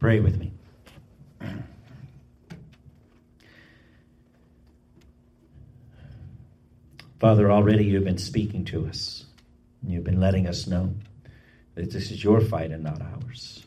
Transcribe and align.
Pray 0.00 0.18
with 0.18 0.38
me. 0.38 0.50
Father, 7.20 7.52
already 7.52 7.84
you've 7.84 8.04
been 8.04 8.16
speaking 8.16 8.64
to 8.64 8.86
us. 8.86 9.26
You've 9.86 10.04
been 10.04 10.18
letting 10.18 10.46
us 10.46 10.66
know 10.66 10.94
that 11.74 11.90
this 11.90 12.10
is 12.10 12.24
your 12.24 12.40
fight 12.40 12.70
and 12.70 12.82
not 12.82 13.02
ours. 13.02 13.66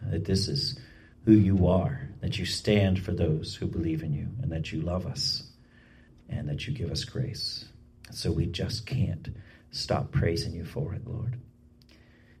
That 0.00 0.24
this 0.24 0.48
is 0.48 0.80
who 1.26 1.32
you 1.32 1.68
are, 1.68 2.08
that 2.22 2.38
you 2.38 2.46
stand 2.46 2.98
for 2.98 3.12
those 3.12 3.54
who 3.54 3.66
believe 3.66 4.02
in 4.02 4.14
you, 4.14 4.28
and 4.42 4.50
that 4.52 4.72
you 4.72 4.80
love 4.80 5.06
us, 5.06 5.42
and 6.30 6.48
that 6.48 6.66
you 6.66 6.72
give 6.72 6.90
us 6.90 7.04
grace. 7.04 7.66
So 8.10 8.32
we 8.32 8.46
just 8.46 8.86
can't 8.86 9.28
stop 9.70 10.12
praising 10.12 10.54
you 10.54 10.64
for 10.64 10.94
it, 10.94 11.06
Lord. 11.06 11.38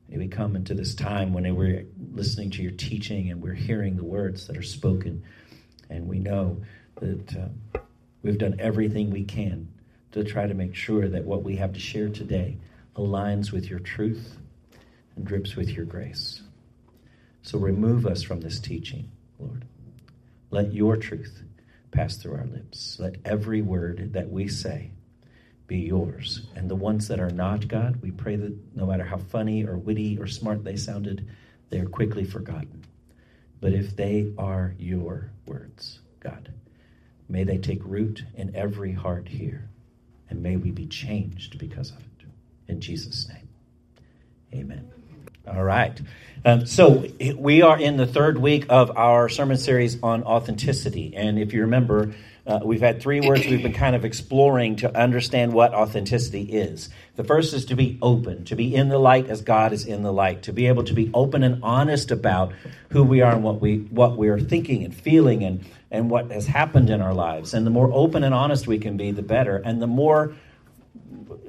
May 0.08 0.18
we 0.18 0.28
come 0.28 0.54
into 0.54 0.74
this 0.74 0.94
time 0.94 1.32
when 1.32 1.54
we're 1.56 1.86
listening 2.12 2.50
to 2.52 2.62
your 2.62 2.72
teaching 2.72 3.30
and 3.30 3.42
we're 3.42 3.54
hearing 3.54 3.96
the 3.96 4.04
words 4.04 4.46
that 4.46 4.56
are 4.56 4.62
spoken, 4.62 5.24
and 5.88 6.06
we 6.06 6.18
know 6.18 6.62
that 7.00 7.36
uh, 7.36 7.78
we've 8.22 8.38
done 8.38 8.56
everything 8.58 9.10
we 9.10 9.24
can 9.24 9.68
to 10.12 10.22
try 10.22 10.46
to 10.46 10.54
make 10.54 10.74
sure 10.74 11.08
that 11.08 11.24
what 11.24 11.42
we 11.42 11.56
have 11.56 11.72
to 11.72 11.80
share 11.80 12.08
today 12.08 12.58
aligns 12.96 13.50
with 13.50 13.68
your 13.68 13.80
truth 13.80 14.38
and 15.16 15.24
drips 15.24 15.56
with 15.56 15.70
your 15.70 15.84
grace. 15.84 16.42
So 17.42 17.58
remove 17.58 18.06
us 18.06 18.22
from 18.22 18.40
this 18.40 18.60
teaching, 18.60 19.10
Lord. 19.38 19.64
Let 20.50 20.72
your 20.72 20.96
truth 20.96 21.42
pass 21.90 22.16
through 22.16 22.36
our 22.36 22.46
lips. 22.46 22.98
Let 23.00 23.16
every 23.24 23.62
word 23.62 24.12
that 24.12 24.30
we 24.30 24.48
say 24.48 24.92
be 25.66 25.78
yours. 25.78 26.46
And 26.54 26.70
the 26.70 26.74
ones 26.74 27.08
that 27.08 27.20
are 27.20 27.30
not, 27.30 27.68
God, 27.68 28.00
we 28.02 28.10
pray 28.10 28.36
that 28.36 28.54
no 28.76 28.86
matter 28.86 29.04
how 29.04 29.18
funny 29.18 29.64
or 29.64 29.76
witty 29.76 30.18
or 30.18 30.26
smart 30.26 30.64
they 30.64 30.76
sounded, 30.76 31.26
they 31.70 31.78
are 31.78 31.86
quickly 31.86 32.24
forgotten. 32.24 32.84
But 33.60 33.72
if 33.72 33.96
they 33.96 34.32
are 34.36 34.74
your 34.78 35.30
words, 35.46 36.00
God, 36.20 36.52
may 37.28 37.44
they 37.44 37.58
take 37.58 37.80
root 37.84 38.24
in 38.34 38.54
every 38.54 38.92
heart 38.92 39.28
here 39.28 39.70
and 40.28 40.42
may 40.42 40.56
we 40.56 40.70
be 40.70 40.86
changed 40.86 41.58
because 41.58 41.90
of 41.90 41.98
it. 41.98 42.26
In 42.68 42.80
Jesus' 42.80 43.28
name, 43.28 43.48
amen. 44.52 44.90
All 45.46 45.62
right. 45.62 46.00
Um, 46.46 46.64
so 46.64 47.06
we 47.36 47.60
are 47.60 47.78
in 47.78 47.98
the 47.98 48.06
third 48.06 48.38
week 48.38 48.66
of 48.70 48.96
our 48.96 49.28
sermon 49.28 49.58
series 49.58 50.02
on 50.02 50.24
authenticity. 50.24 51.14
And 51.14 51.38
if 51.38 51.52
you 51.52 51.62
remember, 51.62 52.14
uh, 52.46 52.60
we've 52.62 52.80
had 52.80 53.02
three 53.02 53.20
words 53.20 53.46
we've 53.46 53.62
been 53.62 53.74
kind 53.74 53.94
of 53.94 54.06
exploring 54.06 54.76
to 54.76 54.94
understand 54.94 55.52
what 55.52 55.74
authenticity 55.74 56.42
is. 56.42 56.88
The 57.16 57.24
first 57.24 57.52
is 57.52 57.66
to 57.66 57.76
be 57.76 57.98
open, 58.00 58.44
to 58.46 58.56
be 58.56 58.74
in 58.74 58.88
the 58.88 58.98
light 58.98 59.28
as 59.28 59.42
God 59.42 59.72
is 59.72 59.84
in 59.84 60.02
the 60.02 60.12
light, 60.12 60.42
to 60.44 60.52
be 60.52 60.66
able 60.66 60.84
to 60.84 60.94
be 60.94 61.10
open 61.12 61.42
and 61.42 61.62
honest 61.62 62.10
about 62.10 62.52
who 62.90 63.04
we 63.04 63.20
are 63.20 63.32
and 63.32 63.42
what 63.42 63.60
we 63.60 63.78
what 63.78 64.16
we 64.16 64.28
are 64.28 64.40
thinking 64.40 64.84
and 64.84 64.94
feeling 64.94 65.44
and 65.44 65.64
and 65.90 66.10
what 66.10 66.30
has 66.30 66.46
happened 66.46 66.88
in 66.90 67.00
our 67.02 67.14
lives. 67.14 67.54
And 67.54 67.66
the 67.66 67.70
more 67.70 67.90
open 67.92 68.24
and 68.24 68.34
honest 68.34 68.66
we 68.66 68.78
can 68.78 68.96
be, 68.96 69.10
the 69.12 69.22
better. 69.22 69.56
And 69.56 69.80
the 69.80 69.86
more 69.86 70.34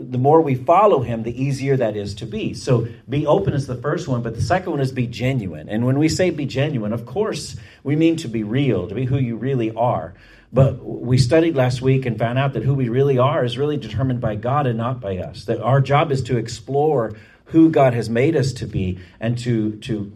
the 0.10 0.18
more 0.18 0.42
we 0.42 0.56
follow 0.56 1.02
him, 1.02 1.24
the 1.24 1.44
easier 1.44 1.78
that 1.78 1.96
is 1.96 2.16
to 2.16 2.26
be. 2.26 2.54
So 2.54 2.88
be 3.08 3.26
open 3.26 3.54
is 3.54 3.68
the 3.68 3.76
first 3.76 4.08
one, 4.08 4.22
but 4.22 4.36
the 4.36 4.42
second 4.42 4.72
one 4.72 4.82
is 4.82 4.92
be 4.92 5.08
genuine. 5.08 5.70
And 5.70 5.86
when 5.86 6.00
we 6.00 6.10
say 6.10 6.30
be 6.30 6.46
genuine, 6.46 6.94
of 6.94 7.06
course, 7.06 7.56
we 7.84 7.96
mean 7.96 8.16
to 8.18 8.28
be 8.28 8.44
real, 8.44 8.88
to 8.88 8.96
be 8.96 9.06
who 9.06 9.18
you 9.18 9.36
really 9.36 9.72
are. 9.72 10.16
But 10.54 10.84
we 10.84 11.18
studied 11.18 11.56
last 11.56 11.82
week 11.82 12.06
and 12.06 12.18
found 12.18 12.40
out 12.40 12.54
that 12.54 12.64
who 12.64 12.74
we 12.74 12.88
really 12.88 13.18
are 13.18 13.44
is 13.44 13.58
really 13.58 13.78
determined 13.78 14.22
by 14.22 14.36
God 14.36 14.68
and 14.68 14.78
not 14.78 15.02
by 15.02 15.18
us. 15.18 15.46
That 15.46 15.62
our 15.62 15.82
job 15.82 16.12
is 16.12 16.24
to 16.24 16.38
explore 16.38 17.16
who 17.46 17.70
God 17.70 17.94
has 17.94 18.10
made 18.10 18.36
us 18.36 18.54
to 18.54 18.66
be 18.66 19.00
and 19.20 19.38
to 19.40 19.78
to 19.78 20.12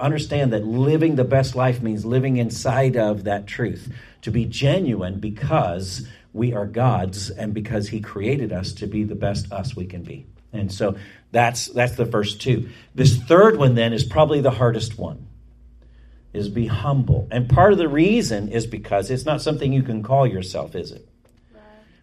understand 0.00 0.52
that 0.52 0.66
living 0.66 1.16
the 1.16 1.24
best 1.24 1.54
life 1.54 1.82
means 1.82 2.04
living 2.04 2.38
inside 2.38 2.96
of 2.96 3.24
that 3.24 3.46
truth. 3.46 3.92
To 4.22 4.30
be 4.30 4.44
genuine 4.46 5.20
because 5.20 6.08
we 6.36 6.52
are 6.52 6.66
God's 6.66 7.30
and 7.30 7.54
because 7.54 7.88
he 7.88 8.00
created 8.00 8.52
us 8.52 8.72
to 8.74 8.86
be 8.86 9.04
the 9.04 9.14
best 9.14 9.50
us 9.50 9.74
we 9.74 9.86
can 9.86 10.02
be. 10.02 10.26
And 10.52 10.70
so 10.70 10.96
that's 11.32 11.66
that's 11.66 11.96
the 11.96 12.06
first 12.06 12.40
two. 12.40 12.68
This 12.94 13.16
third 13.16 13.56
one 13.56 13.74
then 13.74 13.92
is 13.92 14.04
probably 14.04 14.40
the 14.40 14.50
hardest 14.50 14.98
one. 14.98 15.26
Is 16.32 16.48
be 16.48 16.66
humble. 16.66 17.26
And 17.30 17.48
part 17.48 17.72
of 17.72 17.78
the 17.78 17.88
reason 17.88 18.50
is 18.50 18.66
because 18.66 19.10
it's 19.10 19.24
not 19.24 19.40
something 19.40 19.72
you 19.72 19.82
can 19.82 20.02
call 20.02 20.26
yourself, 20.26 20.74
is 20.74 20.92
it? 20.92 21.08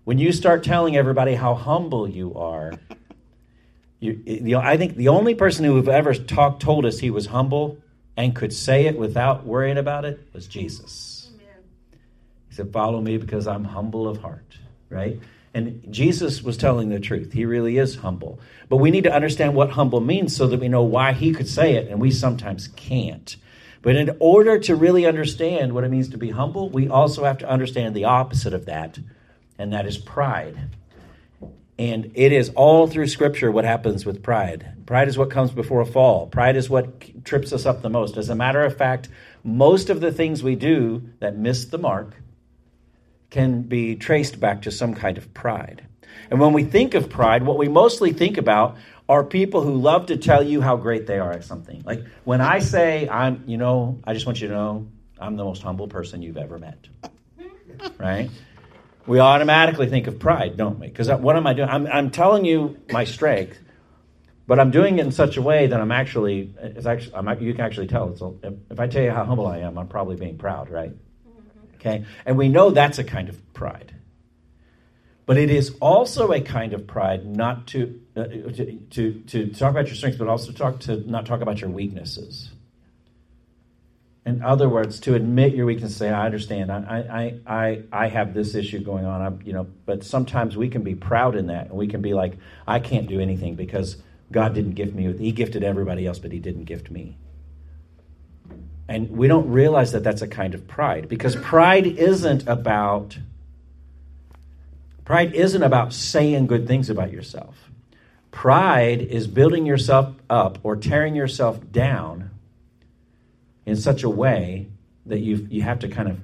When 0.06 0.18
you 0.18 0.32
start 0.32 0.64
telling 0.64 0.98
everybody 0.98 1.36
how 1.36 1.54
humble 1.54 2.10
you 2.10 2.34
are, 2.36 2.74
you, 4.00 4.22
you 4.26 4.42
know, 4.42 4.60
I 4.60 4.76
think 4.76 4.96
the 4.96 5.10
only 5.10 5.36
person 5.36 5.64
who 5.64 5.78
have 5.78 5.88
ever 5.88 6.14
talked 6.14 6.62
told 6.62 6.86
us 6.86 7.00
he 7.00 7.12
was 7.12 7.28
humble 7.28 7.78
and 8.18 8.36
could 8.36 8.52
say 8.52 8.88
it 8.88 8.98
without 8.98 9.46
worrying 9.46 9.78
about 9.78 10.04
it 10.04 10.28
was 10.34 10.48
Jesus. 10.48 11.13
He 12.54 12.58
said, 12.58 12.72
Follow 12.72 13.02
me 13.02 13.18
because 13.18 13.48
I'm 13.48 13.64
humble 13.64 14.08
of 14.08 14.22
heart, 14.22 14.60
right? 14.88 15.20
And 15.56 15.84
Jesus 15.90 16.44
was 16.44 16.56
telling 16.56 16.90
the 16.90 17.00
truth. 17.00 17.34
He 17.34 17.46
really 17.46 17.80
is 17.80 17.96
humble. 17.96 18.40
But 18.70 18.78
we 18.78 18.92
need 18.92 19.06
to 19.06 19.12
understand 19.12 19.56
what 19.56 19.72
humble 19.72 20.02
means 20.02 20.36
so 20.36 20.46
that 20.46 20.60
we 20.60 20.68
know 20.68 20.84
why 20.84 21.14
he 21.14 21.34
could 21.34 21.50
say 21.50 21.74
it, 21.74 21.88
and 21.88 22.00
we 22.00 22.12
sometimes 22.12 22.68
can't. 22.68 23.36
But 23.82 23.96
in 23.96 24.16
order 24.20 24.60
to 24.60 24.76
really 24.76 25.08
understand 25.08 25.74
what 25.74 25.84
it 25.84 25.90
means 25.90 26.10
to 26.10 26.18
be 26.20 26.30
humble, 26.30 26.70
we 26.70 26.88
also 26.88 27.24
have 27.24 27.40
to 27.40 27.50
understand 27.50 27.96
the 27.96 28.06
opposite 28.06 28.54
of 28.54 28.68
that, 28.68 29.00
and 29.58 29.74
that 29.74 29.88
is 29.88 29.98
pride. 29.98 30.70
And 31.80 32.12
it 32.14 32.32
is 32.32 32.50
all 32.50 32.86
through 32.86 33.08
Scripture 33.08 33.52
what 33.52 33.66
happens 33.66 34.06
with 34.06 34.22
pride. 34.22 34.86
Pride 34.86 35.08
is 35.08 35.18
what 35.18 35.32
comes 35.32 35.50
before 35.50 35.82
a 35.82 35.88
fall. 35.88 36.28
Pride 36.28 36.56
is 36.56 36.70
what 36.70 37.26
trips 37.26 37.52
us 37.52 37.66
up 37.66 37.82
the 37.82 37.90
most. 37.90 38.16
As 38.16 38.30
a 38.30 38.36
matter 38.36 38.64
of 38.64 38.78
fact, 38.78 39.10
most 39.44 39.90
of 39.90 40.02
the 40.02 40.12
things 40.12 40.44
we 40.44 40.56
do 40.56 41.10
that 41.20 41.36
miss 41.36 41.66
the 41.66 41.80
mark 41.80 42.14
can 43.34 43.64
be 43.64 43.96
traced 43.96 44.40
back 44.40 44.62
to 44.62 44.72
some 44.72 44.94
kind 44.94 45.18
of 45.18 45.34
pride. 45.34 45.84
And 46.30 46.40
when 46.40 46.54
we 46.54 46.64
think 46.64 46.94
of 46.94 47.10
pride, 47.10 47.44
what 47.44 47.58
we 47.58 47.68
mostly 47.68 48.14
think 48.14 48.38
about 48.38 48.78
are 49.10 49.24
people 49.24 49.62
who 49.62 49.74
love 49.74 50.06
to 50.06 50.18
tell 50.18 50.44
you 50.44 50.62
how 50.62 50.78
great 50.78 51.08
they 51.08 51.18
are 51.18 51.32
at 51.32 51.44
something. 51.44 51.82
Like 51.84 52.06
when 52.24 52.42
I 52.42 52.60
say, 52.60 53.10
I'm, 53.10 53.44
you 53.48 53.58
know, 53.58 54.00
I 54.04 54.14
just 54.14 54.28
want 54.28 54.40
you 54.40 54.50
to 54.50 54.54
know 54.54 54.88
I'm 55.20 55.36
the 55.36 55.44
most 55.44 55.64
humble 55.64 55.88
person 55.88 56.22
you've 56.22 56.38
ever 56.38 56.60
met. 56.60 56.88
Right? 57.98 58.30
We 59.08 59.20
automatically 59.20 59.90
think 59.90 60.06
of 60.06 60.20
pride, 60.20 60.56
don't 60.56 60.80
we? 60.80 60.88
Because 60.88 61.10
uh, 61.10 61.18
what 61.18 61.36
am 61.36 61.48
I 61.48 61.54
doing? 61.54 61.70
I'm, 61.70 61.88
I'm 61.88 62.12
telling 62.12 62.46
you 62.46 62.78
my 62.92 63.04
strength, 63.04 63.58
but 64.46 64.60
I'm 64.60 64.70
doing 64.70 65.00
it 65.00 65.06
in 65.06 65.12
such 65.12 65.38
a 65.38 65.42
way 65.42 65.68
that 65.68 65.82
I'm 65.82 65.92
actually, 65.92 66.54
it's 66.62 66.86
actually, 66.86 67.16
I'm, 67.16 67.28
you 67.42 67.54
can 67.54 67.66
actually 67.66 67.88
tell. 67.88 68.40
If 68.70 68.80
I 68.80 68.88
tell 68.88 69.02
you 69.02 69.10
how 69.10 69.26
humble 69.26 69.48
I 69.48 69.58
am, 69.60 69.80
I'm 69.80 69.88
probably 69.88 70.18
being 70.18 70.38
proud, 70.38 70.70
right? 70.70 70.92
Okay? 71.86 72.06
And 72.26 72.38
we 72.38 72.48
know 72.48 72.70
that's 72.70 72.98
a 72.98 73.04
kind 73.04 73.28
of 73.28 73.54
pride. 73.54 73.94
But 75.26 75.38
it 75.38 75.50
is 75.50 75.76
also 75.82 76.32
a 76.32 76.42
kind 76.42 76.74
of 76.74 76.88
pride 76.88 77.26
not 77.26 77.68
to, 77.68 78.02
uh, 78.16 78.24
to, 78.24 78.80
to, 78.92 79.14
to, 79.28 79.48
talk 79.54 79.72
about 79.72 79.88
your 79.88 79.96
strengths, 79.96 80.18
but 80.18 80.28
also 80.28 80.52
talk 80.52 80.80
to 80.82 80.98
not 81.10 81.26
talk 81.26 81.42
about 81.42 81.62
your 81.62 81.70
weaknesses. 81.70 82.52
In 84.26 84.42
other 84.42 84.70
words, 84.70 85.02
to 85.02 85.16
admit 85.16 85.54
your 85.54 85.66
weakness, 85.66 85.96
say, 85.96 86.10
"I 86.10 86.26
understand. 86.26 86.72
I, 86.72 87.40
I, 87.48 87.66
I, 87.66 87.84
I 87.92 88.08
have 88.08 88.34
this 88.34 88.56
issue 88.56 88.80
going 88.80 89.06
on. 89.06 89.22
I'm, 89.22 89.42
you 89.44 89.52
know." 89.52 89.68
But 89.86 90.04
sometimes 90.06 90.56
we 90.56 90.70
can 90.70 90.82
be 90.82 90.96
proud 90.96 91.36
in 91.36 91.48
that, 91.48 91.68
and 91.68 91.78
we 91.78 91.88
can 91.88 92.02
be 92.02 92.14
like, 92.14 92.38
"I 92.66 92.80
can't 92.80 93.08
do 93.08 93.20
anything 93.20 93.56
because 93.56 93.98
God 94.32 94.54
didn't 94.54 94.76
gift 94.76 94.94
me. 94.94 95.12
He 95.18 95.34
gifted 95.34 95.64
everybody 95.64 96.08
else, 96.08 96.20
but 96.20 96.32
He 96.32 96.40
didn't 96.40 96.66
gift 96.66 96.90
me." 96.90 97.18
And 98.94 99.10
we 99.10 99.28
don't 99.28 99.50
realize 99.50 99.94
that 99.94 100.04
that's 100.04 100.22
a 100.22 100.28
kind 100.28 100.54
of 100.54 100.68
pride 100.68 101.10
because 101.10 101.36
pride 101.38 101.88
isn't 101.88 102.48
about 102.48 103.18
pride 105.04 105.34
isn't 105.34 105.64
about 105.64 105.94
saying 105.94 106.46
good 106.46 106.68
things 106.68 106.92
about 106.92 107.12
yourself. 107.12 107.72
Pride 108.30 109.02
is 109.02 109.26
building 109.26 109.66
yourself 109.66 110.14
up 110.30 110.60
or 110.62 110.76
tearing 110.76 111.16
yourself 111.16 111.60
down 111.72 112.30
in 113.66 113.78
such 113.78 114.04
a 114.04 114.10
way 114.12 114.68
that 115.08 115.22
you 115.22 115.48
you 115.50 115.64
have 115.64 115.80
to 115.80 115.88
kind 115.88 116.08
of 116.08 116.20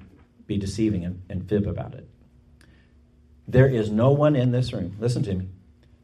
be 0.45 0.59
deceiving 0.59 1.03
and, 1.03 1.23
and 1.27 1.49
fib 1.49 1.65
about 1.65 1.95
it. 1.95 2.07
There 3.47 3.67
is 3.67 3.89
no 3.89 4.11
one 4.11 4.35
in 4.35 4.51
this 4.51 4.73
room. 4.73 4.95
Listen 4.99 5.23
to 5.23 5.33
me. 5.33 5.47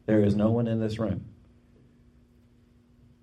There 0.06 0.24
is 0.24 0.34
no 0.34 0.50
one 0.50 0.66
in 0.66 0.80
this 0.80 0.98
room 0.98 1.26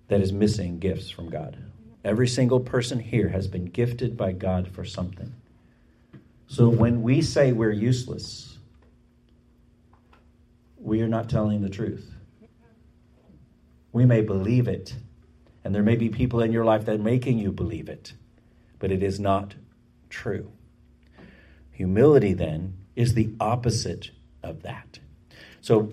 that 0.08 0.22
is 0.22 0.32
missing 0.32 0.78
gifts 0.78 1.10
from 1.10 1.28
God. 1.28 1.58
Every 2.04 2.28
single 2.28 2.60
person 2.60 3.00
here 3.00 3.30
has 3.30 3.48
been 3.48 3.64
gifted 3.64 4.16
by 4.16 4.32
God 4.32 4.68
for 4.68 4.84
something. 4.84 5.32
So 6.46 6.68
when 6.68 7.02
we 7.02 7.22
say 7.22 7.52
we're 7.52 7.72
useless, 7.72 8.58
we 10.76 11.00
are 11.00 11.08
not 11.08 11.30
telling 11.30 11.62
the 11.62 11.70
truth. 11.70 12.12
We 13.92 14.04
may 14.04 14.20
believe 14.20 14.68
it, 14.68 14.94
and 15.64 15.74
there 15.74 15.82
may 15.82 15.96
be 15.96 16.10
people 16.10 16.40
in 16.42 16.52
your 16.52 16.64
life 16.64 16.84
that 16.84 16.96
are 16.96 17.02
making 17.02 17.38
you 17.38 17.50
believe 17.50 17.88
it, 17.88 18.12
but 18.78 18.92
it 18.92 19.02
is 19.02 19.18
not 19.18 19.54
true. 20.10 20.52
Humility, 21.72 22.34
then, 22.34 22.74
is 22.94 23.14
the 23.14 23.30
opposite 23.40 24.10
of 24.42 24.62
that. 24.62 24.98
So, 25.60 25.92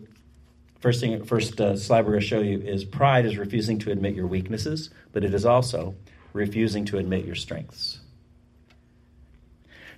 first 0.81 0.99
thing, 0.99 1.23
first 1.23 1.59
uh, 1.61 1.77
slide 1.77 2.05
we're 2.05 2.11
going 2.11 2.21
to 2.21 2.27
show 2.27 2.39
you 2.41 2.59
is 2.59 2.83
pride 2.83 3.25
is 3.25 3.37
refusing 3.37 3.79
to 3.79 3.91
admit 3.91 4.15
your 4.15 4.27
weaknesses, 4.27 4.89
but 5.13 5.23
it 5.23 5.33
is 5.33 5.45
also 5.45 5.95
refusing 6.33 6.85
to 6.85 6.97
admit 6.97 7.25
your 7.25 7.35
strengths. 7.35 7.99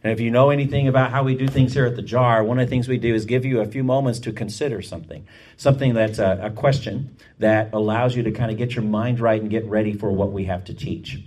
And 0.04 0.12
if 0.12 0.20
you 0.20 0.30
know 0.30 0.50
anything 0.50 0.90
about 0.90 1.12
how 1.12 1.24
we 1.24 1.34
do 1.34 1.48
things 1.48 1.74
here 1.74 1.86
at 1.86 1.96
the 1.96 2.02
jar, 2.02 2.44
one 2.44 2.60
of 2.60 2.68
the 2.68 2.70
things 2.70 2.90
we 2.90 2.98
do 2.98 3.16
is 3.16 3.24
give 3.24 3.46
you 3.46 3.62
a 3.62 3.66
few 3.66 3.86
moments 3.86 4.20
to 4.20 4.34
consider 4.34 4.82
something, 4.82 5.26
something 5.56 5.94
that's 5.94 6.20
a, 6.20 6.40
a 6.44 6.50
question 6.52 7.16
that 7.40 7.74
allows 7.74 8.14
you 8.14 8.24
to 8.24 8.32
kind 8.32 8.52
of 8.52 8.58
get 8.58 8.76
your 8.76 8.84
mind 8.84 9.22
right 9.22 9.42
and 9.42 9.50
get 9.50 9.66
ready 9.66 9.94
for 9.94 10.12
what 10.12 10.34
we 10.34 10.44
have 10.46 10.66
to 10.66 10.74
teach. 10.74 11.20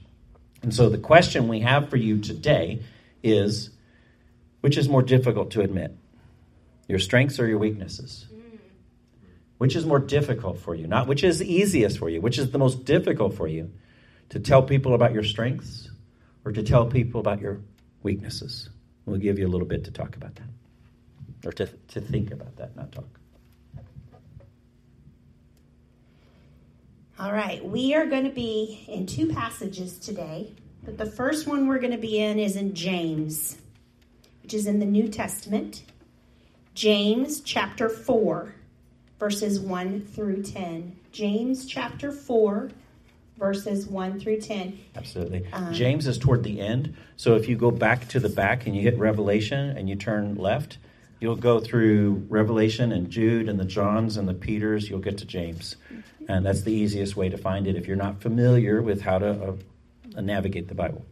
And 0.62 0.74
so 0.74 0.90
the 0.90 0.98
question 0.98 1.48
we 1.48 1.60
have 1.60 1.88
for 1.88 1.96
you 1.96 2.20
today 2.20 2.82
is 3.22 3.70
which 4.60 4.76
is 4.76 4.88
more 4.88 5.02
difficult 5.02 5.52
to 5.52 5.60
admit, 5.60 5.96
your 6.88 6.98
strengths 6.98 7.38
or 7.38 7.46
your 7.46 7.58
weaknesses? 7.58 8.26
Which 9.58 9.74
is 9.74 9.86
more 9.86 9.98
difficult 9.98 10.58
for 10.58 10.74
you? 10.74 10.86
Not 10.86 11.06
which 11.06 11.24
is 11.24 11.42
easiest 11.42 11.98
for 11.98 12.08
you, 12.08 12.20
which 12.20 12.38
is 12.38 12.50
the 12.50 12.58
most 12.58 12.84
difficult 12.84 13.34
for 13.34 13.48
you 13.48 13.70
to 14.28 14.40
tell 14.40 14.62
people 14.62 14.94
about 14.94 15.12
your 15.12 15.22
strengths 15.22 15.88
or 16.44 16.52
to 16.52 16.62
tell 16.62 16.86
people 16.86 17.20
about 17.20 17.40
your 17.40 17.60
weaknesses. 18.02 18.68
We'll 19.04 19.18
give 19.18 19.38
you 19.38 19.46
a 19.46 19.48
little 19.48 19.66
bit 19.66 19.84
to 19.84 19.90
talk 19.90 20.16
about 20.16 20.34
that, 20.36 20.48
or 21.44 21.52
to, 21.52 21.66
to 21.66 22.00
think 22.00 22.32
about 22.32 22.56
that, 22.56 22.76
not 22.76 22.92
talk. 22.92 23.06
All 27.18 27.32
right, 27.32 27.64
we 27.64 27.94
are 27.94 28.04
going 28.04 28.24
to 28.24 28.30
be 28.30 28.84
in 28.88 29.06
two 29.06 29.28
passages 29.28 29.98
today, 29.98 30.52
but 30.84 30.98
the 30.98 31.06
first 31.06 31.46
one 31.46 31.66
we're 31.66 31.78
going 31.78 31.92
to 31.92 31.98
be 31.98 32.18
in 32.18 32.38
is 32.38 32.56
in 32.56 32.74
James, 32.74 33.56
which 34.42 34.52
is 34.52 34.66
in 34.66 34.80
the 34.80 34.86
New 34.86 35.08
Testament. 35.08 35.82
James 36.74 37.40
chapter 37.40 37.88
4, 37.88 38.54
verses 39.18 39.60
1 39.60 40.06
through 40.06 40.42
10. 40.42 40.96
James 41.12 41.66
chapter 41.66 42.12
4, 42.12 42.70
verses 43.38 43.86
1 43.86 44.20
through 44.20 44.40
10. 44.40 44.78
Absolutely. 44.94 45.46
Um, 45.52 45.72
James 45.72 46.06
is 46.06 46.18
toward 46.18 46.42
the 46.42 46.60
end. 46.60 46.94
So 47.16 47.34
if 47.34 47.48
you 47.48 47.56
go 47.56 47.70
back 47.70 48.08
to 48.08 48.20
the 48.20 48.28
back 48.28 48.66
and 48.66 48.76
you 48.76 48.82
hit 48.82 48.98
Revelation 48.98 49.76
and 49.76 49.88
you 49.88 49.96
turn 49.96 50.36
left, 50.36 50.78
you'll 51.20 51.36
go 51.36 51.60
through 51.60 52.26
Revelation 52.28 52.92
and 52.92 53.10
Jude 53.10 53.48
and 53.48 53.58
the 53.58 53.64
Johns 53.64 54.16
and 54.16 54.28
the 54.28 54.34
Peters. 54.34 54.90
You'll 54.90 55.00
get 55.00 55.18
to 55.18 55.24
James. 55.24 55.76
And 56.28 56.44
that's 56.44 56.62
the 56.62 56.72
easiest 56.72 57.16
way 57.16 57.28
to 57.28 57.38
find 57.38 57.66
it 57.66 57.76
if 57.76 57.86
you're 57.86 57.96
not 57.96 58.20
familiar 58.20 58.82
with 58.82 59.00
how 59.00 59.18
to 59.18 59.56
uh, 60.16 60.20
navigate 60.20 60.68
the 60.68 60.74
Bible. 60.74 61.04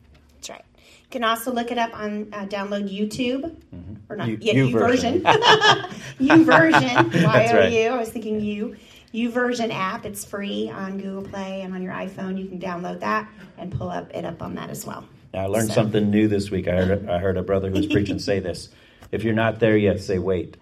You 1.15 1.21
can 1.21 1.29
also 1.29 1.53
look 1.53 1.71
it 1.71 1.79
up 1.79 1.97
on 1.97 2.27
uh, 2.33 2.45
download 2.47 2.93
YouTube 2.93 3.43
mm-hmm. 3.43 3.95
or 4.09 4.17
not 4.17 4.27
U, 4.27 4.39
yeah, 4.41 4.55
YouVersion. 4.55 5.23
YouVersion. 6.19 7.25
Y 7.25 7.51
O 7.53 7.69
U. 7.69 7.89
I 7.91 7.97
was 7.97 8.09
thinking 8.09 8.41
you. 8.41 9.31
version 9.31 9.71
app. 9.71 10.05
It's 10.05 10.25
free 10.25 10.71
on 10.71 10.99
Google 10.99 11.23
Play 11.23 11.63
and 11.63 11.73
on 11.73 11.83
your 11.83 11.93
iPhone. 11.93 12.37
You 12.37 12.49
can 12.49 12.59
download 12.59 12.99
that 12.99 13.31
and 13.59 13.71
pull 13.71 13.91
up 13.91 14.11
it 14.13 14.25
up 14.25 14.43
on 14.43 14.57
that 14.57 14.71
as 14.71 14.85
well. 14.85 15.07
Now, 15.33 15.45
I 15.45 15.47
learned 15.47 15.69
so. 15.69 15.75
something 15.75 16.11
new 16.11 16.27
this 16.27 16.51
week. 16.51 16.67
I 16.67 16.85
heard, 16.85 17.09
I 17.09 17.19
heard 17.21 17.37
a 17.37 17.45
brother 17.45 17.71
who 17.71 17.77
was 17.77 17.87
preaching 17.87 18.19
say 18.31 18.41
this. 18.41 18.71
If 19.13 19.23
you're 19.23 19.35
not 19.35 19.61
there 19.61 19.77
yet, 19.77 20.01
say 20.01 20.19
wait. 20.19 20.57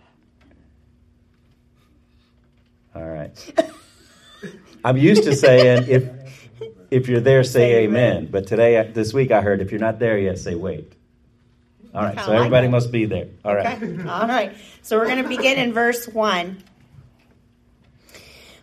All 2.94 3.08
right. 3.08 3.64
I'm 4.84 4.98
used 4.98 5.22
to 5.22 5.34
saying 5.34 5.86
if 5.88 6.11
if 6.92 7.08
you're 7.08 7.20
there, 7.20 7.42
say, 7.42 7.84
amen. 7.84 8.16
amen. 8.16 8.28
But 8.30 8.46
today, 8.46 8.90
this 8.92 9.14
week, 9.14 9.30
I 9.30 9.40
heard 9.40 9.62
if 9.62 9.70
you're 9.70 9.80
not 9.80 9.98
there 9.98 10.18
yet, 10.18 10.38
say 10.38 10.54
wait. 10.54 10.92
All 11.94 12.02
right, 12.02 12.18
so 12.20 12.32
everybody 12.32 12.68
like 12.68 12.72
must 12.72 12.92
be 12.92 13.04
there. 13.04 13.28
All 13.44 13.54
right. 13.54 13.82
Okay. 13.82 14.02
All 14.08 14.26
right. 14.26 14.56
So 14.82 14.98
we're 14.98 15.06
going 15.06 15.22
to 15.22 15.28
begin 15.28 15.58
in 15.58 15.72
verse 15.72 16.06
1. 16.08 16.62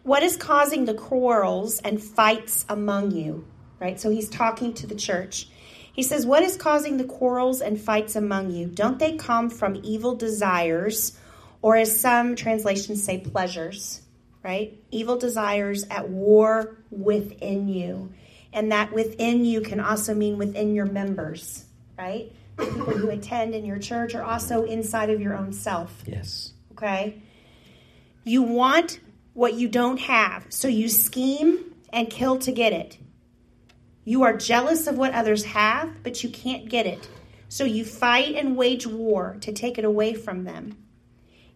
What 0.03 0.23
is 0.23 0.35
causing 0.35 0.85
the 0.85 0.95
quarrels 0.95 1.79
and 1.79 2.01
fights 2.01 2.65
among 2.69 3.11
you? 3.11 3.45
Right? 3.79 3.99
So 3.99 4.09
he's 4.09 4.29
talking 4.29 4.73
to 4.75 4.87
the 4.87 4.95
church. 4.95 5.47
He 5.93 6.01
says, 6.01 6.25
What 6.25 6.43
is 6.43 6.57
causing 6.57 6.97
the 6.97 7.03
quarrels 7.03 7.61
and 7.61 7.79
fights 7.79 8.15
among 8.15 8.51
you? 8.51 8.67
Don't 8.67 8.97
they 8.97 9.15
come 9.15 9.49
from 9.49 9.79
evil 9.83 10.15
desires, 10.15 11.17
or 11.61 11.75
as 11.75 11.99
some 11.99 12.35
translations 12.35 13.03
say, 13.03 13.19
pleasures? 13.19 14.01
Right? 14.43 14.79
Evil 14.91 15.17
desires 15.17 15.85
at 15.89 16.09
war 16.09 16.77
within 16.89 17.67
you. 17.67 18.13
And 18.53 18.71
that 18.71 18.93
within 18.93 19.45
you 19.45 19.61
can 19.61 19.79
also 19.79 20.13
mean 20.13 20.37
within 20.37 20.73
your 20.73 20.85
members, 20.85 21.65
right? 21.97 22.31
The 22.57 22.65
people 22.65 22.97
who 22.97 23.09
attend 23.09 23.53
in 23.53 23.65
your 23.65 23.79
church 23.79 24.15
are 24.15 24.23
also 24.23 24.63
inside 24.63 25.09
of 25.09 25.21
your 25.21 25.35
own 25.35 25.53
self. 25.53 26.03
Yes. 26.05 26.53
Okay? 26.71 27.21
You 28.23 28.41
want 28.41 28.99
what 29.33 29.53
you 29.53 29.67
don't 29.67 29.99
have. 29.99 30.47
So 30.49 30.67
you 30.67 30.89
scheme 30.89 31.73
and 31.93 32.09
kill 32.09 32.39
to 32.39 32.51
get 32.51 32.73
it. 32.73 32.97
You 34.03 34.23
are 34.23 34.35
jealous 34.35 34.87
of 34.87 34.97
what 34.97 35.13
others 35.13 35.45
have, 35.45 36.03
but 36.03 36.23
you 36.23 36.29
can't 36.29 36.67
get 36.67 36.85
it. 36.85 37.07
So 37.47 37.63
you 37.63 37.85
fight 37.85 38.35
and 38.35 38.57
wage 38.57 38.87
war 38.87 39.37
to 39.41 39.51
take 39.51 39.77
it 39.77 39.85
away 39.85 40.13
from 40.13 40.43
them. 40.43 40.77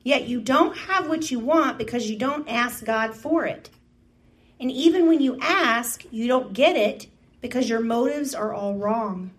Yet 0.04 0.28
you 0.28 0.42
don't 0.42 0.78
have 0.78 1.08
what 1.08 1.32
you 1.32 1.40
want 1.40 1.78
because 1.78 2.10
you 2.10 2.18
don't 2.18 2.48
ask 2.50 2.84
God 2.84 3.16
for 3.16 3.46
it. 3.46 3.70
And 4.60 4.72
even 4.72 5.08
when 5.08 5.22
you 5.22 5.38
ask, 5.40 6.04
you 6.12 6.28
don't 6.28 6.54
get 6.54 6.76
it 6.76 7.08
because 7.42 7.70
your 7.70 7.80
motives 7.80 8.36
are 8.36 8.54
all 8.54 8.76
wrong. 8.76 9.32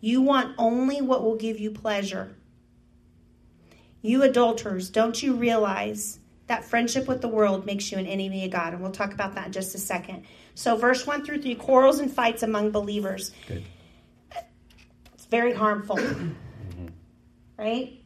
You 0.00 0.20
want 0.20 0.54
only 0.58 1.00
what 1.00 1.22
will 1.22 1.36
give 1.36 1.58
you 1.58 1.70
pleasure. 1.70 2.34
You 4.02 4.22
adulterers, 4.22 4.90
don't 4.90 5.22
you 5.22 5.34
realize 5.34 6.18
that 6.46 6.64
friendship 6.64 7.08
with 7.08 7.22
the 7.22 7.28
world 7.28 7.64
makes 7.64 7.90
you 7.90 7.96
an 7.96 8.06
enemy 8.06 8.44
of 8.44 8.50
God. 8.50 8.74
And 8.74 8.82
we'll 8.82 8.92
talk 8.92 9.14
about 9.14 9.34
that 9.34 9.46
in 9.46 9.52
just 9.52 9.74
a 9.74 9.78
second. 9.78 10.24
So, 10.54 10.76
verse 10.76 11.06
1 11.06 11.24
through 11.24 11.40
3 11.40 11.54
quarrels 11.54 12.00
and 12.00 12.12
fights 12.12 12.42
among 12.42 12.70
believers. 12.70 13.32
Good. 13.48 13.64
It's 15.14 15.26
very 15.26 15.54
harmful. 15.54 15.98
Right? 17.56 18.03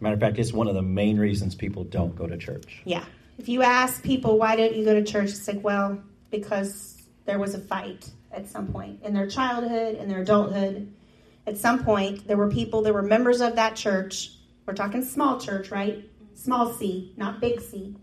Matter 0.00 0.14
of 0.14 0.20
fact, 0.20 0.38
it's 0.38 0.52
one 0.52 0.68
of 0.68 0.74
the 0.74 0.82
main 0.82 1.18
reasons 1.18 1.54
people 1.54 1.84
don't 1.84 2.14
go 2.14 2.26
to 2.26 2.36
church. 2.36 2.82
Yeah. 2.84 3.04
If 3.38 3.48
you 3.48 3.62
ask 3.62 4.02
people, 4.02 4.38
why 4.38 4.56
don't 4.56 4.74
you 4.74 4.84
go 4.84 4.94
to 4.94 5.04
church? 5.04 5.30
It's 5.30 5.48
like, 5.48 5.62
well, 5.62 6.02
because 6.30 7.02
there 7.24 7.38
was 7.38 7.54
a 7.54 7.58
fight 7.58 8.10
at 8.30 8.48
some 8.48 8.68
point 8.68 9.02
in 9.02 9.14
their 9.14 9.26
childhood, 9.26 9.96
in 9.96 10.08
their 10.08 10.20
adulthood. 10.22 10.92
At 11.46 11.58
some 11.58 11.84
point, 11.84 12.26
there 12.26 12.36
were 12.36 12.50
people, 12.50 12.82
there 12.82 12.92
were 12.92 13.02
members 13.02 13.40
of 13.40 13.56
that 13.56 13.76
church. 13.76 14.32
We're 14.66 14.74
talking 14.74 15.04
small 15.04 15.38
church, 15.40 15.70
right? 15.70 16.04
small 16.36 16.72
c, 16.72 17.12
not 17.16 17.40
big 17.40 17.60
C, 17.60 17.96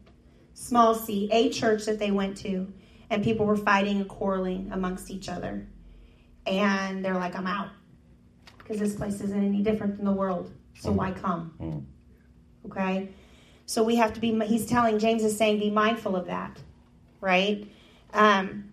small 0.53 0.95
c, 0.95 1.29
a 1.31 1.49
church 1.49 1.85
that 1.85 1.99
they 1.99 2.11
went 2.11 2.35
to, 2.37 2.71
and 3.09 3.23
people 3.23 3.45
were 3.45 3.55
fighting 3.55 3.97
and 3.97 4.09
quarreling 4.09 4.69
amongst 4.71 5.11
each 5.11 5.29
other. 5.29 5.67
And 6.45 7.05
they're 7.05 7.13
like, 7.13 7.35
I'm 7.35 7.47
out 7.47 7.69
because 8.57 8.79
this 8.79 8.95
place 8.95 9.21
isn't 9.21 9.43
any 9.43 9.61
different 9.61 9.97
than 9.97 10.05
the 10.05 10.11
world. 10.11 10.51
So 10.79 10.91
mm. 10.91 10.95
why 10.95 11.11
come? 11.11 11.53
Mm. 11.59 12.71
Okay? 12.71 13.09
So 13.65 13.83
we 13.83 13.95
have 13.95 14.13
to 14.13 14.19
be, 14.19 14.37
he's 14.45 14.65
telling, 14.65 14.99
James 14.99 15.23
is 15.23 15.37
saying, 15.37 15.59
be 15.59 15.69
mindful 15.69 16.15
of 16.15 16.27
that, 16.27 16.57
right? 17.21 17.67
Um, 18.13 18.71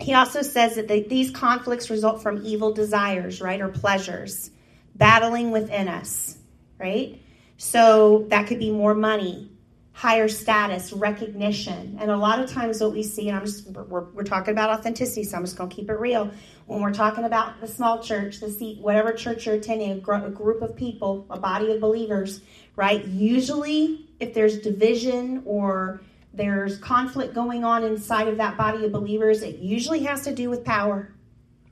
he 0.00 0.14
also 0.14 0.42
says 0.42 0.76
that 0.76 0.88
the, 0.88 1.02
these 1.02 1.30
conflicts 1.30 1.90
result 1.90 2.22
from 2.22 2.44
evil 2.44 2.72
desires, 2.72 3.40
right, 3.40 3.60
or 3.60 3.68
pleasures, 3.68 4.50
battling 4.94 5.50
within 5.50 5.88
us, 5.88 6.38
right? 6.78 7.20
So 7.58 8.26
that 8.28 8.46
could 8.46 8.58
be 8.58 8.70
more 8.70 8.94
money, 8.94 9.50
higher 9.92 10.28
status, 10.28 10.92
recognition. 10.94 11.98
And 12.00 12.10
a 12.10 12.16
lot 12.16 12.40
of 12.40 12.50
times, 12.50 12.80
what 12.80 12.92
we 12.92 13.02
see, 13.02 13.28
and 13.28 13.36
I'm 13.36 13.44
just, 13.44 13.66
we're, 13.66 14.04
we're 14.04 14.22
talking 14.22 14.52
about 14.52 14.70
authenticity, 14.70 15.24
so 15.24 15.36
I'm 15.36 15.44
just 15.44 15.56
going 15.56 15.68
to 15.68 15.76
keep 15.76 15.90
it 15.90 15.98
real. 16.00 16.30
When 16.70 16.82
we're 16.82 16.92
talking 16.92 17.24
about 17.24 17.60
the 17.60 17.66
small 17.66 18.00
church, 18.00 18.38
the 18.38 18.48
seat, 18.48 18.78
whatever 18.78 19.12
church 19.12 19.44
you're 19.44 19.56
attending, 19.56 19.90
a, 19.90 19.96
gr- 19.96 20.12
a 20.12 20.30
group 20.30 20.62
of 20.62 20.76
people, 20.76 21.26
a 21.28 21.36
body 21.36 21.72
of 21.72 21.80
believers, 21.80 22.42
right? 22.76 23.04
Usually, 23.04 24.08
if 24.20 24.34
there's 24.34 24.60
division 24.60 25.42
or 25.46 26.00
there's 26.32 26.78
conflict 26.78 27.34
going 27.34 27.64
on 27.64 27.82
inside 27.82 28.28
of 28.28 28.36
that 28.36 28.56
body 28.56 28.84
of 28.84 28.92
believers, 28.92 29.42
it 29.42 29.56
usually 29.56 30.04
has 30.04 30.22
to 30.22 30.32
do 30.32 30.48
with 30.48 30.64
power. 30.64 31.12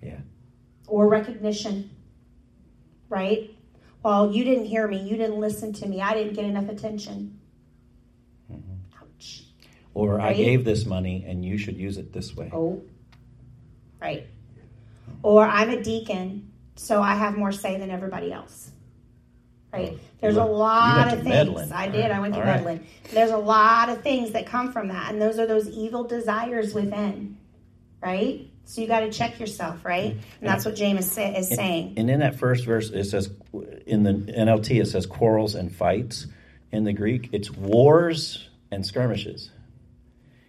Yeah. 0.02 0.18
Or 0.88 1.06
recognition. 1.06 1.90
Right? 3.08 3.56
Well, 4.02 4.32
you 4.32 4.42
didn't 4.42 4.64
hear 4.64 4.88
me. 4.88 5.00
You 5.00 5.16
didn't 5.16 5.38
listen 5.38 5.72
to 5.74 5.86
me. 5.86 6.00
I 6.00 6.12
didn't 6.14 6.32
get 6.32 6.44
enough 6.44 6.68
attention. 6.68 7.38
Mm-hmm. 8.52 9.00
Ouch. 9.00 9.44
Or 9.94 10.16
right? 10.16 10.30
I 10.30 10.34
gave 10.34 10.64
this 10.64 10.86
money 10.86 11.24
and 11.24 11.44
you 11.44 11.56
should 11.56 11.76
use 11.76 11.98
it 11.98 12.12
this 12.12 12.34
way. 12.34 12.50
Oh, 12.52 12.82
right. 14.00 14.26
Or 15.22 15.44
I'm 15.44 15.70
a 15.70 15.82
deacon, 15.82 16.52
so 16.76 17.02
I 17.02 17.14
have 17.14 17.36
more 17.36 17.52
say 17.52 17.78
than 17.78 17.90
everybody 17.90 18.32
else. 18.32 18.70
Right? 19.72 19.98
There's 20.20 20.36
a 20.36 20.44
lot 20.44 21.08
of 21.12 21.22
things. 21.22 21.28
Medlin. 21.28 21.72
I 21.72 21.88
did. 21.88 22.10
I 22.10 22.20
went 22.20 22.34
to 22.34 22.44
Medlin. 22.44 22.78
Right. 22.78 23.10
There's 23.10 23.30
a 23.30 23.38
lot 23.38 23.88
of 23.88 24.02
things 24.02 24.32
that 24.32 24.46
come 24.46 24.72
from 24.72 24.88
that, 24.88 25.12
and 25.12 25.20
those 25.20 25.38
are 25.38 25.46
those 25.46 25.68
evil 25.68 26.04
desires 26.04 26.72
within. 26.72 27.36
Right? 28.00 28.48
So 28.64 28.80
you 28.82 28.86
got 28.86 29.00
to 29.00 29.10
check 29.10 29.40
yourself, 29.40 29.84
right? 29.84 30.12
And 30.12 30.22
that's 30.48 30.66
what 30.66 30.76
James 30.76 31.06
is, 31.06 31.18
is 31.18 31.48
saying. 31.48 31.94
And 31.96 32.10
in 32.10 32.20
that 32.20 32.36
first 32.36 32.66
verse, 32.66 32.90
it 32.90 33.04
says, 33.04 33.30
in 33.86 34.02
the 34.02 34.12
NLT, 34.12 34.82
it 34.82 34.86
says 34.86 35.06
quarrels 35.06 35.54
and 35.54 35.74
fights. 35.74 36.26
In 36.70 36.84
the 36.84 36.92
Greek, 36.92 37.30
it's 37.32 37.50
wars 37.50 38.46
and 38.70 38.84
skirmishes. 38.84 39.50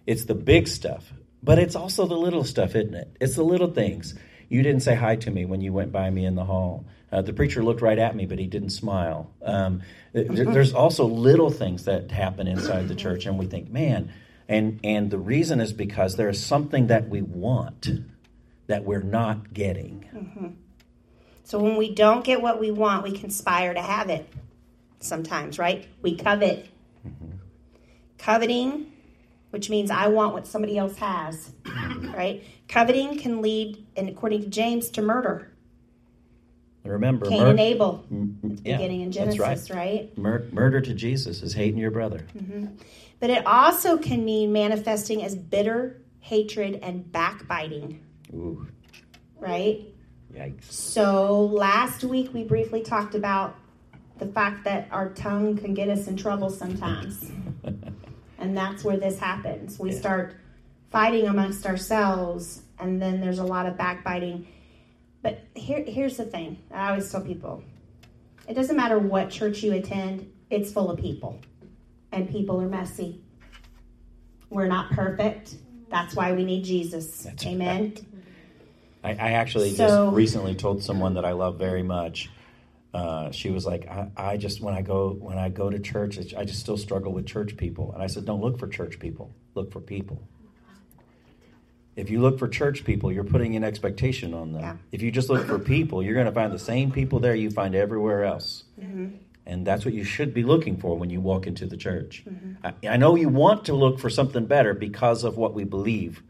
It's 0.06 0.26
the 0.26 0.34
big 0.34 0.68
stuff, 0.68 1.10
but 1.42 1.58
it's 1.58 1.74
also 1.74 2.04
the 2.06 2.16
little 2.16 2.44
stuff, 2.44 2.74
isn't 2.74 2.94
it? 2.94 3.16
It's 3.20 3.36
the 3.36 3.42
little 3.42 3.70
things. 3.70 4.14
You 4.50 4.62
didn't 4.62 4.80
say 4.80 4.96
hi 4.96 5.16
to 5.16 5.30
me 5.30 5.46
when 5.46 5.62
you 5.62 5.72
went 5.72 5.92
by 5.92 6.10
me 6.10 6.26
in 6.26 6.34
the 6.34 6.44
hall. 6.44 6.84
Uh, 7.12 7.22
the 7.22 7.32
preacher 7.32 7.62
looked 7.62 7.80
right 7.80 7.98
at 7.98 8.14
me, 8.14 8.26
but 8.26 8.38
he 8.38 8.46
didn't 8.46 8.70
smile. 8.70 9.30
Um, 9.42 9.82
there, 10.12 10.44
there's 10.44 10.74
also 10.74 11.06
little 11.06 11.50
things 11.50 11.84
that 11.84 12.10
happen 12.10 12.46
inside 12.46 12.88
the 12.88 12.94
church, 12.94 13.26
and 13.26 13.38
we 13.38 13.46
think, 13.46 13.70
man, 13.70 14.12
and 14.48 14.80
and 14.82 15.10
the 15.10 15.18
reason 15.18 15.60
is 15.60 15.72
because 15.72 16.16
there 16.16 16.28
is 16.28 16.44
something 16.44 16.88
that 16.88 17.08
we 17.08 17.22
want 17.22 17.88
that 18.66 18.84
we're 18.84 19.02
not 19.02 19.52
getting. 19.52 20.04
Mm-hmm. 20.14 20.46
So 21.44 21.58
when 21.58 21.76
we 21.76 21.94
don't 21.94 22.24
get 22.24 22.42
what 22.42 22.60
we 22.60 22.70
want, 22.70 23.04
we 23.04 23.12
conspire 23.12 23.74
to 23.74 23.82
have 23.82 24.10
it. 24.10 24.28
Sometimes, 25.00 25.58
right? 25.58 25.88
We 26.02 26.16
covet. 26.16 26.68
Mm-hmm. 27.06 27.36
Coveting, 28.18 28.92
which 29.50 29.70
means 29.70 29.90
I 29.90 30.08
want 30.08 30.34
what 30.34 30.46
somebody 30.46 30.76
else 30.76 30.96
has, 30.98 31.52
right? 32.14 32.44
Coveting 32.70 33.18
can 33.18 33.42
lead, 33.42 33.84
and 33.96 34.08
according 34.08 34.42
to 34.42 34.46
James, 34.46 34.90
to 34.90 35.02
murder. 35.02 35.50
Remember, 36.84 37.26
Cain 37.26 37.42
mur- 37.42 37.50
and 37.50 37.58
Abel, 37.58 38.06
yeah, 38.08 38.76
beginning 38.76 39.00
in 39.00 39.10
Genesis, 39.10 39.70
right? 39.70 39.76
right? 39.76 40.18
Mur- 40.18 40.46
murder 40.52 40.80
to 40.80 40.94
Jesus 40.94 41.42
is 41.42 41.52
hating 41.52 41.80
your 41.80 41.90
brother. 41.90 42.24
Mm-hmm. 42.38 42.66
But 43.18 43.30
it 43.30 43.44
also 43.44 43.98
can 43.98 44.24
mean 44.24 44.52
manifesting 44.52 45.24
as 45.24 45.34
bitter 45.34 46.00
hatred 46.20 46.78
and 46.80 47.10
backbiting. 47.10 48.00
Ooh. 48.32 48.68
Right? 49.40 49.88
Yikes. 50.32 50.70
So 50.70 51.46
last 51.46 52.04
week 52.04 52.32
we 52.32 52.44
briefly 52.44 52.82
talked 52.82 53.16
about 53.16 53.56
the 54.18 54.26
fact 54.26 54.62
that 54.64 54.86
our 54.92 55.08
tongue 55.10 55.56
can 55.56 55.74
get 55.74 55.88
us 55.88 56.06
in 56.06 56.16
trouble 56.16 56.50
sometimes. 56.50 57.32
and 58.38 58.56
that's 58.56 58.84
where 58.84 58.96
this 58.96 59.18
happens. 59.18 59.76
We 59.80 59.90
yeah. 59.90 59.98
start 59.98 60.36
fighting 60.90 61.26
amongst 61.26 61.66
ourselves, 61.66 62.62
and 62.78 63.00
then 63.00 63.20
there's 63.20 63.38
a 63.38 63.44
lot 63.44 63.66
of 63.66 63.76
backbiting 63.76 64.46
but 65.22 65.44
here, 65.54 65.84
here's 65.86 66.16
the 66.16 66.24
thing 66.24 66.58
I 66.72 66.90
always 66.90 67.10
tell 67.10 67.20
people 67.20 67.62
it 68.48 68.54
doesn't 68.54 68.76
matter 68.76 68.98
what 68.98 69.30
church 69.30 69.62
you 69.62 69.72
attend, 69.74 70.30
it's 70.48 70.72
full 70.72 70.90
of 70.90 70.98
people. 70.98 71.40
And 72.12 72.28
people 72.28 72.60
are 72.60 72.68
messy. 72.68 73.20
We're 74.48 74.66
not 74.66 74.90
perfect. 74.90 75.54
That's 75.90 76.16
why 76.16 76.32
we 76.32 76.44
need 76.44 76.64
Jesus. 76.64 77.22
That's 77.22 77.46
Amen. 77.46 77.94
Right. 79.04 79.20
I, 79.20 79.28
I, 79.28 79.30
actually 79.32 79.70
so, 79.74 79.86
just 79.86 80.16
recently 80.16 80.56
told 80.56 80.82
someone 80.82 81.14
that 81.14 81.24
I 81.24 81.32
love 81.32 81.56
very 81.56 81.84
much. 81.84 82.28
Uh, 82.92 83.30
she 83.30 83.50
was 83.50 83.64
like, 83.64 83.86
I, 83.86 84.10
I, 84.16 84.36
just 84.36 84.60
when 84.60 84.74
I 84.74 84.82
go 84.82 85.10
when 85.20 85.38
I 85.38 85.48
go 85.48 85.70
to 85.70 85.78
church, 85.78 86.18
I 86.34 86.44
just 86.44 86.58
still 86.58 86.76
struggle 86.76 87.12
with 87.12 87.26
church 87.26 87.56
people. 87.56 87.92
And 87.92 88.02
I 88.02 88.08
said, 88.08 88.24
don't 88.24 88.40
look 88.40 88.58
for 88.58 88.66
church 88.66 88.98
people. 88.98 89.32
Look 89.54 89.72
for 89.72 89.80
people. 89.80 90.20
If 92.00 92.08
you 92.08 92.20
look 92.20 92.38
for 92.38 92.48
church 92.48 92.84
people, 92.84 93.12
you're 93.12 93.24
putting 93.24 93.56
an 93.56 93.62
expectation 93.62 94.32
on 94.32 94.52
them. 94.52 94.62
Yeah. 94.62 94.76
If 94.90 95.02
you 95.02 95.10
just 95.10 95.28
look 95.28 95.46
for 95.46 95.58
people, 95.58 96.02
you're 96.02 96.14
going 96.14 96.26
to 96.26 96.32
find 96.32 96.50
the 96.50 96.58
same 96.58 96.90
people 96.90 97.20
there 97.20 97.34
you 97.34 97.50
find 97.50 97.74
everywhere 97.74 98.24
else. 98.24 98.64
Mm-hmm. 98.80 99.16
And 99.44 99.66
that's 99.66 99.84
what 99.84 99.92
you 99.92 100.04
should 100.04 100.32
be 100.32 100.42
looking 100.42 100.78
for 100.78 100.96
when 100.96 101.10
you 101.10 101.20
walk 101.20 101.46
into 101.46 101.66
the 101.66 101.76
church. 101.76 102.24
Mm-hmm. 102.26 102.66
I, 102.66 102.94
I 102.94 102.96
know 102.96 103.16
you 103.16 103.28
want 103.28 103.66
to 103.66 103.74
look 103.74 103.98
for 103.98 104.08
something 104.08 104.46
better 104.46 104.72
because 104.72 105.24
of 105.24 105.36
what 105.36 105.52
we 105.52 105.64
believe. 105.64 106.22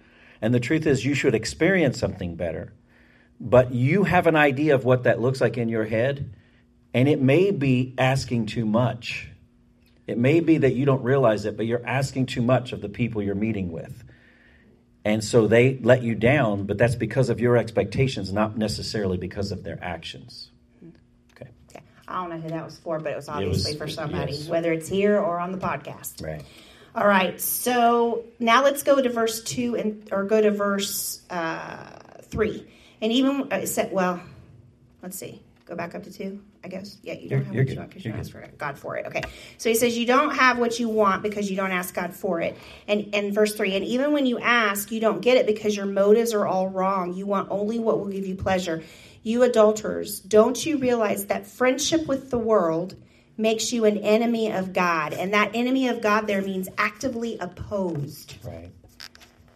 And 0.42 0.52
the 0.52 0.60
truth 0.60 0.86
is, 0.86 1.04
you 1.04 1.14
should 1.14 1.34
experience 1.34 1.98
something 1.98 2.34
better. 2.34 2.72
But 3.38 3.72
you 3.72 4.04
have 4.04 4.26
an 4.26 4.36
idea 4.36 4.74
of 4.74 4.84
what 4.84 5.04
that 5.04 5.20
looks 5.20 5.40
like 5.40 5.56
in 5.56 5.68
your 5.68 5.84
head, 5.84 6.34
and 6.92 7.08
it 7.08 7.20
may 7.20 7.52
be 7.52 7.94
asking 7.96 8.46
too 8.46 8.66
much. 8.66 9.28
It 10.06 10.18
may 10.18 10.40
be 10.40 10.58
that 10.58 10.74
you 10.74 10.84
don't 10.84 11.02
realize 11.02 11.44
it, 11.44 11.56
but 11.56 11.66
you're 11.66 11.86
asking 11.86 12.26
too 12.26 12.42
much 12.42 12.72
of 12.72 12.80
the 12.80 12.88
people 12.88 13.22
you're 13.22 13.34
meeting 13.34 13.70
with. 13.70 14.02
And 15.04 15.24
so 15.24 15.46
they 15.46 15.78
let 15.78 16.02
you 16.02 16.14
down, 16.14 16.64
but 16.64 16.76
that's 16.76 16.94
because 16.94 17.30
of 17.30 17.40
your 17.40 17.56
expectations, 17.56 18.32
not 18.32 18.56
necessarily 18.56 19.16
because 19.16 19.50
of 19.50 19.62
their 19.62 19.78
actions. 19.82 20.50
Okay. 21.34 21.50
okay. 21.70 21.82
I 22.06 22.20
don't 22.20 22.30
know 22.30 22.38
who 22.38 22.48
that 22.50 22.64
was 22.64 22.76
for, 22.76 22.98
but 22.98 23.12
it 23.12 23.16
was 23.16 23.28
obviously 23.28 23.72
it 23.72 23.80
was, 23.80 23.88
for 23.88 23.88
somebody, 23.88 24.32
yes. 24.32 24.48
whether 24.48 24.72
it's 24.72 24.88
here 24.88 25.18
or 25.18 25.40
on 25.40 25.52
the 25.52 25.58
podcast. 25.58 26.22
Right. 26.22 26.44
All 26.94 27.06
right. 27.06 27.40
So 27.40 28.24
now 28.38 28.62
let's 28.62 28.82
go 28.82 29.00
to 29.00 29.08
verse 29.08 29.42
two 29.42 29.76
and 29.76 30.08
or 30.12 30.24
go 30.24 30.40
to 30.40 30.50
verse 30.50 31.22
uh, 31.30 31.98
three. 32.22 32.66
And 33.00 33.12
even 33.12 33.50
uh, 33.50 33.64
said, 33.64 33.92
well, 33.92 34.20
let's 35.02 35.16
see. 35.16 35.40
Go 35.64 35.76
back 35.76 35.94
up 35.94 36.02
to 36.02 36.12
two. 36.12 36.42
I 36.62 36.68
guess. 36.68 36.98
Yeah, 37.02 37.14
you 37.14 37.30
don't 37.30 37.52
you're, 37.52 37.64
have 37.64 37.68
what 37.68 37.68
you 37.70 37.78
want 37.78 37.88
because 37.90 38.04
you 38.04 38.10
don't 38.10 38.20
ask 38.20 38.32
for 38.32 38.40
it. 38.40 38.58
God 38.58 38.78
for 38.78 38.96
it. 38.96 39.06
Okay. 39.06 39.22
So 39.56 39.70
he 39.70 39.74
says 39.74 39.96
you 39.96 40.06
don't 40.06 40.34
have 40.34 40.58
what 40.58 40.78
you 40.78 40.88
want 40.88 41.22
because 41.22 41.50
you 41.50 41.56
don't 41.56 41.72
ask 41.72 41.94
God 41.94 42.14
for 42.14 42.40
it. 42.40 42.56
And 42.86 43.14
and 43.14 43.34
verse 43.34 43.54
three, 43.54 43.74
and 43.74 43.84
even 43.84 44.12
when 44.12 44.26
you 44.26 44.38
ask, 44.38 44.92
you 44.92 45.00
don't 45.00 45.20
get 45.20 45.36
it 45.38 45.46
because 45.46 45.74
your 45.74 45.86
motives 45.86 46.34
are 46.34 46.46
all 46.46 46.68
wrong. 46.68 47.14
You 47.14 47.26
want 47.26 47.50
only 47.50 47.78
what 47.78 47.98
will 47.98 48.08
give 48.08 48.26
you 48.26 48.36
pleasure. 48.36 48.82
You 49.22 49.42
adulterers, 49.42 50.20
don't 50.20 50.64
you 50.64 50.78
realize 50.78 51.26
that 51.26 51.46
friendship 51.46 52.06
with 52.06 52.30
the 52.30 52.38
world 52.38 52.94
makes 53.36 53.72
you 53.72 53.84
an 53.86 53.98
enemy 53.98 54.52
of 54.52 54.72
God? 54.72 55.12
And 55.14 55.32
that 55.34 55.52
enemy 55.54 55.88
of 55.88 56.00
God 56.02 56.26
there 56.26 56.42
means 56.42 56.68
actively 56.78 57.38
opposed. 57.38 58.36
Right. 58.44 58.70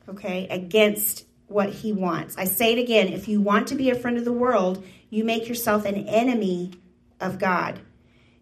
Okay, 0.08 0.46
against 0.48 1.24
what 1.46 1.70
he 1.70 1.92
wants. 1.92 2.36
I 2.36 2.44
say 2.44 2.72
it 2.72 2.78
again, 2.78 3.08
if 3.08 3.28
you 3.28 3.40
want 3.40 3.68
to 3.68 3.74
be 3.74 3.90
a 3.90 3.94
friend 3.94 4.18
of 4.18 4.24
the 4.24 4.32
world, 4.32 4.84
you 5.08 5.24
make 5.24 5.48
yourself 5.48 5.84
an 5.84 5.94
enemy 6.08 6.72
of 7.20 7.38
God. 7.38 7.80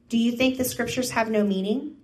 Do 0.09 0.19
you 0.19 0.33
think 0.33 0.59
the 0.59 0.65
scriptures 0.65 1.11
have 1.11 1.31
no 1.31 1.45
meaning? 1.45 1.97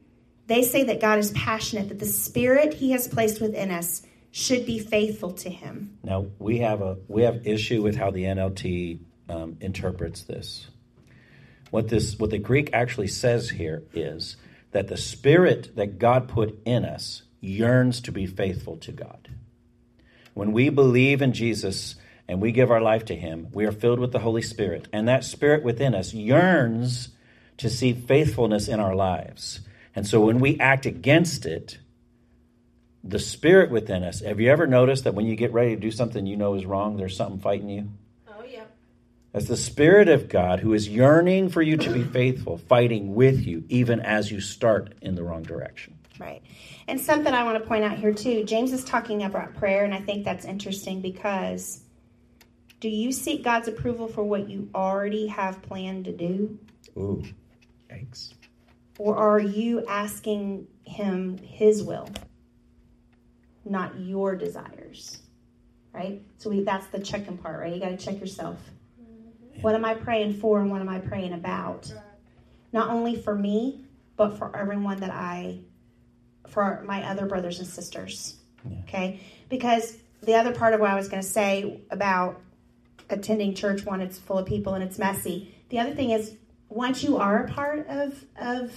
They 0.47 0.63
say 0.63 0.85
that 0.85 1.01
God 1.01 1.19
is 1.19 1.31
passionate, 1.33 1.89
that 1.91 1.99
the 1.99 2.07
spirit 2.07 2.75
he 2.75 2.93
has 2.93 3.07
placed 3.07 3.41
within 3.41 3.71
us 3.71 4.03
should 4.31 4.65
be 4.65 4.79
faithful 4.79 5.33
to 5.33 5.51
him. 5.51 5.99
Now, 6.03 6.27
we 6.39 6.59
have 6.59 6.81
a 6.81 6.99
we 7.07 7.23
have 7.23 7.47
issue 7.47 7.83
with 7.83 7.97
how 7.97 8.11
the 8.11 8.25
NLT 8.25 9.01
um, 9.29 9.57
interprets 9.61 10.23
this. 10.23 10.69
What 11.71 11.89
this 11.89 12.19
what 12.19 12.31
the 12.31 12.39
Greek 12.39 12.71
actually 12.73 13.09
says 13.09 13.51
here 13.51 13.83
is 13.93 14.37
that 14.73 14.89
the 14.89 14.97
spirit 14.97 15.77
that 15.77 15.99
God 15.99 16.29
put 16.29 16.61
in 16.65 16.85
us 16.85 17.23
yearns 17.41 18.01
to 18.03 18.13
be 18.13 18.27
faithful 18.27 18.77
to 18.79 18.93
God. 18.93 19.29
When 20.35 20.53
we 20.53 20.69
believe 20.71 21.21
in 21.21 21.33
Jesus, 21.33 21.97
and 22.29 22.43
we 22.43 22.53
give 22.53 22.71
our 22.71 22.81
life 22.81 23.07
to 23.07 23.17
Him, 23.17 23.49
we 23.53 23.65
are 23.65 23.73
filled 23.73 23.99
with 23.99 24.13
the 24.13 24.19
Holy 24.19 24.43
Spirit. 24.43 24.87
And 24.93 25.09
that 25.09 25.25
Spirit 25.25 25.65
within 25.65 25.95
us 25.95 26.13
yearns 26.13 27.09
to 27.57 27.71
see 27.71 27.95
faithfulness 27.95 28.69
in 28.69 28.81
our 28.81 28.95
lives. 28.95 29.61
And 29.97 30.07
so 30.07 30.21
when 30.21 30.39
we 30.39 30.61
act 30.61 30.87
against 30.87 31.47
it, 31.47 31.79
the 33.03 33.19
Spirit 33.19 33.71
within 33.71 34.05
us, 34.05 34.21
have 34.21 34.41
you 34.41 34.51
ever 34.51 34.67
noticed 34.67 35.05
that 35.05 35.15
when 35.15 35.27
you 35.27 35.37
get 35.37 35.53
ready 35.53 35.75
to 35.75 35.81
do 35.81 35.91
something 35.91 36.27
you 36.27 36.37
know 36.37 36.55
is 36.55 36.67
wrong, 36.67 36.97
there's 36.97 37.17
something 37.17 37.41
fighting 37.41 37.71
you? 37.71 37.89
Oh, 38.29 38.45
yeah. 38.45 38.65
That's 39.33 39.47
the 39.47 39.57
Spirit 39.57 40.09
of 40.09 40.29
God 40.29 40.61
who 40.61 40.75
is 40.75 40.89
yearning 40.89 41.49
for 41.49 41.63
you 41.63 41.79
to 41.79 41.91
be 41.91 42.05
faithful, 42.13 42.59
fighting 42.59 43.15
with 43.15 43.47
you, 43.47 43.65
even 43.71 44.01
as 44.01 44.31
you 44.31 44.41
start 44.41 44.95
in 45.01 45.15
the 45.15 45.23
wrong 45.23 45.43
direction. 45.43 45.99
Right. 46.19 46.43
And 46.89 47.01
something 47.01 47.33
I 47.33 47.45
want 47.45 47.63
to 47.63 47.67
point 47.67 47.85
out 47.85 47.97
here, 47.97 48.13
too 48.13 48.45
James 48.45 48.73
is 48.73 48.85
talking 48.85 49.23
about 49.23 49.55
prayer, 49.55 49.85
and 49.85 49.95
I 49.95 50.01
think 50.01 50.25
that's 50.25 50.45
interesting 50.45 51.01
because 51.01 51.81
do 52.81 52.89
you 52.89 53.13
seek 53.13 53.43
God's 53.43 53.69
approval 53.69 54.09
for 54.09 54.23
what 54.23 54.49
you 54.49 54.69
already 54.75 55.27
have 55.27 55.61
planned 55.63 56.05
to 56.05 56.13
do? 56.13 56.59
Ooh, 56.97 57.25
thanks. 57.89 58.35
Or 58.99 59.17
are 59.17 59.41
you 59.41 59.85
asking 59.87 60.67
Him 60.85 61.39
His 61.39 61.83
will, 61.83 62.09
not 63.65 63.99
your 63.99 64.37
desires? 64.37 65.19
Right? 65.93 66.23
So 66.37 66.51
we, 66.51 66.63
that's 66.63 66.87
the 66.89 67.01
checking 67.01 67.39
part, 67.39 67.59
right? 67.59 67.75
You 67.75 67.81
got 67.81 67.89
to 67.89 67.97
check 67.97 68.21
yourself. 68.21 68.59
Mm-hmm. 69.01 69.63
What 69.63 69.75
am 69.75 69.85
I 69.85 69.95
praying 69.95 70.35
for 70.35 70.61
and 70.61 70.71
what 70.71 70.81
am 70.81 70.89
I 70.89 70.99
praying 70.99 71.33
about? 71.33 71.93
Not 72.73 72.91
only 72.91 73.17
for 73.17 73.35
me, 73.35 73.85
but 74.17 74.37
for 74.37 74.55
everyone 74.55 75.01
that 75.01 75.11
I, 75.11 75.61
for 76.47 76.85
my 76.87 77.03
other 77.05 77.27
brothers 77.27 77.59
and 77.59 77.67
sisters. 77.67 78.37
Yeah. 78.69 78.79
Okay? 78.81 79.21
Because 79.49 79.97
the 80.23 80.35
other 80.35 80.53
part 80.53 80.75
of 80.75 80.81
what 80.81 80.91
I 80.91 80.95
was 80.95 81.09
going 81.09 81.23
to 81.23 81.29
say 81.29 81.81
about 81.91 82.41
attending 83.11 83.55
church 83.55 83.85
one 83.85 84.01
it's 84.01 84.19
full 84.19 84.39
of 84.39 84.47
people 84.47 84.75
and 84.75 84.85
it's 84.85 84.99
messy. 84.99 85.55
The 85.71 85.79
other 85.79 85.95
thing 85.95 86.11
is 86.11 86.35
once 86.69 87.03
you 87.03 87.17
are 87.17 87.45
a 87.45 87.49
part 87.49 87.87
of 87.89 88.25
of 88.41 88.73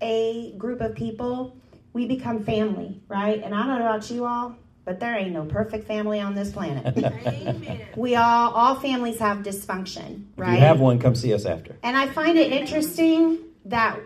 a 0.00 0.52
group 0.56 0.80
of 0.80 0.94
people 0.94 1.56
we 1.92 2.06
become 2.06 2.44
family 2.44 3.00
right? 3.08 3.42
And 3.42 3.54
i 3.54 3.66
don't 3.66 3.78
know 3.78 3.86
about 3.86 4.10
you 4.10 4.24
all 4.24 4.56
but 4.84 5.00
there 5.00 5.14
ain't 5.16 5.32
no 5.32 5.44
perfect 5.44 5.86
family 5.86 6.18
on 6.18 6.34
this 6.34 6.50
planet. 6.50 6.96
We 7.96 8.14
all 8.14 8.52
all 8.52 8.74
families 8.76 9.18
have 9.18 9.38
dysfunction 9.38 10.26
right 10.36 10.54
if 10.54 10.60
you 10.60 10.64
have 10.66 10.80
one 10.80 10.98
come 10.98 11.14
see 11.14 11.34
us 11.34 11.44
after. 11.44 11.76
And 11.82 11.96
i 11.96 12.06
find 12.06 12.38
it 12.38 12.52
interesting 12.52 13.38
that 13.64 13.98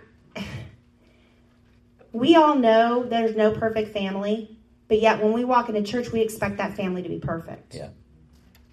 we 2.12 2.36
all 2.36 2.54
know 2.54 3.04
there's 3.04 3.36
no 3.36 3.52
perfect 3.52 3.92
family 3.92 4.56
but 4.88 5.00
yet 5.00 5.22
when 5.22 5.32
we 5.32 5.44
walk 5.44 5.68
into 5.68 5.82
church 5.82 6.10
we 6.10 6.20
expect 6.20 6.56
that 6.56 6.74
family 6.74 7.02
to 7.02 7.08
be 7.08 7.18
perfect. 7.18 7.74
Yeah 7.74 7.88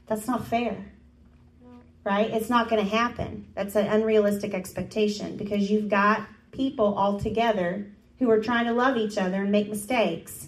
that's 0.10 0.28
not 0.28 0.48
fair. 0.48 0.92
Right? 2.04 2.32
It's 2.32 2.50
not 2.50 2.70
going 2.70 2.84
to 2.84 2.90
happen. 2.90 3.46
That's 3.56 3.76
an 3.76 3.86
unrealistic 3.86 4.54
expectation 4.54 5.38
because 5.38 5.70
you've 5.70 5.90
got 5.90 6.28
people 6.52 6.96
all 6.96 7.20
together 7.20 7.92
who 8.18 8.30
are 8.32 8.42
trying 8.42 8.66
to 8.66 8.74
love 8.74 8.98
each 8.98 9.18
other 9.18 9.44
and 9.44 9.52
make 9.52 9.70
mistakes. 9.70 10.48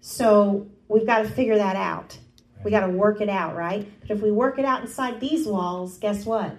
So 0.00 0.68
we've 0.88 1.06
got 1.06 1.22
to 1.22 1.28
figure 1.28 1.56
that 1.58 1.76
out. 1.76 2.18
We 2.64 2.70
got 2.70 2.86
to 2.86 2.92
work 2.92 3.20
it 3.20 3.28
out, 3.28 3.54
right? 3.54 3.86
But 4.00 4.12
if 4.12 4.22
we 4.22 4.30
work 4.30 4.58
it 4.58 4.64
out 4.64 4.80
inside 4.80 5.20
these 5.20 5.46
walls, 5.46 5.98
guess 5.98 6.24
what? 6.24 6.56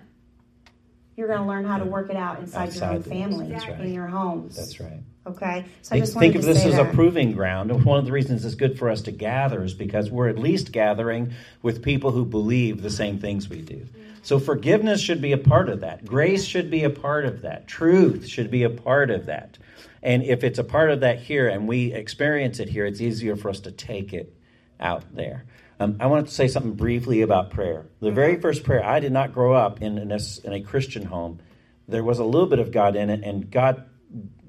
You're 1.18 1.28
going 1.28 1.40
to 1.40 1.48
learn 1.48 1.66
how 1.66 1.80
to 1.80 1.86
work 1.86 2.10
it 2.10 2.16
out 2.16 2.40
inside 2.40 2.68
Outside 2.68 2.86
your 2.86 2.96
own 2.96 3.04
family, 3.04 3.52
right. 3.52 3.80
in 3.80 3.94
your 3.94 4.08
homes. 4.08 4.56
That's 4.56 4.80
right. 4.80 5.02
Okay, 5.28 5.66
so 5.82 5.90
I 5.90 5.96
Think, 5.96 6.04
just 6.06 6.20
think 6.20 6.36
of 6.36 6.44
this 6.44 6.64
as 6.66 6.76
that. 6.76 6.92
a 6.92 6.94
proving 6.94 7.32
ground. 7.32 7.72
And 7.72 7.84
one 7.84 7.98
of 7.98 8.06
the 8.06 8.12
reasons 8.12 8.46
it's 8.46 8.54
good 8.54 8.78
for 8.78 8.92
us 8.92 9.02
to 9.04 9.12
gather 9.12 9.64
is 9.64 9.74
because 9.74 10.12
we're 10.12 10.30
at 10.30 10.38
least 10.38 10.72
gathering 10.72 11.34
with 11.64 11.82
people 11.82 12.12
who 12.12 12.26
believe 12.26 12.84
the 12.84 12.92
same 12.92 13.18
things 13.18 13.50
we 13.50 13.62
do. 13.62 13.88
So 14.22 14.40
forgiveness 14.40 15.02
should 15.02 15.22
be 15.22 15.32
a 15.32 15.38
part 15.38 15.70
of 15.70 15.82
that. 15.82 16.06
Grace 16.06 16.46
should 16.46 16.70
be 16.70 16.84
a 16.84 16.92
part 16.92 17.26
of 17.26 17.42
that. 17.42 17.68
Truth 17.68 18.28
should 18.28 18.52
be 18.52 18.64
a 18.64 18.70
part 18.70 19.10
of 19.10 19.26
that. 19.26 19.58
And 20.04 20.22
if 20.24 20.44
it's 20.44 20.60
a 20.60 20.64
part 20.64 20.92
of 20.92 21.00
that 21.00 21.20
here 21.20 21.48
and 21.48 21.68
we 21.68 21.92
experience 21.92 22.60
it 22.60 22.70
here, 22.70 22.86
it's 22.86 23.02
easier 23.02 23.36
for 23.36 23.50
us 23.50 23.62
to 23.62 23.72
take 23.72 24.14
it 24.14 24.32
out 24.80 25.04
there. 25.16 25.46
Um, 25.80 25.98
I 26.00 26.06
want 26.06 26.28
to 26.28 26.34
say 26.34 26.48
something 26.48 26.74
briefly 26.74 27.22
about 27.22 27.50
prayer. 27.50 27.88
The 28.00 28.12
very 28.12 28.40
first 28.40 28.64
prayer, 28.64 28.86
I 28.86 29.00
did 29.00 29.12
not 29.12 29.34
grow 29.34 29.54
up 29.54 29.82
in, 29.82 29.98
in, 29.98 30.12
a, 30.12 30.20
in 30.44 30.54
a 30.54 30.62
Christian 30.62 31.04
home. 31.04 31.40
There 31.88 32.04
was 32.04 32.20
a 32.20 32.24
little 32.24 32.48
bit 32.48 32.60
of 32.60 32.72
God 32.72 32.96
in 32.96 33.10
it, 33.10 33.24
and 33.24 33.50
God 33.50 33.84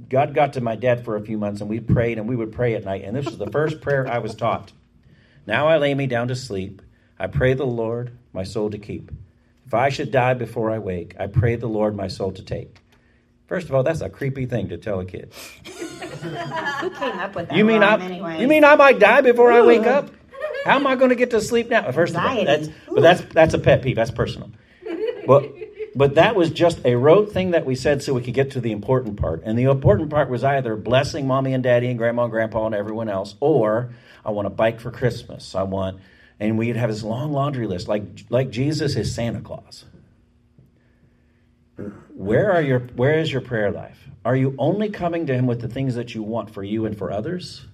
God 0.08 0.34
got 0.34 0.52
to 0.54 0.60
my 0.60 0.76
dad 0.76 1.04
for 1.04 1.16
a 1.16 1.20
few 1.20 1.38
months 1.38 1.60
and 1.60 1.68
we 1.68 1.80
prayed 1.80 2.18
and 2.18 2.28
we 2.28 2.36
would 2.36 2.52
pray 2.52 2.74
at 2.74 2.84
night. 2.84 3.04
And 3.04 3.16
this 3.16 3.26
was 3.26 3.38
the 3.38 3.50
first 3.50 3.80
prayer 3.80 4.06
I 4.06 4.18
was 4.18 4.34
taught. 4.34 4.72
Now 5.46 5.68
I 5.68 5.78
lay 5.78 5.94
me 5.94 6.06
down 6.06 6.28
to 6.28 6.36
sleep. 6.36 6.82
I 7.18 7.26
pray 7.26 7.54
the 7.54 7.66
Lord 7.66 8.16
my 8.32 8.44
soul 8.44 8.70
to 8.70 8.78
keep. 8.78 9.10
If 9.66 9.74
I 9.74 9.88
should 9.88 10.12
die 10.12 10.34
before 10.34 10.70
I 10.70 10.78
wake, 10.78 11.16
I 11.18 11.26
pray 11.26 11.56
the 11.56 11.66
Lord 11.66 11.96
my 11.96 12.08
soul 12.08 12.32
to 12.32 12.42
take. 12.42 12.78
First 13.46 13.68
of 13.68 13.74
all, 13.74 13.82
that's 13.82 14.00
a 14.00 14.08
creepy 14.08 14.46
thing 14.46 14.68
to 14.68 14.76
tell 14.76 15.00
a 15.00 15.04
kid. 15.04 15.32
Who 15.64 16.90
came 16.90 17.18
up 17.18 17.34
with 17.34 17.48
that? 17.48 17.56
You 17.56 17.64
mean 17.64 17.82
I? 17.82 18.00
anyway? 18.00 18.40
You 18.40 18.48
mean 18.48 18.64
I 18.64 18.74
might 18.76 18.98
die 18.98 19.20
before 19.20 19.52
I 19.52 19.62
wake 19.62 19.86
up? 19.86 20.10
How 20.64 20.76
am 20.76 20.86
I 20.86 20.96
going 20.96 21.10
to 21.10 21.16
get 21.16 21.30
to 21.30 21.40
sleep 21.40 21.68
now? 21.70 21.90
First 21.92 22.14
of 22.14 22.24
all, 22.24 22.44
that's, 22.44 22.68
but 22.88 23.00
that's 23.00 23.22
that's 23.32 23.54
a 23.54 23.58
pet 23.58 23.82
peeve. 23.82 23.94
That's 23.94 24.10
personal. 24.10 24.50
But 25.26 25.52
but 25.96 26.16
that 26.16 26.36
was 26.36 26.50
just 26.50 26.84
a 26.84 26.94
rote 26.94 27.32
thing 27.32 27.52
that 27.52 27.64
we 27.64 27.74
said 27.74 28.02
so 28.02 28.12
we 28.12 28.20
could 28.20 28.34
get 28.34 28.50
to 28.50 28.60
the 28.60 28.70
important 28.70 29.16
part. 29.16 29.42
And 29.44 29.58
the 29.58 29.64
important 29.64 30.10
part 30.10 30.28
was 30.28 30.44
either 30.44 30.76
blessing 30.76 31.26
mommy 31.26 31.54
and 31.54 31.62
daddy 31.62 31.88
and 31.88 31.96
grandma 31.96 32.24
and 32.24 32.30
grandpa 32.30 32.66
and 32.66 32.74
everyone 32.74 33.08
else, 33.08 33.34
or 33.40 33.94
I 34.22 34.30
want 34.30 34.46
a 34.46 34.50
bike 34.50 34.78
for 34.78 34.90
Christmas. 34.90 35.54
I 35.54 35.62
want, 35.62 35.98
and 36.38 36.58
we'd 36.58 36.76
have 36.76 36.90
this 36.90 37.02
long 37.02 37.32
laundry 37.32 37.66
list, 37.66 37.88
like 37.88 38.02
like 38.28 38.50
Jesus 38.50 38.94
is 38.94 39.14
Santa 39.14 39.40
Claus. 39.40 39.86
Where 42.14 42.52
are 42.52 42.62
your 42.62 42.80
where 42.80 43.18
is 43.18 43.32
your 43.32 43.40
prayer 43.40 43.70
life? 43.70 43.98
Are 44.22 44.36
you 44.36 44.54
only 44.58 44.90
coming 44.90 45.26
to 45.26 45.34
him 45.34 45.46
with 45.46 45.60
the 45.60 45.68
things 45.68 45.94
that 45.94 46.14
you 46.14 46.22
want 46.22 46.50
for 46.50 46.62
you 46.62 46.84
and 46.84 46.98
for 46.98 47.10
others? 47.10 47.64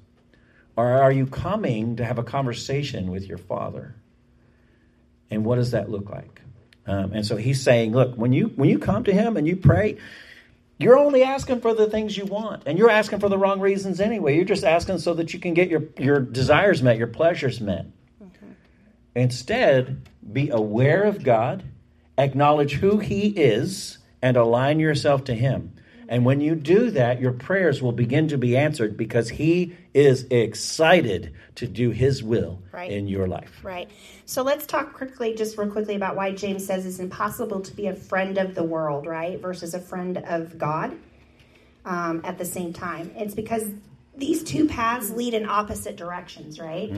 Or 0.77 0.87
are 0.87 1.13
you 1.13 1.27
coming 1.27 1.97
to 1.97 2.05
have 2.05 2.19
a 2.19 2.23
conversation 2.23 3.11
with 3.11 3.25
your 3.25 3.39
father? 3.39 3.97
And 5.31 5.45
what 5.45 5.57
does 5.57 5.73
that 5.73 5.91
look 5.91 6.09
like? 6.09 6.42
Um, 6.87 7.13
and 7.13 7.25
so 7.25 7.37
he's 7.37 7.63
saying, 7.63 7.93
look, 7.93 8.17
when 8.17 8.33
you 8.33 8.49
when 8.57 8.69
you 8.69 8.79
come 8.79 9.05
to 9.05 9.13
him 9.13 9.37
and 9.37 9.47
you 9.47 9.57
pray, 9.57 9.99
you're 10.79 10.99
only 10.99 11.23
asking 11.23 11.61
for 11.61 11.75
the 11.75 11.89
things 11.89 12.17
you 12.17 12.25
want, 12.25 12.65
and 12.67 12.77
you're 12.77 12.91
asking 12.91 13.21
for 13.21 13.29
the 13.29 13.39
wrong 13.39 13.61
reasons 13.61 14.01
anyway. 14.01 14.35
You're 14.35 14.45
just 14.45 14.65
asking 14.65 14.99
so 14.99 15.15
that 15.15 15.33
you 15.33 15.39
can 15.39 15.55
get 15.55 15.69
your 15.69 15.85
your 15.99 16.21
desires 16.21 16.83
met, 16.83 16.99
your 16.99 17.07
pleasures 17.07 17.61
met. 17.61 17.87
Instead, 19.15 20.09
be 20.33 20.49
aware 20.49 21.05
of 21.05 21.23
God, 21.23 21.63
acknowledge 22.19 22.75
who 22.75 22.99
He 22.99 23.29
is, 23.29 23.99
and 24.21 24.37
align 24.37 24.81
yourself 24.81 25.25
to 25.25 25.35
Him. 25.35 25.75
And 26.13 26.27
when 26.27 26.43
you 26.43 26.55
do 26.55 26.91
that, 26.91 27.23
your 27.23 27.33
prayers 27.33 27.81
will 27.81 27.93
begin 27.93 28.29
to 28.29 28.37
be 28.37 28.55
answered 28.55 28.99
because 28.99 29.31
He 29.31 29.75
is 29.95 30.25
excited 30.25 31.33
to 31.55 31.67
do 31.67 31.89
His 31.89 32.23
will 32.23 32.61
Right. 32.71 32.93
in 32.93 33.09
your 33.09 33.27
life. 33.27 33.51
Right. 33.63 33.91
So 34.27 34.43
let's 34.43 34.67
talk 34.67 34.93
quickly, 34.93 35.35
just 35.35 35.57
real 35.57 35.71
quickly, 35.71 35.95
about 35.95 36.15
why 36.15 36.33
James 36.33 36.67
says 36.67 36.85
it's 36.85 36.99
impossible 36.99 37.61
to 37.63 37.75
be 37.75 37.87
a 37.87 37.95
friend 37.95 38.37
of 38.37 38.55
the 38.55 38.63
world, 38.63 39.07
right, 39.07 39.41
versus 39.41 39.73
a 39.73 39.81
friend 39.81 40.19
of 40.19 40.59
God 40.59 40.95
um, 41.87 42.21
at 42.25 42.37
the 42.37 42.45
same 42.45 42.75
time. 42.75 43.11
It's 43.17 43.35
because 43.35 43.65
these 44.15 44.45
two 44.45 44.69
paths 44.69 45.11
lead 45.13 45.33
in 45.33 45.49
opposite 45.49 45.97
directions, 45.97 46.61
right? 46.61 46.93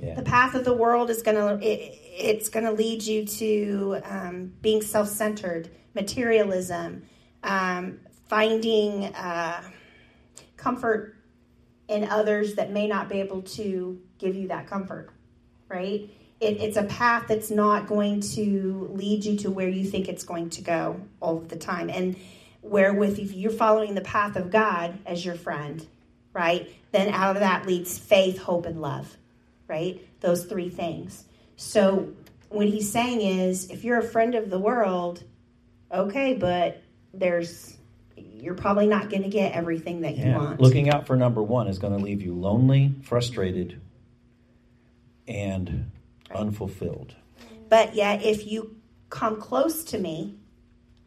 Yeah. 0.00 0.14
The 0.16 0.22
path 0.22 0.56
of 0.56 0.64
the 0.64 0.74
world 0.74 1.10
is 1.10 1.22
gonna 1.22 1.58
it's 1.62 2.48
gonna 2.48 2.72
lead 2.72 3.04
you 3.04 3.24
to 3.24 4.00
um, 4.04 4.52
being 4.62 4.82
self-centered, 4.82 5.70
materialism, 5.94 7.02
um, 7.42 8.00
finding 8.28 9.04
uh, 9.14 9.62
comfort 10.56 11.16
in 11.88 12.04
others 12.04 12.54
that 12.56 12.70
may 12.70 12.86
not 12.86 13.08
be 13.08 13.20
able 13.20 13.42
to 13.42 14.00
give 14.18 14.36
you 14.36 14.48
that 14.48 14.66
comfort, 14.66 15.10
right? 15.68 16.10
It, 16.40 16.60
it's 16.60 16.76
a 16.76 16.84
path 16.84 17.24
that's 17.28 17.50
not 17.50 17.86
going 17.86 18.20
to 18.20 18.90
lead 18.92 19.24
you 19.24 19.36
to 19.38 19.50
where 19.50 19.68
you 19.68 19.84
think 19.84 20.08
it's 20.08 20.24
going 20.24 20.50
to 20.50 20.62
go 20.62 21.00
all 21.20 21.40
the 21.40 21.56
time. 21.56 21.88
And 21.88 22.16
wherewith, 22.62 23.18
if 23.18 23.32
you're 23.32 23.50
following 23.50 23.94
the 23.94 24.02
path 24.02 24.36
of 24.36 24.50
God 24.50 24.98
as 25.06 25.24
your 25.24 25.34
friend, 25.34 25.84
right, 26.32 26.70
then 26.92 27.08
out 27.08 27.36
of 27.36 27.40
that 27.40 27.66
leads 27.66 27.98
faith, 27.98 28.38
hope, 28.38 28.66
and 28.66 28.80
love, 28.80 29.16
right? 29.66 30.06
Those 30.20 30.44
three 30.44 30.68
things. 30.68 31.24
So 31.56 32.12
what 32.50 32.68
he's 32.68 32.90
saying 32.90 33.20
is 33.20 33.70
if 33.70 33.84
you're 33.84 33.98
a 33.98 34.02
friend 34.02 34.34
of 34.34 34.50
the 34.50 34.58
world, 34.58 35.24
okay, 35.92 36.34
but 36.34 36.82
there's 37.18 37.76
you're 38.16 38.54
probably 38.54 38.86
not 38.86 39.10
going 39.10 39.22
to 39.22 39.28
get 39.28 39.52
everything 39.52 40.02
that 40.02 40.16
you 40.16 40.24
Yeah. 40.26 40.36
want. 40.36 40.60
Looking 40.60 40.90
out 40.90 41.06
for 41.06 41.16
number 41.16 41.42
one 41.42 41.66
is 41.66 41.78
going 41.78 41.96
to 41.96 42.02
leave 42.02 42.22
you 42.22 42.34
lonely, 42.34 42.94
frustrated, 43.02 43.80
and 45.26 45.90
unfulfilled. 46.34 47.14
But 47.68 47.94
yet, 47.94 48.24
if 48.24 48.46
you 48.50 48.76
come 49.10 49.40
close 49.40 49.84
to 49.84 49.98
me, 49.98 50.36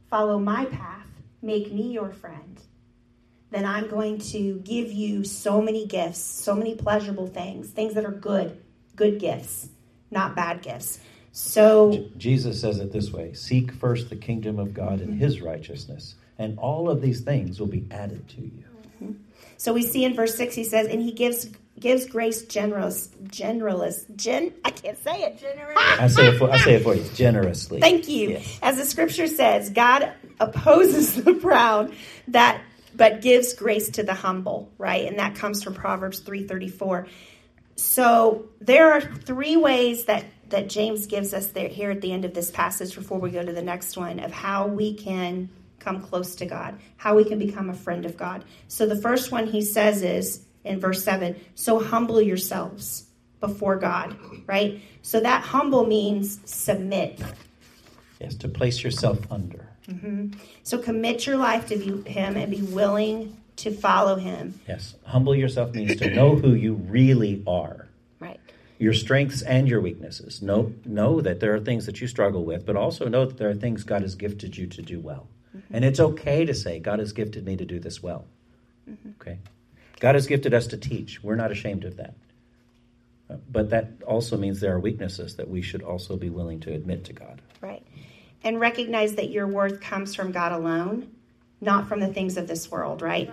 follow 0.10 0.40
my 0.40 0.66
path, 0.66 1.08
make 1.42 1.72
me 1.72 1.92
your 1.92 2.12
friend, 2.12 2.60
then 3.50 3.66
I'm 3.66 3.88
going 3.88 4.20
to 4.20 4.60
give 4.60 4.92
you 4.92 5.24
so 5.24 5.62
many 5.62 5.86
gifts, 5.86 6.20
so 6.20 6.56
many 6.56 6.76
pleasurable 6.76 7.28
things, 7.28 7.70
things 7.70 7.94
that 7.96 8.06
are 8.06 8.12
good, 8.12 8.62
good 8.96 9.20
gifts, 9.20 9.70
not 10.10 10.36
bad 10.36 10.62
gifts. 10.62 11.00
So, 11.32 11.94
J- 11.94 12.12
Jesus 12.18 12.60
says 12.60 12.80
it 12.80 12.92
this 12.92 13.12
way 13.12 13.34
Seek 13.34 13.72
first 13.72 14.10
the 14.10 14.16
kingdom 14.16 14.60
of 14.60 14.74
God 14.74 15.00
and 15.02 15.20
his 15.20 15.42
righteousness, 15.42 16.16
and 16.38 16.58
all 16.60 16.90
of 16.90 17.02
these 17.02 17.22
things 17.22 17.60
will 17.60 17.68
be 17.68 17.86
added 17.92 18.28
to 18.30 18.42
you. 18.42 19.16
so 19.58 19.74
we 19.74 19.84
see 19.84 20.04
in 20.04 20.14
verse 20.14 20.36
six, 20.36 20.56
he 20.56 20.64
says, 20.64 20.88
and 20.88 21.02
he 21.02 21.12
gives 21.12 21.48
gives 21.80 22.06
grace 22.06 22.44
generous, 22.44 23.10
generous, 23.30 24.06
gen. 24.16 24.54
I 24.64 24.72
can't 24.72 25.02
say 25.04 25.24
it. 25.24 25.44
I 25.78 26.08
say 26.08 26.28
it 26.28 26.38
for, 26.38 26.50
I 26.52 26.58
say 26.58 26.76
it 26.76 26.84
for 26.84 26.96
you 26.96 27.04
generously. 27.16 27.80
Thank 27.80 28.08
you. 28.08 28.32
Yes. 28.32 28.60
As 28.62 28.78
the 28.78 28.86
scripture 28.86 29.28
says, 29.28 29.70
God 29.70 30.12
opposes 30.40 31.16
the 31.24 31.34
proud, 31.34 31.94
that 32.30 32.62
but 32.96 33.22
gives 33.22 33.54
grace 33.54 33.90
to 33.92 34.04
the 34.04 34.14
humble, 34.14 34.72
right? 34.78 35.08
And 35.08 35.18
that 35.20 35.36
comes 35.36 35.64
from 35.64 35.74
Proverbs 35.74 36.22
3:34. 36.22 37.08
So 37.82 38.46
there 38.60 38.94
are 38.94 39.02
three 39.02 39.58
ways 39.58 40.06
that 40.06 40.26
that 40.52 40.70
James 40.70 41.08
gives 41.08 41.34
us 41.34 41.48
there 41.48 41.68
here 41.68 41.92
at 41.92 42.02
the 42.02 42.12
end 42.12 42.26
of 42.26 42.34
this 42.34 42.52
passage 42.52 42.94
before 42.94 43.20
we 43.20 43.32
go 43.32 43.44
to 43.44 43.52
the 43.52 43.62
next 43.62 43.98
one 43.98 44.20
of 44.20 44.32
how 44.32 44.68
we 44.68 44.94
can 44.94 45.50
come 45.80 46.02
close 46.02 46.36
to 46.36 46.46
God, 46.46 46.80
how 46.98 47.16
we 47.16 47.24
can 47.24 47.40
become 47.40 47.70
a 47.70 47.74
friend 47.74 48.06
of 48.06 48.16
God. 48.16 48.46
So 48.68 48.86
the 48.86 48.96
first 48.96 49.32
one 49.32 49.48
he 49.48 49.62
says 49.62 50.04
is 50.04 50.46
in 50.64 50.80
verse 50.80 51.04
7, 51.04 51.36
so 51.56 51.80
humble 51.80 52.22
yourselves 52.22 53.06
before 53.40 53.78
God, 53.78 54.16
right? 54.46 54.82
So 55.02 55.20
that 55.20 55.42
humble 55.42 55.88
means 55.88 56.40
submit. 56.46 57.20
Yes, 58.20 58.36
to 58.36 58.48
place 58.48 58.84
yourself 58.84 59.20
under. 59.32 59.68
Mm-hmm. 59.88 60.40
So 60.62 60.78
commit 60.78 61.26
your 61.26 61.38
life 61.38 61.68
to 61.70 61.78
be, 61.78 62.10
Him 62.10 62.38
and 62.38 62.52
be 62.52 62.62
willing 62.62 63.36
to 63.62 63.72
follow 63.72 64.16
Him. 64.16 64.60
Yes, 64.68 64.96
humble 65.04 65.36
yourself 65.36 65.74
means 65.74 65.96
to 65.98 66.10
know 66.10 66.36
who 66.36 66.54
you 66.54 66.74
really 66.74 67.44
are. 67.48 67.88
Right. 68.20 68.40
Your 68.78 68.94
strengths 68.94 69.42
and 69.42 69.68
your 69.68 69.82
weaknesses. 69.82 70.42
Know, 70.42 70.74
know 70.86 71.22
that 71.22 71.40
there 71.40 71.54
are 71.54 71.60
things 71.60 71.86
that 71.86 72.02
you 72.02 72.08
struggle 72.08 72.44
with, 72.46 72.66
but 72.66 72.76
also 72.76 73.08
know 73.08 73.26
that 73.26 73.38
there 73.38 73.50
are 73.50 73.56
things 73.56 73.84
God 73.84 74.02
has 74.02 74.16
gifted 74.16 74.58
you 74.58 74.68
to 74.68 74.82
do 74.82 75.00
well. 75.00 75.28
Mm-hmm. 75.56 75.76
And 75.76 75.86
it's 75.86 76.00
okay 76.00 76.46
to 76.46 76.54
say, 76.54 76.80
God 76.80 77.00
has 77.00 77.14
gifted 77.14 77.46
me 77.46 77.58
to 77.58 77.66
do 77.66 77.80
this 77.80 78.02
well. 78.02 78.26
Mm-hmm. 78.90 79.10
Okay? 79.22 79.40
God 80.00 80.16
has 80.16 80.26
gifted 80.26 80.54
us 80.54 80.68
to 80.68 80.78
teach. 80.78 81.24
We're 81.24 81.36
not 81.36 81.52
ashamed 81.52 81.84
of 81.84 81.98
that. 81.98 82.16
But 83.50 83.70
that 83.70 83.92
also 84.06 84.38
means 84.38 84.60
there 84.60 84.76
are 84.76 84.80
weaknesses 84.80 85.36
that 85.36 85.50
we 85.50 85.62
should 85.62 85.84
also 85.84 86.18
be 86.18 86.30
willing 86.30 86.60
to 86.62 86.74
admit 86.74 87.06
to 87.06 87.14
God. 87.14 87.42
Right. 87.62 87.86
And 88.44 88.60
recognize 88.60 89.16
that 89.16 89.30
your 89.30 89.48
worth 89.48 89.80
comes 89.80 90.16
from 90.16 90.32
God 90.32 90.52
alone, 90.52 91.12
not 91.62 91.88
from 91.88 92.00
the 92.00 92.08
things 92.08 92.38
of 92.38 92.48
this 92.48 92.72
world, 92.72 93.02
right? 93.02 93.32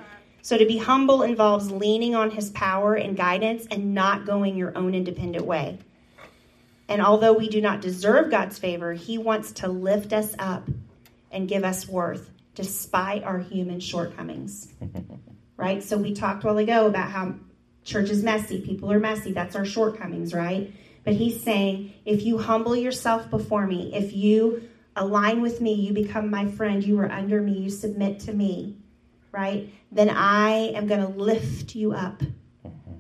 So 0.49 0.57
to 0.57 0.65
be 0.65 0.79
humble 0.79 1.25
involves 1.25 1.71
leaning 1.71 2.15
on 2.15 2.31
His 2.31 2.49
power 2.49 2.95
and 2.95 3.15
guidance 3.15 3.67
and 3.71 3.93
not 3.93 4.25
going 4.25 4.57
your 4.57 4.75
own 4.79 4.95
independent 4.95 5.45
way. 5.45 5.79
And 6.89 7.03
although 7.03 7.35
we 7.35 7.51
do 7.51 7.61
not 7.61 7.83
deserve 7.83 8.31
God's 8.31 8.59
favor, 8.59 8.95
He 8.95 9.19
wants 9.19 9.53
to 9.53 9.69
lift 9.69 10.15
us 10.15 10.35
up 10.39 10.67
and 11.31 11.51
give 11.51 11.65
us 11.65 11.87
worth 11.87 12.31
despite 12.55 13.25
our 13.25 13.39
human 13.39 13.79
shortcomings. 13.79 14.73
right? 15.59 15.83
So 15.83 15.99
we 15.99 16.15
talked 16.15 16.45
a 16.45 16.47
while 16.47 16.57
ago 16.57 16.87
about 16.87 17.11
how 17.11 17.35
church 17.85 18.09
is 18.09 18.25
messy, 18.25 18.63
people 18.63 18.91
are 18.91 18.99
messy. 18.99 19.33
That's 19.33 19.55
our 19.55 19.67
shortcomings, 19.67 20.33
right? 20.33 20.73
But 21.05 21.13
he's 21.13 21.43
saying, 21.43 21.93
if 22.07 22.23
you 22.23 22.39
humble 22.39 22.75
yourself 22.75 23.29
before 23.29 23.67
me, 23.67 23.95
if 23.95 24.15
you 24.15 24.67
align 24.97 25.43
with 25.43 25.61
me, 25.61 25.75
you 25.75 25.93
become 25.93 26.31
my 26.31 26.51
friend, 26.51 26.83
you 26.83 26.99
are 27.01 27.13
under 27.13 27.43
me, 27.43 27.53
you 27.53 27.69
submit 27.69 28.21
to 28.21 28.33
me, 28.33 28.79
right? 29.39 29.73
Then 29.93 30.11
I 30.11 30.73
am 30.75 30.89
going 30.89 31.01
to 31.01 31.07
lift 31.07 31.77
you 31.77 31.93
up 31.93 32.23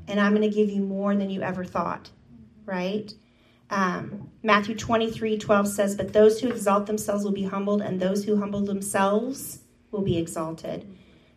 and 0.06 0.20
I'm 0.20 0.36
going 0.36 0.48
to 0.48 0.54
give 0.54 0.70
you 0.70 0.80
more 0.80 1.16
than 1.16 1.30
you 1.30 1.42
ever 1.42 1.64
thought, 1.64 2.10
right? 2.64 3.12
Um, 3.70 4.30
Matthew 4.44 4.76
23 4.76 5.36
12 5.36 5.66
says, 5.66 5.96
But 5.96 6.12
those 6.12 6.40
who 6.40 6.48
exalt 6.48 6.86
themselves 6.86 7.24
will 7.24 7.32
be 7.32 7.42
humbled, 7.42 7.82
and 7.82 8.00
those 8.00 8.24
who 8.24 8.38
humble 8.38 8.60
themselves 8.60 9.58
will 9.90 10.02
be 10.02 10.16
exalted, 10.16 10.86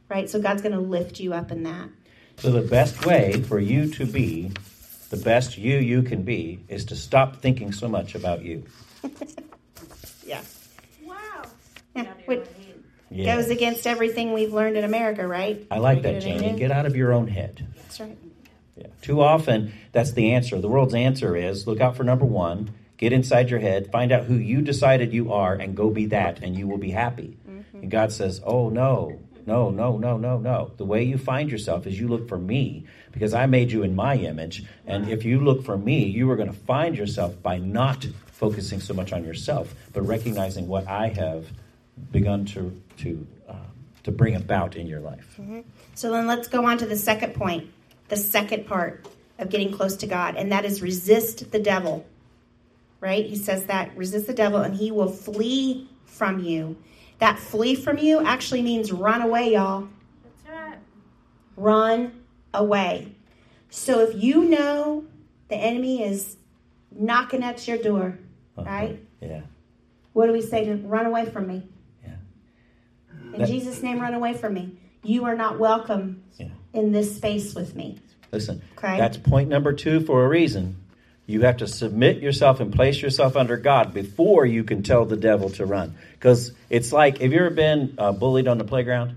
right? 0.08 0.30
So 0.30 0.40
God's 0.40 0.62
going 0.62 0.76
to 0.76 0.80
lift 0.80 1.20
you 1.20 1.34
up 1.34 1.52
in 1.52 1.64
that. 1.64 1.90
So 2.38 2.52
the 2.52 2.62
best 2.62 3.04
way 3.04 3.42
for 3.42 3.60
you 3.60 3.90
to 3.94 4.06
be 4.06 4.52
the 5.10 5.18
best 5.18 5.58
you 5.58 5.80
you 5.80 6.04
can 6.04 6.22
be 6.22 6.64
is 6.70 6.86
to 6.86 6.96
stop 6.96 7.38
thinking 7.38 7.74
so 7.74 7.90
much 7.90 8.14
about 8.14 8.44
you. 8.44 8.64
yeah. 10.26 10.42
Wow. 11.04 11.42
yeah. 11.96 12.14
Yeah. 13.12 13.36
goes 13.36 13.50
against 13.50 13.86
everything 13.86 14.32
we've 14.32 14.54
learned 14.54 14.78
in 14.78 14.86
America, 14.86 15.28
right? 15.28 15.68
I 15.70 15.80
like 15.80 16.02
that, 16.04 16.22
Jamie. 16.22 16.58
Get 16.58 16.72
out 16.72 16.86
of 16.86 16.96
your 16.96 17.12
own 17.12 17.28
head. 17.28 17.68
That's 17.76 18.00
right. 18.00 18.18
Yeah. 18.78 18.88
Too 19.02 19.22
often, 19.22 19.74
that's 19.92 20.14
the 20.14 20.32
answer. 20.32 20.60
The 20.60 20.70
world's 20.70 20.96
answer 20.96 21.36
is 21.36 21.68
look 21.68 21.82
out 21.82 21.98
for 21.98 22.06
number 22.06 22.26
one, 22.26 22.72
get 22.98 23.12
inside 23.12 23.50
your 23.50 23.60
head, 23.60 23.92
find 23.92 24.14
out 24.14 24.24
who 24.24 24.36
you 24.36 24.62
decided 24.62 25.14
you 25.14 25.34
are, 25.34 25.54
and 25.54 25.76
go 25.76 25.90
be 25.90 26.06
that, 26.08 26.42
and 26.42 26.56
you 26.56 26.68
will 26.68 26.78
be 26.78 26.92
happy. 26.92 27.38
Mm-hmm. 27.48 27.78
And 27.80 27.92
God 27.92 28.14
says, 28.14 28.42
oh, 28.46 28.70
no, 28.70 29.20
no, 29.46 29.70
no, 29.70 29.98
no, 29.98 30.18
no, 30.18 30.38
no. 30.38 30.72
The 30.78 30.86
way 30.86 31.04
you 31.04 31.18
find 31.18 31.52
yourself 31.52 31.86
is 31.86 32.00
you 32.00 32.08
look 32.08 32.30
for 32.30 32.38
me 32.38 32.86
because 33.12 33.34
I 33.34 33.46
made 33.46 33.72
you 33.72 33.84
in 33.84 33.94
my 33.94 34.16
image. 34.16 34.64
And 34.88 35.06
ah. 35.06 35.10
if 35.10 35.26
you 35.26 35.42
look 35.42 35.66
for 35.66 35.78
me, 35.78 36.06
you 36.06 36.30
are 36.32 36.36
going 36.38 36.52
to 36.52 36.58
find 36.58 36.98
yourself 36.98 37.42
by 37.44 37.58
not 37.58 38.08
focusing 38.28 38.80
so 38.80 38.94
much 38.94 39.12
on 39.12 39.26
yourself, 39.26 39.76
but 39.94 40.02
recognizing 40.02 40.68
what 40.68 40.88
I 40.88 41.10
have 41.10 41.48
begun 42.12 42.46
to, 42.46 42.82
to, 42.98 43.28
uh, 43.48 43.54
to 44.04 44.12
bring 44.12 44.36
about 44.36 44.76
in 44.76 44.88
your 44.88 45.00
life. 45.00 45.40
So 45.96 46.12
then 46.12 46.28
let's 46.28 46.48
go 46.48 46.66
on 46.66 46.78
to 46.80 46.86
the 46.86 46.96
second 46.98 47.34
point, 47.36 47.70
the 48.08 48.18
second 48.18 48.66
part 48.68 49.08
of 49.40 49.50
getting 49.50 49.72
close 49.72 49.96
to 49.98 50.08
God, 50.08 50.36
and 50.36 50.52
that 50.52 50.66
is 50.66 50.82
resist 50.82 51.52
the 51.52 51.60
devil. 51.60 52.06
Right? 53.00 53.26
He 53.26 53.36
says 53.36 53.66
that 53.66 53.96
resist 53.98 54.28
the 54.28 54.34
devil 54.34 54.60
and 54.62 54.76
he 54.76 54.92
will 54.92 55.10
flee 55.12 55.90
from 56.06 56.40
you. 56.40 56.78
That 57.18 57.40
flee 57.40 57.74
from 57.74 57.98
you 57.98 58.24
actually 58.24 58.62
means 58.62 58.92
run 58.92 59.22
away, 59.24 59.54
y'all. 59.54 59.88
That's 60.24 60.50
right. 60.50 60.78
Run 61.56 62.22
away. 62.54 63.16
So 63.72 64.02
if 64.02 64.22
you 64.24 64.44
know 64.46 65.06
the 65.48 65.56
enemy 65.56 66.04
is 66.04 66.38
knocking 66.92 67.42
at 67.44 67.68
your 67.68 67.78
door, 67.78 68.20
Uh-huh. 68.58 68.70
right? 68.70 69.00
Yeah. 69.20 69.42
What 70.14 70.28
do 70.28 70.34
we 70.34 70.42
say 70.42 70.66
to 70.66 70.76
run 70.76 71.06
away 71.08 71.26
from 71.26 71.48
me? 71.48 71.64
Yeah. 73.32 73.36
In 73.36 73.42
That- 73.42 73.50
Jesus' 73.50 73.82
name, 73.84 74.00
run 74.00 74.14
away 74.14 74.34
from 74.34 74.54
me. 74.54 74.74
You 75.04 75.26
are 75.26 75.36
not 75.36 75.60
welcome 75.60 76.24
Yeah. 76.38 76.48
in 76.74 76.92
this 76.92 77.16
space 77.16 77.56
with 77.56 77.76
me. 77.76 77.98
Listen, 78.32 78.62
Okay. 78.78 78.98
that's 78.98 79.18
point 79.18 79.50
number 79.50 79.74
two 79.74 80.00
for 80.02 80.24
a 80.26 80.28
reason. 80.28 80.76
You 81.28 81.42
have 81.42 81.58
to 81.58 81.68
submit 81.68 82.18
yourself 82.22 82.60
and 82.60 82.74
place 82.74 83.02
yourself 83.02 83.36
under 83.38 83.56
God 83.58 83.94
before 83.94 84.46
you 84.46 84.64
can 84.64 84.84
tell 84.84 85.06
the 85.06 85.16
devil 85.18 85.50
to 85.52 85.66
run. 85.66 85.96
Because 86.14 86.52
it's 86.70 86.92
like, 86.92 87.20
have 87.20 87.32
you 87.32 87.40
ever 87.40 87.50
been 87.50 87.94
uh, 87.98 88.12
bullied 88.12 88.48
on 88.48 88.58
the 88.58 88.64
playground? 88.64 89.16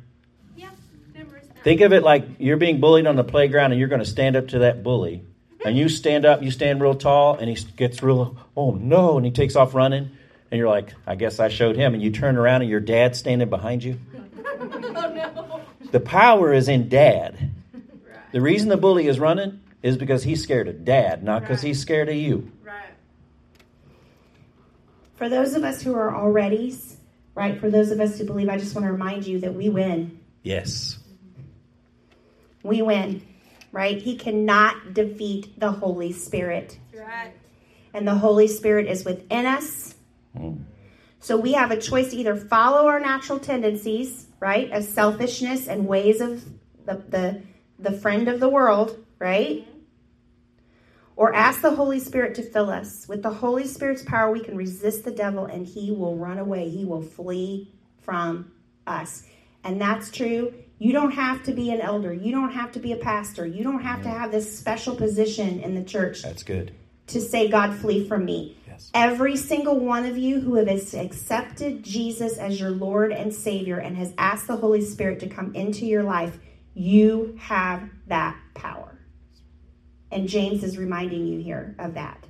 Yeah. 0.56 0.68
Numbers. 1.16 1.42
Think 1.64 1.80
of 1.80 1.92
it 1.92 2.02
like 2.02 2.24
you're 2.38 2.56
being 2.56 2.80
bullied 2.80 3.06
on 3.06 3.16
the 3.16 3.24
playground 3.24 3.72
and 3.72 3.78
you're 3.80 3.88
going 3.88 4.02
to 4.02 4.08
stand 4.08 4.36
up 4.36 4.48
to 4.48 4.60
that 4.60 4.82
bully. 4.82 5.22
And 5.64 5.78
you 5.78 5.88
stand 5.88 6.26
up, 6.26 6.42
you 6.42 6.50
stand 6.50 6.82
real 6.82 6.94
tall, 6.94 7.36
and 7.36 7.48
he 7.48 7.56
gets 7.76 8.02
real, 8.02 8.36
oh 8.54 8.72
no, 8.72 9.16
and 9.16 9.24
he 9.24 9.32
takes 9.32 9.56
off 9.56 9.74
running. 9.74 10.10
And 10.50 10.58
you're 10.58 10.68
like, 10.68 10.94
I 11.06 11.14
guess 11.16 11.40
I 11.40 11.48
showed 11.48 11.76
him. 11.76 11.94
And 11.94 12.02
you 12.02 12.10
turn 12.10 12.36
around 12.36 12.62
and 12.62 12.70
your 12.70 12.80
dad's 12.80 13.18
standing 13.18 13.48
behind 13.50 13.82
you. 13.82 13.98
oh 14.46 14.60
no. 15.14 15.60
The 15.90 16.00
power 16.00 16.52
is 16.52 16.68
in 16.68 16.88
dad. 16.88 17.50
Right. 17.72 18.32
The 18.32 18.40
reason 18.40 18.68
the 18.68 18.76
bully 18.76 19.06
is 19.06 19.18
running 19.18 19.60
is 19.82 19.96
because 19.96 20.22
he's 20.22 20.42
scared 20.42 20.68
of 20.68 20.84
dad, 20.84 21.22
not 21.22 21.42
because 21.42 21.58
Right. 21.58 21.68
he's 21.68 21.80
scared 21.80 22.08
of 22.08 22.14
you. 22.16 22.50
Right. 22.64 22.74
For 25.16 25.28
those 25.28 25.54
of 25.54 25.64
us 25.64 25.82
who 25.82 25.94
are 25.94 26.10
alreadys, 26.12 26.96
right? 27.34 27.58
For 27.60 27.70
those 27.70 27.90
of 27.90 28.00
us 28.00 28.18
who 28.18 28.24
believe, 28.24 28.48
I 28.48 28.58
just 28.58 28.74
want 28.74 28.86
to 28.86 28.92
remind 28.92 29.26
you 29.26 29.40
that 29.40 29.54
we 29.54 29.68
win. 29.68 30.18
Yes. 30.42 30.98
We 32.62 32.82
win, 32.82 33.22
right? 33.72 34.00
He 34.00 34.16
cannot 34.16 34.94
defeat 34.94 35.58
the 35.58 35.70
Holy 35.70 36.12
Spirit. 36.12 36.78
That's 36.92 37.06
right. 37.06 37.32
And 37.92 38.08
the 38.08 38.14
Holy 38.16 38.48
Spirit 38.48 38.86
is 38.88 39.04
within 39.04 39.46
us. 39.46 39.93
Mm. 40.36 40.64
So 41.20 41.38
we 41.38 41.54
have 41.54 41.70
a 41.70 41.80
choice 41.80 42.10
to 42.10 42.16
either 42.16 42.36
follow 42.36 42.86
our 42.86 43.00
natural 43.00 43.38
tendencies, 43.38 44.26
right? 44.40 44.70
Of 44.72 44.84
selfishness 44.84 45.68
and 45.68 45.86
ways 45.86 46.20
of 46.20 46.44
the, 46.84 47.02
the, 47.08 47.42
the 47.78 47.92
friend 47.92 48.28
of 48.28 48.40
the 48.40 48.48
world, 48.48 49.02
right? 49.18 49.66
Or 51.16 51.34
ask 51.34 51.62
the 51.62 51.74
Holy 51.74 52.00
Spirit 52.00 52.34
to 52.34 52.42
fill 52.42 52.68
us. 52.68 53.08
With 53.08 53.22
the 53.22 53.32
Holy 53.32 53.66
Spirit's 53.66 54.02
power, 54.02 54.30
we 54.30 54.40
can 54.40 54.56
resist 54.56 55.04
the 55.04 55.12
devil 55.12 55.46
and 55.46 55.66
he 55.66 55.92
will 55.92 56.16
run 56.16 56.38
away. 56.38 56.68
He 56.68 56.84
will 56.84 57.02
flee 57.02 57.72
from 58.02 58.52
us. 58.86 59.24
And 59.62 59.80
that's 59.80 60.10
true. 60.10 60.52
You 60.78 60.92
don't 60.92 61.12
have 61.12 61.42
to 61.44 61.52
be 61.52 61.70
an 61.70 61.80
elder. 61.80 62.12
You 62.12 62.32
don't 62.32 62.52
have 62.52 62.72
to 62.72 62.80
be 62.80 62.92
a 62.92 62.96
pastor. 62.96 63.46
You 63.46 63.64
don't 63.64 63.80
have 63.80 64.02
to 64.02 64.10
have 64.10 64.30
this 64.30 64.58
special 64.58 64.94
position 64.94 65.60
in 65.60 65.74
the 65.74 65.84
church 65.84 66.22
That's 66.22 66.42
good. 66.42 66.72
to 67.06 67.20
say, 67.20 67.48
God, 67.48 67.74
flee 67.74 68.06
from 68.06 68.24
me. 68.26 68.58
Yes. 68.74 68.90
Every 68.92 69.36
single 69.36 69.78
one 69.78 70.04
of 70.04 70.18
you 70.18 70.40
who 70.40 70.56
has 70.56 70.94
accepted 70.94 71.84
Jesus 71.84 72.38
as 72.38 72.58
your 72.58 72.70
Lord 72.70 73.12
and 73.12 73.32
Savior 73.32 73.78
and 73.78 73.96
has 73.96 74.12
asked 74.18 74.48
the 74.48 74.56
Holy 74.56 74.80
Spirit 74.80 75.20
to 75.20 75.28
come 75.28 75.54
into 75.54 75.86
your 75.86 76.02
life, 76.02 76.38
you 76.74 77.36
have 77.40 77.88
that 78.08 78.36
power. 78.54 78.98
And 80.10 80.28
James 80.28 80.64
is 80.64 80.76
reminding 80.76 81.26
you 81.26 81.40
here 81.40 81.76
of 81.78 81.94
that. 81.94 82.24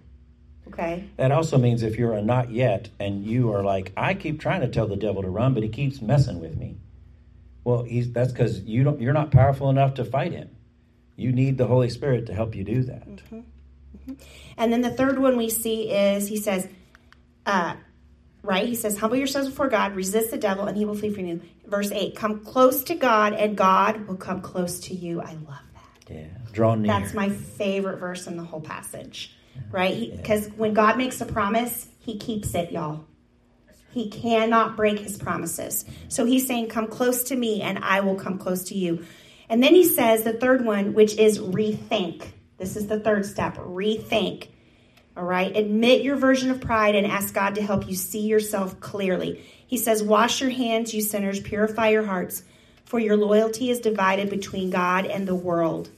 Okay? 0.68 1.08
That 1.16 1.32
also 1.32 1.56
means 1.56 1.82
if 1.82 1.96
you're 1.96 2.12
a 2.12 2.22
not 2.22 2.50
yet 2.50 2.90
and 3.00 3.24
you 3.24 3.52
are 3.52 3.62
like, 3.62 3.92
I 3.96 4.12
keep 4.12 4.38
trying 4.38 4.60
to 4.60 4.68
tell 4.68 4.86
the 4.86 4.96
devil 4.96 5.22
to 5.22 5.28
run, 5.28 5.54
but 5.54 5.62
he 5.62 5.68
keeps 5.70 6.02
messing 6.02 6.40
with 6.40 6.56
me. 6.56 6.76
Well, 7.64 7.84
he's 7.84 8.12
that's 8.12 8.32
because 8.32 8.60
you 8.60 8.84
don't 8.84 9.00
you're 9.00 9.14
not 9.14 9.30
powerful 9.30 9.70
enough 9.70 9.94
to 9.94 10.04
fight 10.04 10.32
him. 10.32 10.54
You 11.16 11.32
need 11.32 11.56
the 11.56 11.66
Holy 11.66 11.88
Spirit 11.88 12.26
to 12.26 12.34
help 12.34 12.54
you 12.54 12.64
do 12.64 12.82
that. 12.82 13.08
Mm-hmm. 13.08 13.40
And 14.56 14.72
then 14.72 14.82
the 14.82 14.90
third 14.90 15.18
one 15.18 15.36
we 15.36 15.50
see 15.50 15.90
is 15.90 16.28
he 16.28 16.36
says, 16.36 16.68
uh, 17.46 17.74
right? 18.42 18.66
He 18.66 18.74
says, 18.74 18.98
humble 18.98 19.16
yourselves 19.16 19.48
before 19.48 19.68
God, 19.68 19.96
resist 19.96 20.30
the 20.30 20.36
devil, 20.36 20.66
and 20.66 20.76
he 20.76 20.84
will 20.84 20.94
flee 20.94 21.10
from 21.10 21.26
you. 21.26 21.40
Verse 21.66 21.90
8, 21.90 22.14
come 22.14 22.44
close 22.44 22.84
to 22.84 22.94
God, 22.94 23.32
and 23.32 23.56
God 23.56 24.06
will 24.06 24.16
come 24.16 24.42
close 24.42 24.80
to 24.80 24.94
you. 24.94 25.20
I 25.20 25.32
love 25.32 25.62
that. 25.74 26.14
Yeah. 26.14 26.26
Draw 26.52 26.76
near. 26.76 26.92
That's 26.92 27.14
my 27.14 27.30
favorite 27.30 27.98
verse 27.98 28.26
in 28.26 28.36
the 28.36 28.44
whole 28.44 28.60
passage, 28.60 29.34
right? 29.70 30.12
Because 30.14 30.48
when 30.56 30.74
God 30.74 30.98
makes 30.98 31.20
a 31.20 31.26
promise, 31.26 31.88
he 32.00 32.18
keeps 32.18 32.54
it, 32.54 32.70
y'all. 32.70 33.06
He 33.92 34.10
cannot 34.10 34.76
break 34.76 34.98
his 34.98 35.16
promises. 35.16 35.84
So 36.08 36.24
he's 36.24 36.46
saying, 36.46 36.68
Come 36.68 36.88
close 36.88 37.24
to 37.24 37.36
me, 37.36 37.62
and 37.62 37.78
I 37.78 38.00
will 38.00 38.16
come 38.16 38.38
close 38.38 38.64
to 38.64 38.74
you. 38.76 39.04
And 39.48 39.62
then 39.62 39.74
he 39.74 39.84
says 39.84 40.24
the 40.24 40.32
third 40.32 40.64
one, 40.64 40.94
which 40.94 41.16
is 41.16 41.38
rethink. 41.38 42.24
This 42.58 42.76
is 42.76 42.86
the 42.86 43.00
third 43.00 43.26
step 43.26 43.56
rethink. 43.56 44.48
All 45.16 45.24
right. 45.24 45.56
Admit 45.56 46.02
your 46.02 46.16
version 46.16 46.50
of 46.50 46.60
pride 46.60 46.94
and 46.94 47.06
ask 47.06 47.32
God 47.34 47.54
to 47.54 47.62
help 47.62 47.88
you 47.88 47.94
see 47.94 48.26
yourself 48.26 48.80
clearly. 48.80 49.44
He 49.66 49.78
says, 49.78 50.02
Wash 50.02 50.40
your 50.40 50.50
hands, 50.50 50.92
you 50.92 51.02
sinners, 51.02 51.40
purify 51.40 51.90
your 51.90 52.04
hearts, 52.04 52.42
for 52.84 52.98
your 52.98 53.16
loyalty 53.16 53.70
is 53.70 53.80
divided 53.80 54.28
between 54.28 54.70
God 54.70 55.06
and 55.06 55.26
the 55.26 55.34
world. 55.34 55.90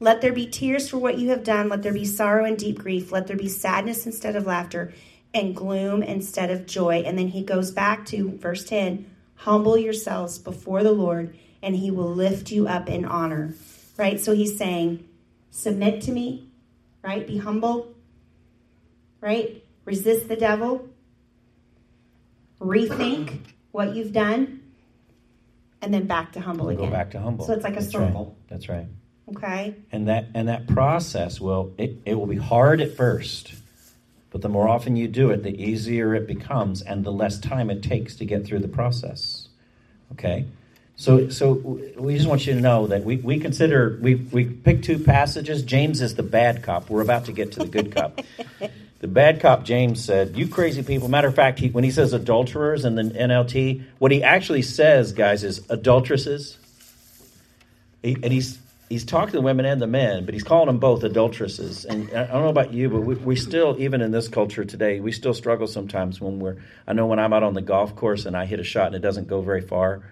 Let 0.00 0.20
there 0.20 0.32
be 0.32 0.46
tears 0.46 0.88
for 0.88 0.98
what 0.98 1.18
you 1.18 1.30
have 1.30 1.44
done. 1.44 1.68
Let 1.68 1.82
there 1.82 1.92
be 1.92 2.04
sorrow 2.04 2.44
and 2.44 2.58
deep 2.58 2.80
grief. 2.80 3.12
Let 3.12 3.26
there 3.26 3.36
be 3.36 3.48
sadness 3.48 4.06
instead 4.06 4.34
of 4.34 4.46
laughter 4.46 4.92
and 5.32 5.54
gloom 5.54 6.02
instead 6.02 6.50
of 6.50 6.66
joy. 6.66 7.02
And 7.06 7.16
then 7.16 7.28
he 7.28 7.42
goes 7.42 7.70
back 7.70 8.06
to 8.06 8.36
verse 8.38 8.64
10 8.64 9.10
Humble 9.36 9.76
yourselves 9.76 10.38
before 10.38 10.82
the 10.82 10.92
Lord, 10.92 11.36
and 11.62 11.76
he 11.76 11.90
will 11.90 12.12
lift 12.12 12.50
you 12.50 12.66
up 12.66 12.88
in 12.88 13.04
honor. 13.04 13.54
Right? 13.96 14.18
So 14.18 14.32
he's 14.32 14.58
saying, 14.58 15.08
Submit 15.54 16.00
to 16.02 16.10
me, 16.10 16.48
right? 17.00 17.24
Be 17.24 17.38
humble, 17.38 17.94
right? 19.20 19.62
Resist 19.84 20.26
the 20.26 20.34
devil, 20.34 20.88
rethink 22.60 23.38
what 23.70 23.94
you've 23.94 24.12
done, 24.12 24.62
and 25.80 25.94
then 25.94 26.08
back 26.08 26.32
to 26.32 26.40
humble 26.40 26.64
Go 26.64 26.70
again. 26.72 26.90
back 26.90 27.12
to 27.12 27.20
humble. 27.20 27.46
So 27.46 27.52
it's 27.52 27.62
like 27.62 27.74
a 27.74 27.76
That's 27.76 27.92
circle. 27.92 28.24
Right. 28.24 28.48
That's 28.48 28.68
right. 28.68 28.86
Okay? 29.36 29.76
And 29.92 30.08
that 30.08 30.26
and 30.34 30.48
that 30.48 30.66
process 30.66 31.40
will 31.40 31.72
it, 31.78 31.98
it 32.04 32.14
will 32.14 32.26
be 32.26 32.36
hard 32.36 32.80
at 32.80 32.96
first, 32.96 33.54
but 34.30 34.42
the 34.42 34.48
more 34.48 34.66
often 34.68 34.96
you 34.96 35.06
do 35.06 35.30
it, 35.30 35.44
the 35.44 35.56
easier 35.56 36.16
it 36.16 36.26
becomes 36.26 36.82
and 36.82 37.04
the 37.04 37.12
less 37.12 37.38
time 37.38 37.70
it 37.70 37.80
takes 37.80 38.16
to 38.16 38.24
get 38.24 38.44
through 38.44 38.58
the 38.58 38.68
process. 38.68 39.48
Okay? 40.10 40.46
So, 40.96 41.28
so 41.28 41.54
we 41.96 42.16
just 42.16 42.28
want 42.28 42.46
you 42.46 42.54
to 42.54 42.60
know 42.60 42.86
that 42.86 43.04
we, 43.04 43.16
we 43.16 43.40
consider 43.40 43.98
we 44.00 44.14
we 44.14 44.44
picked 44.44 44.84
two 44.84 44.98
passages. 44.98 45.62
James 45.62 46.00
is 46.00 46.14
the 46.14 46.22
bad 46.22 46.62
cop. 46.62 46.88
We're 46.88 47.02
about 47.02 47.24
to 47.24 47.32
get 47.32 47.52
to 47.52 47.60
the 47.60 47.66
good 47.66 47.94
cop. 47.94 48.20
the 49.00 49.08
bad 49.08 49.40
cop, 49.40 49.64
James 49.64 50.04
said, 50.04 50.36
"You 50.36 50.46
crazy 50.46 50.84
people." 50.84 51.08
Matter 51.08 51.28
of 51.28 51.34
fact, 51.34 51.58
he, 51.58 51.68
when 51.68 51.82
he 51.82 51.90
says 51.90 52.12
adulterers 52.12 52.84
in 52.84 52.94
the 52.94 53.02
NLT, 53.02 53.82
what 53.98 54.12
he 54.12 54.22
actually 54.22 54.62
says, 54.62 55.12
guys, 55.12 55.42
is 55.42 55.68
adulteresses. 55.68 56.58
He, 58.04 58.14
and 58.14 58.32
he's 58.32 58.60
he's 58.88 59.04
talking 59.04 59.32
to 59.32 59.38
the 59.38 59.42
women 59.42 59.66
and 59.66 59.82
the 59.82 59.88
men, 59.88 60.24
but 60.24 60.32
he's 60.32 60.44
calling 60.44 60.66
them 60.66 60.78
both 60.78 61.02
adulteresses. 61.02 61.84
And 61.84 62.08
I 62.10 62.26
don't 62.26 62.44
know 62.44 62.48
about 62.48 62.72
you, 62.72 62.88
but 62.88 63.00
we, 63.00 63.16
we 63.16 63.34
still, 63.34 63.74
even 63.80 64.00
in 64.00 64.12
this 64.12 64.28
culture 64.28 64.64
today, 64.64 65.00
we 65.00 65.10
still 65.10 65.34
struggle 65.34 65.66
sometimes 65.66 66.20
when 66.20 66.38
we're. 66.38 66.58
I 66.86 66.92
know 66.92 67.06
when 67.06 67.18
I'm 67.18 67.32
out 67.32 67.42
on 67.42 67.54
the 67.54 67.62
golf 67.62 67.96
course 67.96 68.26
and 68.26 68.36
I 68.36 68.46
hit 68.46 68.60
a 68.60 68.64
shot 68.64 68.86
and 68.86 68.94
it 68.94 69.02
doesn't 69.02 69.26
go 69.26 69.40
very 69.40 69.60
far 69.60 70.04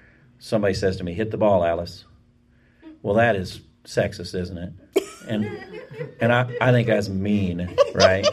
somebody 0.42 0.74
says 0.74 0.96
to 0.96 1.05
me, 1.05 1.14
"Hit 1.14 1.31
the 1.31 1.38
ball, 1.38 1.64
Alice." 1.64 2.05
Well, 3.02 3.14
that 3.14 3.37
is 3.37 3.61
sexist, 3.85 4.35
isn't 4.35 4.59
it? 4.59 4.72
And 5.28 5.46
and 6.20 6.33
I, 6.33 6.50
I 6.61 6.72
think 6.72 6.88
that's 6.88 7.09
mean, 7.09 7.74
right? 7.94 8.26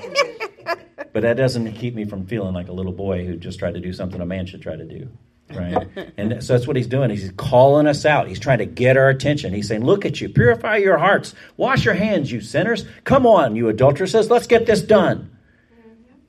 But 1.13 1.22
that 1.22 1.38
doesn't 1.38 1.72
keep 1.74 1.95
me 1.95 2.06
from 2.06 2.26
feeling 2.26 2.54
like 2.54 2.67
a 2.67 2.72
little 2.74 2.91
boy 2.91 3.26
who 3.26 3.36
just 3.36 3.60
tried 3.60 3.76
to 3.76 3.80
do 3.80 3.93
something 3.93 4.22
a 4.22 4.26
man 4.26 4.45
should 4.45 4.62
try 4.62 4.76
to 4.76 4.86
do. 4.86 5.10
Right? 5.52 5.88
And 6.15 6.43
so 6.43 6.54
that's 6.54 6.67
what 6.67 6.76
he's 6.76 6.88
doing. 6.88 7.10
He's 7.10 7.32
calling 7.36 7.88
us 7.88 8.06
out. 8.06 8.28
He's 8.28 8.39
trying 8.39 8.60
to 8.60 8.67
get 8.67 8.98
our 8.98 9.10
attention. 9.10 9.52
He's 9.52 9.67
saying, 9.67 9.84
Look 9.84 10.06
at 10.06 10.22
you, 10.22 10.30
purify 10.30 10.78
your 10.78 11.00
hearts, 11.00 11.34
wash 11.58 11.86
your 11.86 11.95
hands, 11.95 12.32
you 12.32 12.41
sinners. 12.41 12.86
Come 13.04 13.26
on, 13.26 13.56
you 13.56 13.67
adulteresses, 13.69 14.30
let's 14.30 14.45
get 14.45 14.67
this 14.67 14.82
done. 14.82 15.36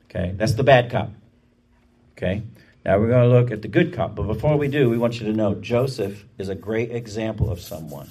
Okay, 0.04 0.32
that's 0.36 0.54
the 0.54 0.64
bad 0.64 0.90
cop. 0.90 1.10
Okay? 2.16 2.42
Now 2.84 2.98
we're 2.98 3.08
going 3.08 3.28
to 3.28 3.36
look 3.36 3.50
at 3.50 3.62
the 3.62 3.68
good 3.68 3.92
cop. 3.92 4.14
But 4.14 4.24
before 4.24 4.56
we 4.56 4.68
do, 4.68 4.88
we 4.88 4.96
want 4.96 5.20
you 5.20 5.26
to 5.26 5.32
know 5.32 5.54
Joseph 5.54 6.24
is 6.38 6.48
a 6.48 6.54
great 6.54 6.90
example 6.90 7.50
of 7.50 7.60
someone 7.60 8.08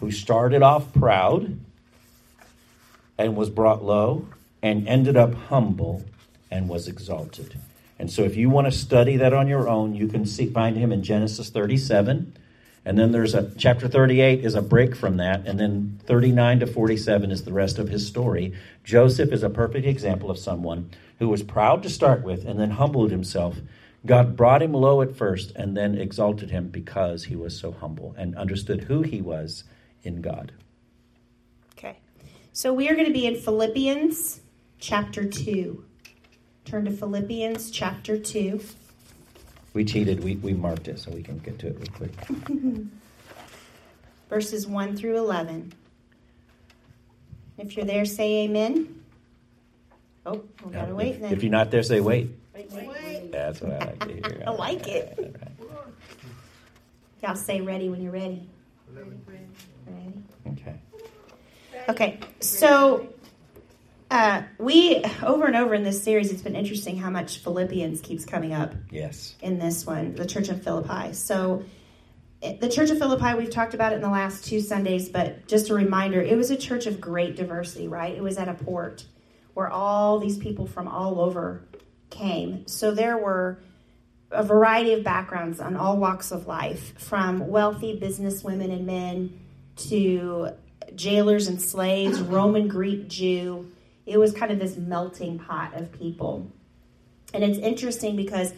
who 0.00 0.10
started 0.10 0.62
off 0.62 0.92
proud 0.92 1.58
and 3.16 3.36
was 3.36 3.50
brought 3.50 3.82
low 3.82 4.28
and 4.62 4.86
ended 4.86 5.16
up 5.16 5.34
humble 5.34 6.04
and 6.50 6.68
was 6.68 6.86
exalted. 6.88 7.58
And 7.98 8.10
so 8.10 8.22
if 8.22 8.36
you 8.36 8.50
want 8.50 8.66
to 8.66 8.72
study 8.72 9.16
that 9.18 9.32
on 9.32 9.46
your 9.46 9.68
own, 9.68 9.94
you 9.94 10.08
can 10.08 10.26
see, 10.26 10.46
find 10.46 10.76
him 10.76 10.92
in 10.92 11.02
Genesis 11.02 11.50
37. 11.50 12.34
And 12.84 12.98
then 12.98 13.12
there's 13.12 13.34
a 13.34 13.50
chapter 13.58 13.88
38 13.88 14.42
is 14.42 14.54
a 14.54 14.62
break 14.62 14.96
from 14.96 15.18
that. 15.18 15.46
And 15.46 15.60
then 15.60 16.00
39 16.06 16.60
to 16.60 16.66
47 16.66 17.30
is 17.30 17.44
the 17.44 17.52
rest 17.52 17.78
of 17.78 17.88
his 17.88 18.06
story. 18.06 18.54
Joseph 18.84 19.32
is 19.32 19.42
a 19.42 19.50
perfect 19.50 19.86
example 19.86 20.30
of 20.30 20.38
someone 20.38 20.90
who 21.18 21.28
was 21.28 21.42
proud 21.42 21.82
to 21.82 21.90
start 21.90 22.22
with 22.22 22.46
and 22.46 22.58
then 22.58 22.72
humbled 22.72 23.10
himself 23.10 23.56
God 24.06 24.36
brought 24.36 24.62
him 24.62 24.72
low 24.72 25.02
at 25.02 25.14
first 25.14 25.52
and 25.56 25.76
then 25.76 25.96
exalted 25.96 26.50
him 26.50 26.68
because 26.68 27.24
he 27.24 27.36
was 27.36 27.58
so 27.58 27.72
humble 27.72 28.14
and 28.16 28.34
understood 28.36 28.84
who 28.84 29.02
he 29.02 29.20
was 29.20 29.64
in 30.02 30.22
God. 30.22 30.52
Okay. 31.76 31.98
So 32.52 32.72
we 32.72 32.88
are 32.88 32.94
going 32.94 33.06
to 33.06 33.12
be 33.12 33.26
in 33.26 33.36
Philippians 33.36 34.40
chapter 34.78 35.24
2. 35.24 35.84
Turn 36.64 36.84
to 36.86 36.90
Philippians 36.90 37.70
chapter 37.70 38.18
2. 38.18 38.60
We 39.74 39.84
cheated. 39.84 40.24
We, 40.24 40.36
we 40.36 40.54
marked 40.54 40.88
it 40.88 40.98
so 40.98 41.10
we 41.10 41.22
can 41.22 41.38
get 41.38 41.58
to 41.60 41.68
it 41.68 41.76
real 41.76 41.86
quick. 41.94 42.12
Verses 44.28 44.66
1 44.66 44.96
through 44.96 45.18
11. 45.18 45.72
If 47.58 47.76
you're 47.76 47.84
there, 47.84 48.04
say 48.04 48.44
amen. 48.44 49.02
Oh, 50.24 50.42
we 50.64 50.72
got 50.72 50.86
to 50.86 50.94
wait 50.94 51.16
if, 51.16 51.20
then. 51.20 51.32
if 51.32 51.42
you're 51.42 51.52
not 51.52 51.70
there, 51.70 51.82
say 51.82 52.00
wait. 52.00 52.30
Wait, 52.54 52.70
wait. 52.72 53.09
That's 53.30 53.60
what 53.60 53.72
I 53.72 53.78
like 53.86 54.00
to 54.00 54.12
hear. 54.14 54.42
I 54.46 54.50
like 54.50 54.88
it. 54.88 55.36
Y'all 57.22 57.34
say 57.36 57.60
ready 57.60 57.88
when 57.88 58.02
you're 58.02 58.12
ready. 58.12 58.48
Ready? 59.86 60.22
Okay. 60.48 60.74
Okay, 61.88 62.18
so 62.40 63.08
uh, 64.10 64.42
we 64.58 65.02
over 65.22 65.46
and 65.46 65.56
over 65.56 65.74
in 65.74 65.82
this 65.84 66.02
series, 66.02 66.32
it's 66.32 66.42
been 66.42 66.56
interesting 66.56 66.96
how 66.96 67.10
much 67.10 67.38
Philippians 67.38 68.00
keeps 68.00 68.24
coming 68.24 68.52
up 68.52 68.74
Yes. 68.90 69.34
in 69.40 69.58
this 69.58 69.86
one, 69.86 70.14
the 70.14 70.26
Church 70.26 70.48
of 70.48 70.62
Philippi. 70.62 71.12
So, 71.12 71.64
the 72.42 72.68
Church 72.68 72.90
of 72.90 72.98
Philippi, 72.98 73.34
we've 73.36 73.50
talked 73.50 73.74
about 73.74 73.92
it 73.92 73.96
in 73.96 74.02
the 74.02 74.08
last 74.08 74.46
two 74.46 74.60
Sundays, 74.60 75.08
but 75.10 75.46
just 75.46 75.68
a 75.70 75.74
reminder, 75.74 76.22
it 76.22 76.36
was 76.36 76.50
a 76.50 76.56
church 76.56 76.86
of 76.86 77.00
great 77.00 77.36
diversity, 77.36 77.86
right? 77.86 78.14
It 78.14 78.22
was 78.22 78.38
at 78.38 78.48
a 78.48 78.54
port 78.54 79.04
where 79.54 79.68
all 79.68 80.18
these 80.18 80.38
people 80.38 80.66
from 80.66 80.88
all 80.88 81.20
over 81.20 81.62
came. 82.10 82.66
So, 82.66 82.92
there 82.92 83.16
were 83.16 83.58
a 84.30 84.44
variety 84.44 84.92
of 84.92 85.02
backgrounds 85.02 85.60
on 85.60 85.76
all 85.76 85.96
walks 85.96 86.30
of 86.30 86.46
life, 86.46 86.98
from 86.98 87.48
wealthy 87.48 87.98
business 87.98 88.44
women 88.44 88.70
and 88.70 88.86
men 88.86 89.40
to 89.76 90.50
jailers 90.94 91.48
and 91.48 91.60
slaves, 91.60 92.20
Roman, 92.20 92.68
Greek, 92.68 93.08
Jew. 93.08 93.70
It 94.06 94.18
was 94.18 94.32
kind 94.32 94.52
of 94.52 94.58
this 94.58 94.76
melting 94.76 95.38
pot 95.38 95.74
of 95.74 95.92
people. 95.92 96.50
And 97.32 97.44
it's 97.44 97.58
interesting 97.58 98.16
because 98.16 98.52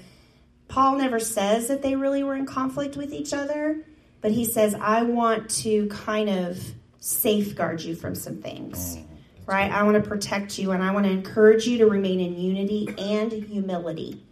Paul 0.68 0.96
never 0.96 1.18
says 1.18 1.68
that 1.68 1.82
they 1.82 1.96
really 1.96 2.22
were 2.22 2.34
in 2.34 2.46
conflict 2.46 2.96
with 2.96 3.12
each 3.12 3.34
other, 3.34 3.84
but 4.22 4.30
he 4.30 4.44
says, 4.44 4.74
I 4.74 5.02
want 5.02 5.50
to 5.62 5.88
kind 5.88 6.30
of 6.30 6.58
safeguard 6.98 7.82
you 7.82 7.94
from 7.94 8.14
some 8.14 8.38
things, 8.38 8.96
mm. 8.96 9.04
Right? 9.46 9.70
I 9.70 9.82
want 9.82 10.02
to 10.02 10.08
protect 10.08 10.58
you 10.58 10.72
and 10.72 10.82
I 10.82 10.92
want 10.92 11.06
to 11.06 11.12
encourage 11.12 11.66
you 11.66 11.78
to 11.78 11.86
remain 11.86 12.20
in 12.20 12.38
unity 12.38 12.94
and 12.98 13.32
humility. 13.32 14.22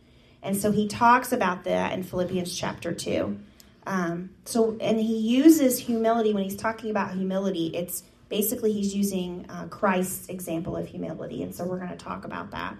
And 0.42 0.56
so 0.56 0.72
he 0.72 0.88
talks 0.88 1.32
about 1.32 1.64
that 1.64 1.92
in 1.92 2.02
Philippians 2.02 2.56
chapter 2.56 2.92
2. 2.92 3.38
Um, 3.86 4.30
so, 4.44 4.76
and 4.80 4.98
he 4.98 5.18
uses 5.18 5.78
humility 5.78 6.32
when 6.32 6.44
he's 6.44 6.56
talking 6.56 6.90
about 6.90 7.14
humility. 7.14 7.68
It's 7.74 8.02
basically 8.28 8.72
he's 8.72 8.94
using 8.94 9.46
uh, 9.48 9.66
Christ's 9.68 10.28
example 10.28 10.76
of 10.76 10.86
humility. 10.86 11.42
And 11.42 11.54
so 11.54 11.64
we're 11.64 11.78
going 11.78 11.90
to 11.90 11.96
talk 11.96 12.24
about 12.24 12.52
that. 12.52 12.76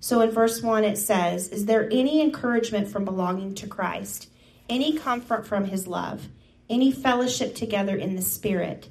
So 0.00 0.20
in 0.20 0.30
verse 0.30 0.62
1, 0.62 0.84
it 0.84 0.96
says, 0.96 1.48
Is 1.48 1.66
there 1.66 1.88
any 1.90 2.20
encouragement 2.20 2.88
from 2.88 3.04
belonging 3.04 3.54
to 3.56 3.66
Christ? 3.66 4.28
Any 4.68 4.96
comfort 4.98 5.46
from 5.46 5.64
his 5.64 5.86
love? 5.86 6.28
Any 6.68 6.92
fellowship 6.92 7.54
together 7.54 7.96
in 7.96 8.14
the 8.14 8.22
Spirit? 8.22 8.88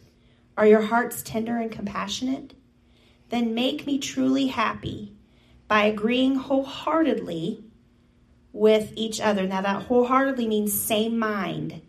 Are 0.57 0.65
your 0.65 0.81
hearts 0.81 1.21
tender 1.21 1.57
and 1.57 1.71
compassionate? 1.71 2.55
Then 3.29 3.53
make 3.53 3.85
me 3.85 3.99
truly 3.99 4.47
happy 4.47 5.13
by 5.67 5.85
agreeing 5.85 6.35
wholeheartedly 6.35 7.63
with 8.53 8.93
each 8.95 9.19
other. 9.19 9.45
Now, 9.45 9.61
that 9.61 9.83
wholeheartedly 9.83 10.47
means 10.47 10.79
same 10.79 11.19
mind, 11.19 11.81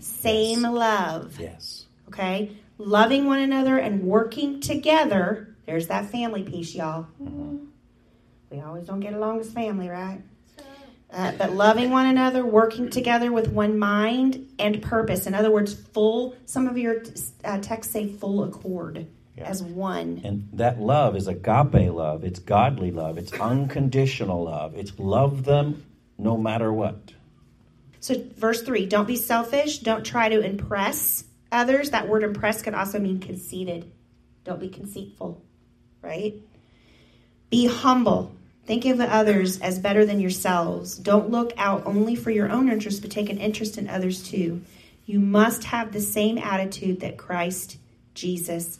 same 0.00 0.62
love. 0.62 1.38
Yes. 1.38 1.86
Okay? 2.08 2.52
Loving 2.78 3.26
one 3.26 3.40
another 3.40 3.78
and 3.78 4.02
working 4.02 4.60
together. 4.60 5.54
There's 5.66 5.86
that 5.88 6.06
family 6.10 6.42
piece, 6.42 6.74
y'all. 6.74 7.06
We 8.50 8.60
always 8.60 8.86
don't 8.86 9.00
get 9.00 9.14
along 9.14 9.40
as 9.40 9.50
family, 9.52 9.88
right? 9.88 10.20
Uh, 11.12 11.32
but 11.32 11.52
loving 11.52 11.90
one 11.90 12.06
another, 12.06 12.44
working 12.44 12.88
together 12.88 13.32
with 13.32 13.48
one 13.48 13.78
mind 13.78 14.48
and 14.58 14.80
purpose. 14.80 15.26
In 15.26 15.34
other 15.34 15.50
words, 15.50 15.74
full, 15.74 16.36
some 16.46 16.68
of 16.68 16.78
your 16.78 17.02
uh, 17.44 17.58
texts 17.58 17.92
say 17.92 18.06
full 18.06 18.44
accord 18.44 19.06
Yeah. 19.40 19.48
as 19.48 19.62
one. 19.62 20.20
And 20.24 20.48
that 20.54 20.80
love 20.80 21.16
is 21.16 21.26
agape 21.26 21.92
love. 21.92 22.24
It's 22.24 22.38
godly 22.38 22.90
love. 22.90 23.18
It's 23.18 23.32
unconditional 23.32 24.44
love. 24.44 24.74
It's 24.76 24.98
love 24.98 25.44
them 25.44 25.84
no 26.18 26.36
matter 26.36 26.72
what. 26.72 27.12
So, 28.00 28.14
verse 28.36 28.62
3 28.62 28.86
don't 28.86 29.06
be 29.06 29.16
selfish. 29.16 29.78
Don't 29.78 30.04
try 30.04 30.28
to 30.28 30.40
impress 30.40 31.24
others. 31.52 31.90
That 31.90 32.08
word 32.08 32.22
impress 32.22 32.62
could 32.62 32.74
also 32.74 32.98
mean 32.98 33.20
conceited. 33.20 33.90
Don't 34.44 34.60
be 34.60 34.68
conceitful, 34.68 35.42
right? 36.02 36.34
Be 37.50 37.66
humble. 37.66 38.32
Think 38.66 38.84
of 38.84 39.00
others 39.00 39.60
as 39.60 39.78
better 39.78 40.06
than 40.06 40.20
yourselves. 40.20 40.96
Don't 40.96 41.30
look 41.30 41.52
out 41.56 41.86
only 41.86 42.14
for 42.14 42.30
your 42.30 42.50
own 42.50 42.70
interest, 42.70 43.02
but 43.02 43.10
take 43.10 43.28
an 43.30 43.38
interest 43.38 43.78
in 43.78 43.88
others 43.88 44.22
too. 44.22 44.62
You 45.06 45.18
must 45.18 45.64
have 45.64 45.92
the 45.92 46.00
same 46.00 46.38
attitude 46.38 47.00
that 47.00 47.16
Christ 47.16 47.78
Jesus 48.14 48.79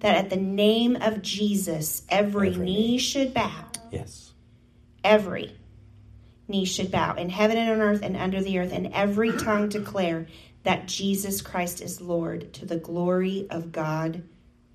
that 0.00 0.16
at 0.16 0.30
the 0.30 0.36
name 0.36 0.96
of 0.96 1.22
Jesus 1.22 2.02
every, 2.08 2.48
Every 2.50 2.64
knee 2.64 2.98
should 2.98 3.32
bow 3.34 3.64
Yes. 3.90 4.32
every 5.04 5.52
knee 6.48 6.64
should 6.64 6.90
bow 6.90 7.14
in 7.14 7.28
heaven 7.28 7.56
and 7.56 7.70
on 7.70 7.80
earth 7.80 8.02
and 8.02 8.16
under 8.16 8.42
the 8.42 8.58
earth, 8.58 8.72
and 8.72 8.92
every 8.92 9.32
tongue 9.32 9.68
declare 9.68 10.26
that 10.62 10.86
Jesus 10.86 11.42
Christ 11.42 11.80
is 11.80 12.00
Lord 12.00 12.52
to 12.54 12.66
the 12.66 12.76
glory 12.76 13.46
of 13.50 13.72
God 13.72 14.22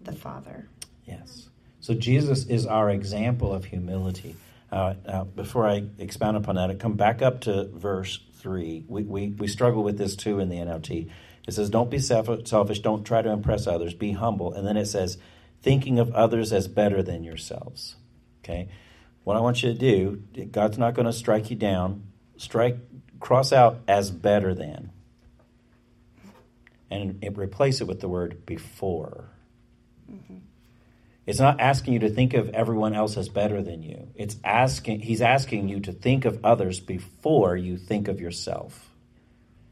the 0.01 0.13
Father. 0.13 0.67
Yes. 1.05 1.49
So 1.79 1.93
Jesus 1.93 2.45
is 2.45 2.65
our 2.65 2.89
example 2.89 3.53
of 3.53 3.65
humility. 3.65 4.35
Uh, 4.71 4.93
uh, 5.05 5.23
before 5.25 5.67
I 5.67 5.83
expound 5.97 6.37
upon 6.37 6.55
that, 6.55 6.69
I 6.69 6.75
come 6.75 6.93
back 6.93 7.21
up 7.21 7.41
to 7.41 7.67
verse 7.73 8.19
3. 8.35 8.85
We, 8.87 9.03
we, 9.03 9.27
we 9.29 9.47
struggle 9.47 9.83
with 9.83 9.97
this 9.97 10.15
too 10.15 10.39
in 10.39 10.49
the 10.49 10.55
NLT. 10.57 11.09
It 11.47 11.53
says, 11.53 11.69
Don't 11.69 11.89
be 11.89 11.99
selfish, 11.99 12.79
don't 12.79 13.03
try 13.03 13.21
to 13.21 13.31
impress 13.31 13.67
others, 13.67 13.93
be 13.93 14.11
humble. 14.11 14.53
And 14.53 14.67
then 14.67 14.77
it 14.77 14.85
says, 14.85 15.17
Thinking 15.61 15.99
of 15.99 16.11
others 16.13 16.51
as 16.51 16.67
better 16.67 17.03
than 17.03 17.23
yourselves. 17.23 17.95
Okay? 18.43 18.69
What 19.23 19.37
I 19.37 19.41
want 19.41 19.61
you 19.61 19.71
to 19.73 19.77
do, 19.77 20.23
God's 20.45 20.77
not 20.77 20.95
going 20.95 21.05
to 21.05 21.13
strike 21.13 21.49
you 21.49 21.55
down. 21.55 22.03
Strike, 22.37 22.77
cross 23.19 23.53
out 23.53 23.79
as 23.87 24.09
better 24.09 24.53
than. 24.53 24.91
And 26.89 27.23
replace 27.37 27.79
it 27.79 27.87
with 27.87 28.01
the 28.01 28.09
word 28.09 28.45
before. 28.45 29.29
Mm-hmm. 30.11 30.37
It's 31.25 31.39
not 31.39 31.61
asking 31.61 31.93
you 31.93 31.99
to 31.99 32.09
think 32.09 32.33
of 32.33 32.49
everyone 32.49 32.93
else 32.93 33.15
as 33.15 33.29
better 33.29 33.61
than 33.61 33.83
you. 33.83 34.09
It's 34.15 34.35
asking 34.43 35.01
he's 35.01 35.21
asking 35.21 35.69
you 35.69 35.79
to 35.81 35.93
think 35.93 36.25
of 36.25 36.43
others 36.43 36.79
before 36.79 37.55
you 37.55 37.77
think 37.77 38.07
of 38.07 38.19
yourself. 38.19 38.90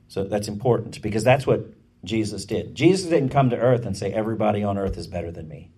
So 0.10 0.26
that's 0.26 0.48
important 0.48 1.02
because 1.02 1.24
that's 1.24 1.48
what 1.48 1.74
Jesus 2.04 2.46
did. 2.46 2.76
Jesus 2.76 3.10
didn't 3.10 3.30
come 3.30 3.52
to 3.52 3.58
earth 3.58 3.86
and 3.86 3.96
say 3.96 4.12
everybody 4.12 4.64
on 4.64 4.78
earth 4.78 4.98
is 4.98 5.08
better 5.08 5.32
than 5.32 5.48
me. 5.48 5.72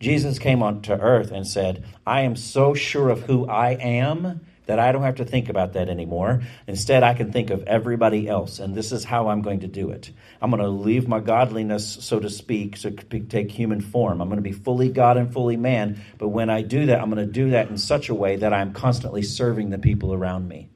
Jesus 0.00 0.38
came 0.38 0.62
on 0.62 0.82
to 0.82 1.00
earth 1.00 1.32
and 1.32 1.46
said, 1.46 1.84
I 2.06 2.20
am 2.20 2.36
so 2.36 2.74
sure 2.74 3.08
of 3.08 3.22
who 3.22 3.48
I 3.48 3.70
am 3.70 4.42
that 4.66 4.78
I 4.78 4.92
don't 4.92 5.02
have 5.02 5.16
to 5.16 5.24
think 5.24 5.48
about 5.48 5.72
that 5.72 5.88
anymore. 5.88 6.42
Instead, 6.66 7.02
I 7.02 7.14
can 7.14 7.32
think 7.32 7.48
of 7.48 7.62
everybody 7.62 8.28
else, 8.28 8.58
and 8.58 8.74
this 8.74 8.92
is 8.92 9.02
how 9.02 9.28
I'm 9.28 9.40
going 9.40 9.60
to 9.60 9.66
do 9.66 9.90
it. 9.90 10.12
I'm 10.42 10.50
going 10.50 10.62
to 10.62 10.68
leave 10.68 11.08
my 11.08 11.20
godliness, 11.20 11.98
so 12.00 12.20
to 12.20 12.28
speak, 12.28 12.78
to 12.80 12.90
take 12.90 13.50
human 13.50 13.80
form. 13.80 14.20
I'm 14.20 14.28
going 14.28 14.36
to 14.36 14.42
be 14.42 14.52
fully 14.52 14.90
God 14.90 15.16
and 15.16 15.32
fully 15.32 15.56
man, 15.56 16.00
but 16.18 16.28
when 16.28 16.50
I 16.50 16.60
do 16.60 16.86
that, 16.86 17.00
I'm 17.00 17.10
going 17.10 17.26
to 17.26 17.32
do 17.32 17.50
that 17.50 17.70
in 17.70 17.78
such 17.78 18.10
a 18.10 18.14
way 18.14 18.36
that 18.36 18.52
I'm 18.52 18.74
constantly 18.74 19.22
serving 19.22 19.70
the 19.70 19.78
people 19.78 20.12
around 20.12 20.46
me. 20.46 20.68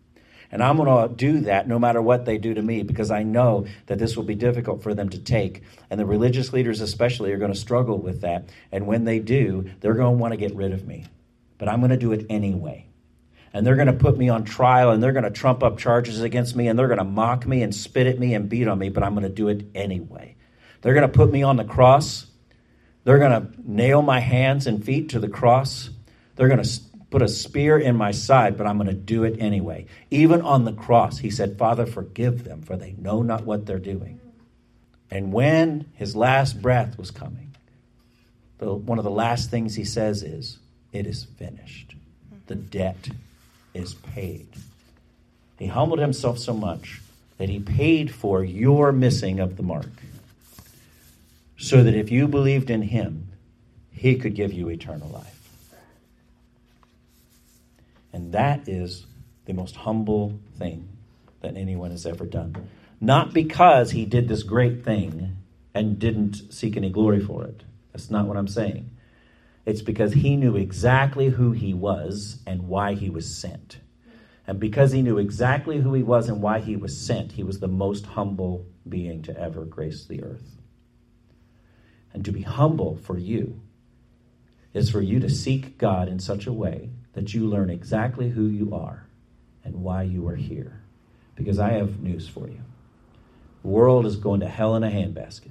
And 0.53 0.62
I'm 0.62 0.77
going 0.77 1.09
to 1.09 1.15
do 1.15 1.41
that 1.41 1.67
no 1.67 1.79
matter 1.79 2.03
what 2.03 2.27
they 2.27 2.37
do 2.37 2.53
to 2.53 2.62
me 2.62 2.83
because 2.83 3.11
I 3.11 3.23
know 3.23 3.67
that 3.87 3.99
this 3.99 4.17
will 4.17 4.25
be 4.25 4.35
difficult 4.35 4.83
for 4.83 4.93
them 4.93 5.09
to 5.09 5.19
take. 5.19 5.62
And 5.88 5.99
the 5.99 6.05
religious 6.05 6.53
leaders, 6.53 6.83
especially, 6.83 7.33
are 7.33 7.38
going 7.38 7.53
to 7.53 7.59
struggle 7.59 7.99
with 7.99 8.21
that. 8.21 8.51
And 8.71 8.87
when 8.87 9.05
they 9.05 9.19
do, 9.19 9.71
they're 9.81 9.95
going 9.95 10.15
to 10.15 10.21
want 10.21 10.33
to 10.33 10.37
get 10.37 10.55
rid 10.55 10.73
of 10.73 10.87
me. 10.87 11.07
But 11.57 11.71
I'm 11.71 11.81
going 11.81 11.91
to 11.91 11.97
do 11.97 12.12
it 12.12 12.27
anyway. 12.29 12.87
And 13.55 13.67
they're 13.67 13.77
going 13.77 13.87
to 13.87 13.95
put 13.95 14.19
me 14.19 14.29
on 14.29 14.45
trial 14.45 14.91
and 14.91 15.03
they're 15.03 15.12
going 15.12 15.25
to 15.25 15.31
trump 15.31 15.62
up 15.62 15.79
charges 15.79 16.21
against 16.21 16.55
me 16.55 16.69
and 16.69 16.79
they're 16.79 16.87
going 16.87 16.99
to 16.99 17.05
mock 17.05 17.47
me 17.47 17.62
and 17.62 17.75
spit 17.75 18.07
at 18.07 18.19
me 18.19 18.35
and 18.35 18.49
beat 18.49 18.69
on 18.69 18.79
me, 18.79 18.91
but 18.91 19.03
I'm 19.03 19.15
going 19.15 19.25
to 19.25 19.31
do 19.31 19.49
it 19.49 19.67
anyway. 19.75 20.37
They're 20.83 20.95
going 20.95 21.09
to 21.11 21.17
put 21.17 21.31
me 21.31 21.43
on 21.43 21.57
the 21.57 21.65
cross. 21.65 22.27
They're 23.05 23.19
going 23.19 23.43
to 23.43 23.53
nail 23.65 24.03
my 24.03 24.21
hands 24.21 24.67
and 24.67 24.85
feet 24.85 25.11
to 25.11 25.19
the 25.19 25.29
cross. 25.29 25.91
They're 26.37 26.49
going 26.49 26.62
to 26.62 26.81
put 27.12 27.22
a 27.22 27.29
spear 27.29 27.79
in 27.79 27.94
my 27.94 28.11
side, 28.11 28.57
but 28.57 28.66
I'm 28.66 28.79
going 28.79 28.88
to 28.88 28.94
do 28.94 29.22
it 29.22 29.37
anyway. 29.38 29.87
Even 30.11 30.40
on 30.40 30.64
the 30.64 30.72
cross, 30.72 31.18
he 31.18 31.31
said, 31.31 31.59
Father, 31.59 31.85
forgive 31.85 32.42
them, 32.42 32.62
for 32.62 32.75
they 32.75 32.94
know 32.98 33.22
not 33.22 33.44
what 33.44 33.66
they're 33.66 33.79
doing. 33.79 34.18
And 35.11 35.31
when 35.31 35.85
his 35.94 36.16
last 36.16 36.61
breath 36.62 36.98
was 36.98 37.11
coming, 37.11 37.55
the, 38.59 38.72
one 38.72 38.98
of 38.98 39.05
the 39.05 39.11
last 39.11 39.51
things 39.51 39.75
he 39.75 39.85
says 39.85 40.22
is, 40.22 40.59
It 40.92 41.07
is 41.07 41.25
finished. 41.25 41.94
The 42.46 42.55
debt 42.55 43.11
is 43.75 43.94
paid. 43.94 44.48
He 45.59 45.66
humbled 45.66 46.01
himself 46.01 46.38
so 46.38 46.55
much 46.55 47.03
that 47.37 47.51
he 47.51 47.61
paid 47.61 48.12
for 48.12 48.42
your 48.42 48.90
missing 48.90 49.38
of 49.38 49.57
the 49.57 49.62
mark. 49.62 49.90
So 51.59 51.83
that 51.83 51.94
if 51.94 52.11
you 52.11 52.27
believed 52.27 52.70
in 52.70 52.83
him, 52.83 53.29
he 53.92 54.16
could 54.16 54.35
give 54.35 54.53
you 54.53 54.68
eternal 54.68 55.09
life. 55.09 55.32
And 58.12 58.33
that 58.33 58.68
is 58.68 59.07
the 59.46 59.55
most 59.55 59.77
humble 59.77 60.38
thing 60.59 60.88
that 61.40 61.57
anyone 61.57 61.90
has 61.90 62.07
ever 62.07 62.27
done. 62.27 62.68
Not 63.01 63.33
because 63.33 63.90
he 63.90 64.05
did 64.05 64.29
this 64.29 64.42
great 64.42 64.85
thing 64.85 65.37
and 65.75 65.98
didn't 65.98 66.53
seek 66.53 66.77
any 66.77 66.90
glory 66.90 67.20
for 67.20 67.44
it. 67.44 67.62
That's 67.92 68.11
not 68.11 68.27
what 68.27 68.37
I'm 68.37 68.48
saying. 68.48 68.90
It's 69.64 69.83
because 69.83 70.12
he 70.12 70.37
knew 70.37 70.57
exactly 70.57 71.29
who 71.29 71.53
he 71.53 71.72
was 71.72 72.38
and 72.46 72.68
why 72.68 72.94
he 72.94 73.11
was 73.11 73.37
sent. 73.37 73.79
And 74.46 74.59
because 74.59 74.92
he 74.92 75.03
knew 75.03 75.18
exactly 75.18 75.79
who 75.79 75.94
he 75.94 76.03
was 76.03 76.29
and 76.29 76.42
why 76.42 76.61
he 76.61 76.77
was 76.77 76.96
sent, 76.96 77.33
he 77.33 77.44
was 77.44 77.61
the 77.61 77.68
most 77.68 78.07
humble 78.07 78.66
being 78.88 79.22
to 79.22 79.38
ever 79.38 79.64
grace 79.64 80.05
the 80.05 80.22
earth. 80.22 80.57
And 82.12 82.25
to 82.25 82.33
be 82.33 82.42
humble 82.42 82.96
for 82.96 83.16
you 83.16 83.61
is 84.75 84.90
for 84.90 85.01
you 85.01 85.20
to 85.20 85.31
seek 85.31 85.79
God 85.79 86.09
in 86.09 86.18
such 86.18 86.46
a 86.46 86.53
way 86.53 86.90
that 87.14 87.35
you 87.35 87.46
learn 87.46 87.70
exactly 87.70 88.31
who 88.31 88.46
you 88.46 88.75
are 88.75 89.07
and 89.64 89.83
why 89.83 90.03
you 90.03 90.27
are 90.29 90.37
here. 90.37 90.81
Because 91.35 91.59
I 91.59 91.72
have 91.72 92.01
news 92.01 92.29
for 92.29 92.48
you. 92.48 92.61
The 93.62 93.68
world 93.68 94.07
is 94.07 94.16
going 94.16 94.40
to 94.40 94.48
hell 94.48 94.75
in 94.77 94.83
a 94.83 94.90
handbasket, 94.90 95.51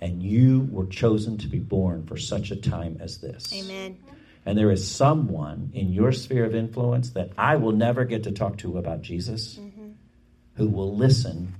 and 0.00 0.22
you 0.22 0.68
were 0.70 0.86
chosen 0.86 1.38
to 1.38 1.48
be 1.48 1.58
born 1.58 2.06
for 2.06 2.16
such 2.16 2.50
a 2.50 2.56
time 2.56 2.98
as 3.00 3.18
this. 3.18 3.52
Amen. 3.52 3.98
And 4.44 4.58
there 4.58 4.70
is 4.70 4.88
someone 4.88 5.70
in 5.74 5.92
your 5.92 6.12
sphere 6.12 6.44
of 6.44 6.54
influence 6.54 7.10
that 7.10 7.30
I 7.38 7.56
will 7.56 7.72
never 7.72 8.04
get 8.04 8.24
to 8.24 8.32
talk 8.32 8.58
to 8.58 8.78
about 8.78 9.02
Jesus 9.02 9.56
mm-hmm. 9.56 9.90
who 10.56 10.68
will 10.68 10.96
listen 10.96 11.54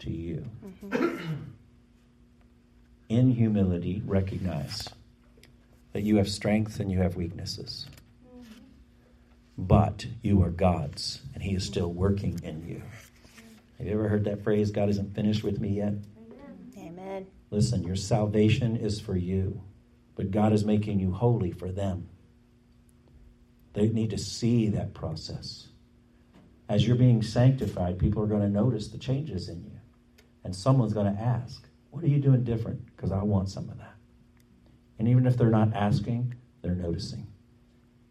to 0.00 0.10
you. 0.10 0.44
Mm-hmm. 0.84 1.16
in 3.08 3.30
humility, 3.30 4.02
recognize 4.04 4.88
that 5.92 6.02
you 6.02 6.16
have 6.16 6.28
strength 6.28 6.80
and 6.80 6.90
you 6.90 6.98
have 6.98 7.16
weaknesses 7.16 7.86
but 9.58 10.06
you 10.22 10.42
are 10.42 10.50
God's, 10.50 11.22
and 11.34 11.42
He 11.42 11.54
is 11.54 11.64
still 11.64 11.92
working 11.92 12.40
in 12.42 12.66
you. 12.66 12.82
Have 13.78 13.86
you 13.86 13.92
ever 13.94 14.08
heard 14.08 14.24
that 14.24 14.42
phrase, 14.42 14.70
God 14.70 14.88
isn't 14.88 15.14
finished 15.14 15.44
with 15.44 15.60
me 15.60 15.70
yet? 15.70 15.94
Amen. 16.78 17.26
Listen, 17.50 17.84
your 17.84 17.96
salvation 17.96 18.76
is 18.76 19.00
for 19.00 19.16
you, 19.16 19.62
but 20.14 20.30
God 20.30 20.52
is 20.52 20.64
making 20.64 21.00
you 21.00 21.12
holy 21.12 21.52
for 21.52 21.70
them. 21.70 22.08
They 23.72 23.88
need 23.88 24.10
to 24.10 24.18
see 24.18 24.68
that 24.68 24.94
process. 24.94 25.68
As 26.68 26.86
you're 26.86 26.96
being 26.96 27.22
sanctified, 27.22 27.98
people 27.98 28.22
are 28.22 28.26
going 28.26 28.42
to 28.42 28.48
notice 28.48 28.88
the 28.88 28.98
changes 28.98 29.48
in 29.48 29.62
you. 29.62 29.78
And 30.44 30.54
someone's 30.54 30.94
going 30.94 31.14
to 31.14 31.20
ask, 31.20 31.66
What 31.90 32.02
are 32.02 32.08
you 32.08 32.18
doing 32.18 32.44
different? 32.44 32.84
Because 32.94 33.12
I 33.12 33.22
want 33.22 33.48
some 33.48 33.68
of 33.68 33.78
that. 33.78 33.94
And 34.98 35.08
even 35.08 35.26
if 35.26 35.36
they're 35.36 35.50
not 35.50 35.74
asking, 35.74 36.34
they're 36.62 36.74
noticing 36.74 37.26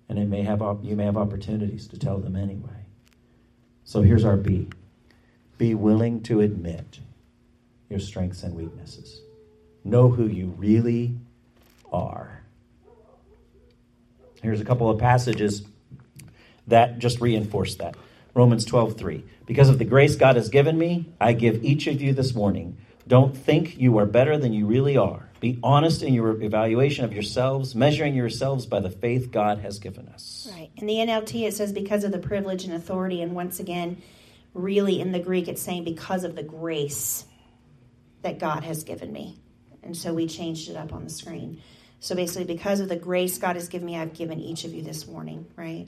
and 0.09 0.19
it 0.19 0.27
may 0.27 0.43
have 0.43 0.61
you 0.83 0.95
may 0.95 1.05
have 1.05 1.17
opportunities 1.17 1.87
to 1.87 1.97
tell 1.97 2.17
them 2.17 2.35
anyway. 2.35 2.85
So 3.83 4.01
here's 4.01 4.25
our 4.25 4.37
B. 4.37 4.69
Be 5.57 5.73
willing 5.73 6.21
to 6.23 6.41
admit 6.41 6.99
your 7.89 7.99
strengths 7.99 8.43
and 8.43 8.55
weaknesses. 8.55 9.21
Know 9.83 10.09
who 10.09 10.25
you 10.25 10.47
really 10.57 11.15
are. 11.93 12.41
Here's 14.41 14.61
a 14.61 14.65
couple 14.65 14.89
of 14.89 14.99
passages 14.99 15.63
that 16.67 16.99
just 16.99 17.21
reinforce 17.21 17.75
that. 17.75 17.95
Romans 18.33 18.65
12:3. 18.65 19.23
Because 19.45 19.69
of 19.69 19.77
the 19.77 19.85
grace 19.85 20.15
God 20.15 20.35
has 20.35 20.49
given 20.49 20.77
me, 20.77 21.05
I 21.21 21.33
give 21.33 21.63
each 21.63 21.87
of 21.87 22.01
you 22.01 22.13
this 22.13 22.35
morning. 22.35 22.77
Don't 23.07 23.37
think 23.37 23.77
you 23.77 23.97
are 23.99 24.05
better 24.05 24.37
than 24.37 24.51
you 24.51 24.65
really 24.65 24.97
are. 24.97 25.24
Be 25.45 25.60
honest 25.62 26.01
in 26.01 26.15
your 26.15 26.41
evaluation 26.41 27.05
of 27.05 27.13
yourselves, 27.13 27.75
measuring 27.75 28.15
yourselves 28.15 28.65
by 28.65 28.79
the 28.79 28.89
faith 28.89 29.29
God 29.29 29.60
has 29.60 29.77
given 29.77 30.08
us. 30.08 30.49
Right. 30.51 30.71
In 30.75 30.88
the 30.88 30.95
NLT, 30.95 31.47
it 31.47 31.53
says 31.53 31.71
because 31.71 32.03
of 32.03 32.12
the 32.12 32.17
privilege 32.17 32.63
and 32.63 32.73
authority. 32.73 33.21
And 33.21 33.36
once 33.36 33.60
again, 33.60 34.01
really 34.55 34.99
in 34.99 35.12
the 35.12 35.19
Greek, 35.19 35.47
it's 35.47 35.62
saying 35.62 35.84
because 35.84 36.23
of 36.23 36.36
the 36.36 36.41
grace 36.41 37.25
that 38.23 38.39
God 38.39 38.63
has 38.63 38.84
given 38.84 39.13
me. 39.13 39.39
And 39.84 39.95
so 39.95 40.15
we 40.15 40.26
changed 40.26 40.67
it 40.67 40.78
up 40.78 40.91
on 40.91 41.03
the 41.03 41.11
screen. 41.11 41.61
So 41.99 42.15
basically, 42.15 42.51
because 42.51 42.80
of 42.80 42.89
the 42.89 42.95
grace 42.95 43.38
God 43.38 43.55
has 43.55 43.67
given 43.67 43.86
me, 43.86 43.97
I've 43.97 44.15
given 44.15 44.39
each 44.39 44.65
of 44.65 44.74
you 44.74 44.82
this 44.82 45.05
warning, 45.05 45.45
right? 45.55 45.86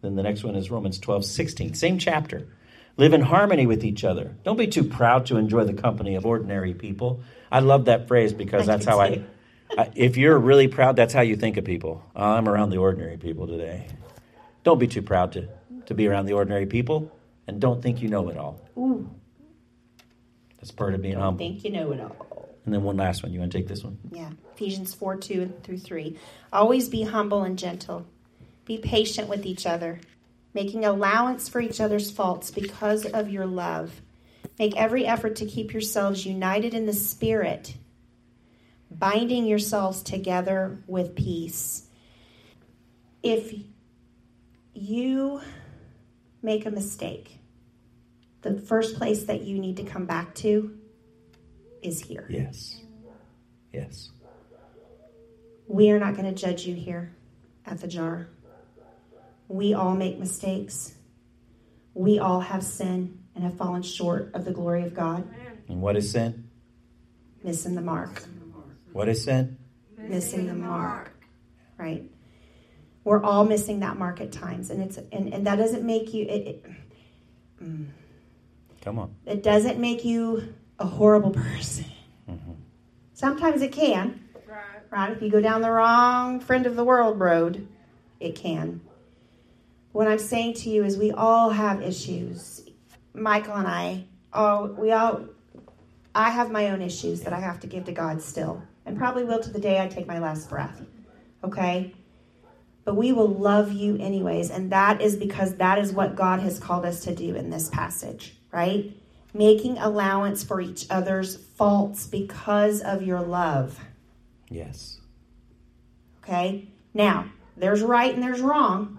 Then 0.00 0.16
the 0.16 0.22
next 0.22 0.44
one 0.44 0.56
is 0.56 0.70
Romans 0.70 0.98
12, 0.98 1.26
16. 1.26 1.74
Same 1.74 1.98
chapter. 1.98 2.48
Live 2.98 3.14
in 3.14 3.20
harmony 3.20 3.66
with 3.66 3.84
each 3.84 4.02
other. 4.04 4.36
Don't 4.42 4.56
be 4.56 4.66
too 4.66 4.82
proud 4.82 5.26
to 5.26 5.36
enjoy 5.36 5.64
the 5.64 5.72
company 5.72 6.16
of 6.16 6.26
ordinary 6.26 6.74
people. 6.74 7.22
I 7.50 7.60
love 7.60 7.84
that 7.84 8.08
phrase 8.08 8.32
because 8.32 8.66
that's 8.66 8.84
how 8.84 9.00
I, 9.00 9.22
I, 9.76 9.90
if 9.94 10.16
you're 10.16 10.36
really 10.36 10.66
proud, 10.66 10.96
that's 10.96 11.14
how 11.14 11.20
you 11.20 11.36
think 11.36 11.56
of 11.56 11.64
people. 11.64 12.02
Oh, 12.16 12.32
I'm 12.32 12.48
around 12.48 12.70
the 12.70 12.78
ordinary 12.78 13.16
people 13.16 13.46
today. 13.46 13.86
Don't 14.64 14.80
be 14.80 14.88
too 14.88 15.02
proud 15.02 15.32
to, 15.32 15.48
to 15.86 15.94
be 15.94 16.08
around 16.08 16.26
the 16.26 16.32
ordinary 16.32 16.66
people 16.66 17.16
and 17.46 17.60
don't 17.60 17.80
think 17.80 18.02
you 18.02 18.08
know 18.08 18.28
it 18.30 18.36
all. 18.36 18.60
Ooh. 18.76 19.08
That's 20.56 20.72
part 20.72 20.94
of 20.94 21.00
being 21.00 21.14
don't 21.14 21.22
humble. 21.22 21.38
think 21.38 21.62
you 21.62 21.70
know 21.70 21.92
it 21.92 22.00
all. 22.00 22.48
And 22.64 22.74
then 22.74 22.82
one 22.82 22.96
last 22.96 23.22
one. 23.22 23.32
You 23.32 23.38
want 23.38 23.52
to 23.52 23.58
take 23.58 23.68
this 23.68 23.84
one? 23.84 23.96
Yeah. 24.10 24.30
Ephesians 24.54 24.92
4 24.92 25.16
2 25.16 25.54
through 25.62 25.78
3. 25.78 26.18
Always 26.52 26.88
be 26.88 27.04
humble 27.04 27.44
and 27.44 27.56
gentle 27.56 28.06
Be 28.64 28.76
patient 28.76 29.28
with 29.28 29.46
each 29.46 29.66
other, 29.66 30.00
making 30.54 30.84
allowance 30.84 31.48
for 31.48 31.60
each 31.60 31.80
other's 31.80 32.10
faults 32.10 32.50
because 32.50 33.04
of 33.06 33.30
your 33.30 33.46
love. 33.46 34.00
Make 34.58 34.76
every 34.76 35.06
effort 35.06 35.36
to 35.36 35.46
keep 35.46 35.72
yourselves 35.72 36.26
united 36.26 36.74
in 36.74 36.86
the 36.86 36.92
Spirit, 36.92 37.74
binding 38.90 39.46
yourselves 39.46 40.02
together 40.02 40.82
with 40.86 41.14
peace. 41.14 41.86
If 43.22 43.54
you 44.74 45.40
make 46.42 46.66
a 46.66 46.70
mistake, 46.70 47.38
the 48.42 48.60
first 48.60 48.96
place 48.96 49.24
that 49.24 49.42
you 49.42 49.58
need 49.58 49.76
to 49.76 49.84
come 49.84 50.06
back 50.06 50.34
to 50.36 50.78
is 51.82 52.00
here. 52.00 52.26
Yes. 52.28 52.80
Yes. 53.72 54.10
We 55.66 55.90
are 55.90 55.98
not 55.98 56.16
going 56.16 56.32
to 56.32 56.40
judge 56.40 56.66
you 56.66 56.74
here 56.74 57.14
at 57.66 57.80
the 57.80 57.88
jar. 57.88 58.28
We 59.48 59.74
all 59.74 59.94
make 59.94 60.18
mistakes. 60.18 60.94
We 61.94 62.18
all 62.18 62.40
have 62.40 62.62
sin 62.62 63.18
and 63.34 63.44
have 63.44 63.56
fallen 63.56 63.82
short 63.82 64.30
of 64.34 64.44
the 64.44 64.52
glory 64.52 64.82
of 64.84 64.94
God, 64.94 65.28
And 65.68 65.80
what 65.80 65.96
is 65.96 66.10
sin? 66.12 66.44
missing 67.42 67.74
the 67.74 67.80
mark. 67.82 68.22
What 68.92 69.08
is 69.08 69.24
sin? 69.24 69.58
Missing 69.96 70.46
the 70.48 70.54
mark. 70.54 71.12
Right? 71.78 72.10
We're 73.04 73.22
all 73.22 73.44
missing 73.44 73.80
that 73.80 73.96
mark 73.98 74.20
at 74.20 74.32
times, 74.32 74.70
and 74.70 74.82
it's 74.82 74.98
and, 75.12 75.32
and 75.32 75.46
that 75.46 75.56
doesn't 75.56 75.84
make 75.84 76.12
you 76.12 76.24
it, 76.26 76.46
it, 76.46 76.66
Come 78.82 78.98
on. 78.98 79.14
it 79.24 79.42
doesn't 79.42 79.78
make 79.78 80.04
you 80.04 80.52
a 80.78 80.86
horrible 80.86 81.30
person. 81.30 81.86
Mm-hmm. 82.28 82.52
Sometimes 83.14 83.62
it 83.62 83.72
can, 83.72 84.20
Right. 84.46 84.58
right? 84.90 85.12
If 85.12 85.22
you 85.22 85.30
go 85.30 85.40
down 85.40 85.62
the 85.62 85.70
wrong 85.70 86.40
friend 86.40 86.66
of 86.66 86.76
the 86.76 86.84
world 86.84 87.18
road, 87.18 87.66
it 88.20 88.34
can. 88.34 88.80
What 89.92 90.08
I'm 90.08 90.18
saying 90.18 90.54
to 90.54 90.70
you 90.70 90.84
is 90.84 90.96
we 90.96 91.10
all 91.12 91.50
have 91.50 91.82
issues. 91.82 92.68
Michael 93.14 93.54
and 93.54 93.66
I, 93.66 94.04
oh, 94.32 94.74
we 94.78 94.92
all, 94.92 95.24
I 96.14 96.30
have 96.30 96.50
my 96.50 96.70
own 96.70 96.82
issues 96.82 97.22
that 97.22 97.32
I 97.32 97.40
have 97.40 97.60
to 97.60 97.66
give 97.66 97.84
to 97.86 97.92
God 97.92 98.22
still, 98.22 98.62
and 98.86 98.96
probably 98.96 99.24
will 99.24 99.40
to 99.40 99.50
the 99.50 99.58
day 99.58 99.80
I 99.82 99.88
take 99.88 100.06
my 100.06 100.18
last 100.18 100.48
breath. 100.48 100.82
Okay? 101.42 101.94
But 102.84 102.96
we 102.96 103.12
will 103.12 103.28
love 103.28 103.72
you 103.72 103.98
anyways, 103.98 104.50
and 104.50 104.72
that 104.72 105.00
is 105.00 105.16
because 105.16 105.56
that 105.56 105.78
is 105.78 105.92
what 105.92 106.16
God 106.16 106.40
has 106.40 106.58
called 106.58 106.84
us 106.84 107.00
to 107.04 107.14
do 107.14 107.34
in 107.34 107.50
this 107.50 107.68
passage, 107.68 108.36
right? 108.52 108.94
Making 109.34 109.78
allowance 109.78 110.42
for 110.42 110.60
each 110.60 110.86
other's 110.88 111.36
faults 111.36 112.06
because 112.06 112.80
of 112.80 113.02
your 113.02 113.20
love. 113.20 113.78
Yes. 114.48 115.00
Okay? 116.22 116.68
Now, 116.94 117.26
there's 117.56 117.82
right 117.82 118.14
and 118.14 118.22
there's 118.22 118.40
wrong, 118.40 118.97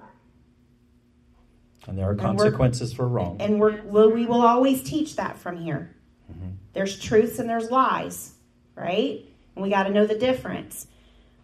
And 1.87 1.97
there 1.97 2.09
are 2.09 2.15
consequences 2.15 2.93
for 2.93 3.07
wrong. 3.07 3.37
and 3.39 3.59
we're, 3.59 3.81
we'll, 3.83 4.11
we 4.11 4.25
will 4.25 4.41
always 4.41 4.83
teach 4.83 5.15
that 5.15 5.37
from 5.37 5.57
here. 5.57 5.95
Mm-hmm. 6.31 6.49
There's 6.73 6.99
truths 6.99 7.39
and 7.39 7.49
there's 7.49 7.71
lies, 7.71 8.33
right? 8.75 9.25
And 9.55 9.63
we 9.63 9.69
got 9.69 9.83
to 9.83 9.89
know 9.89 10.05
the 10.05 10.17
difference. 10.17 10.87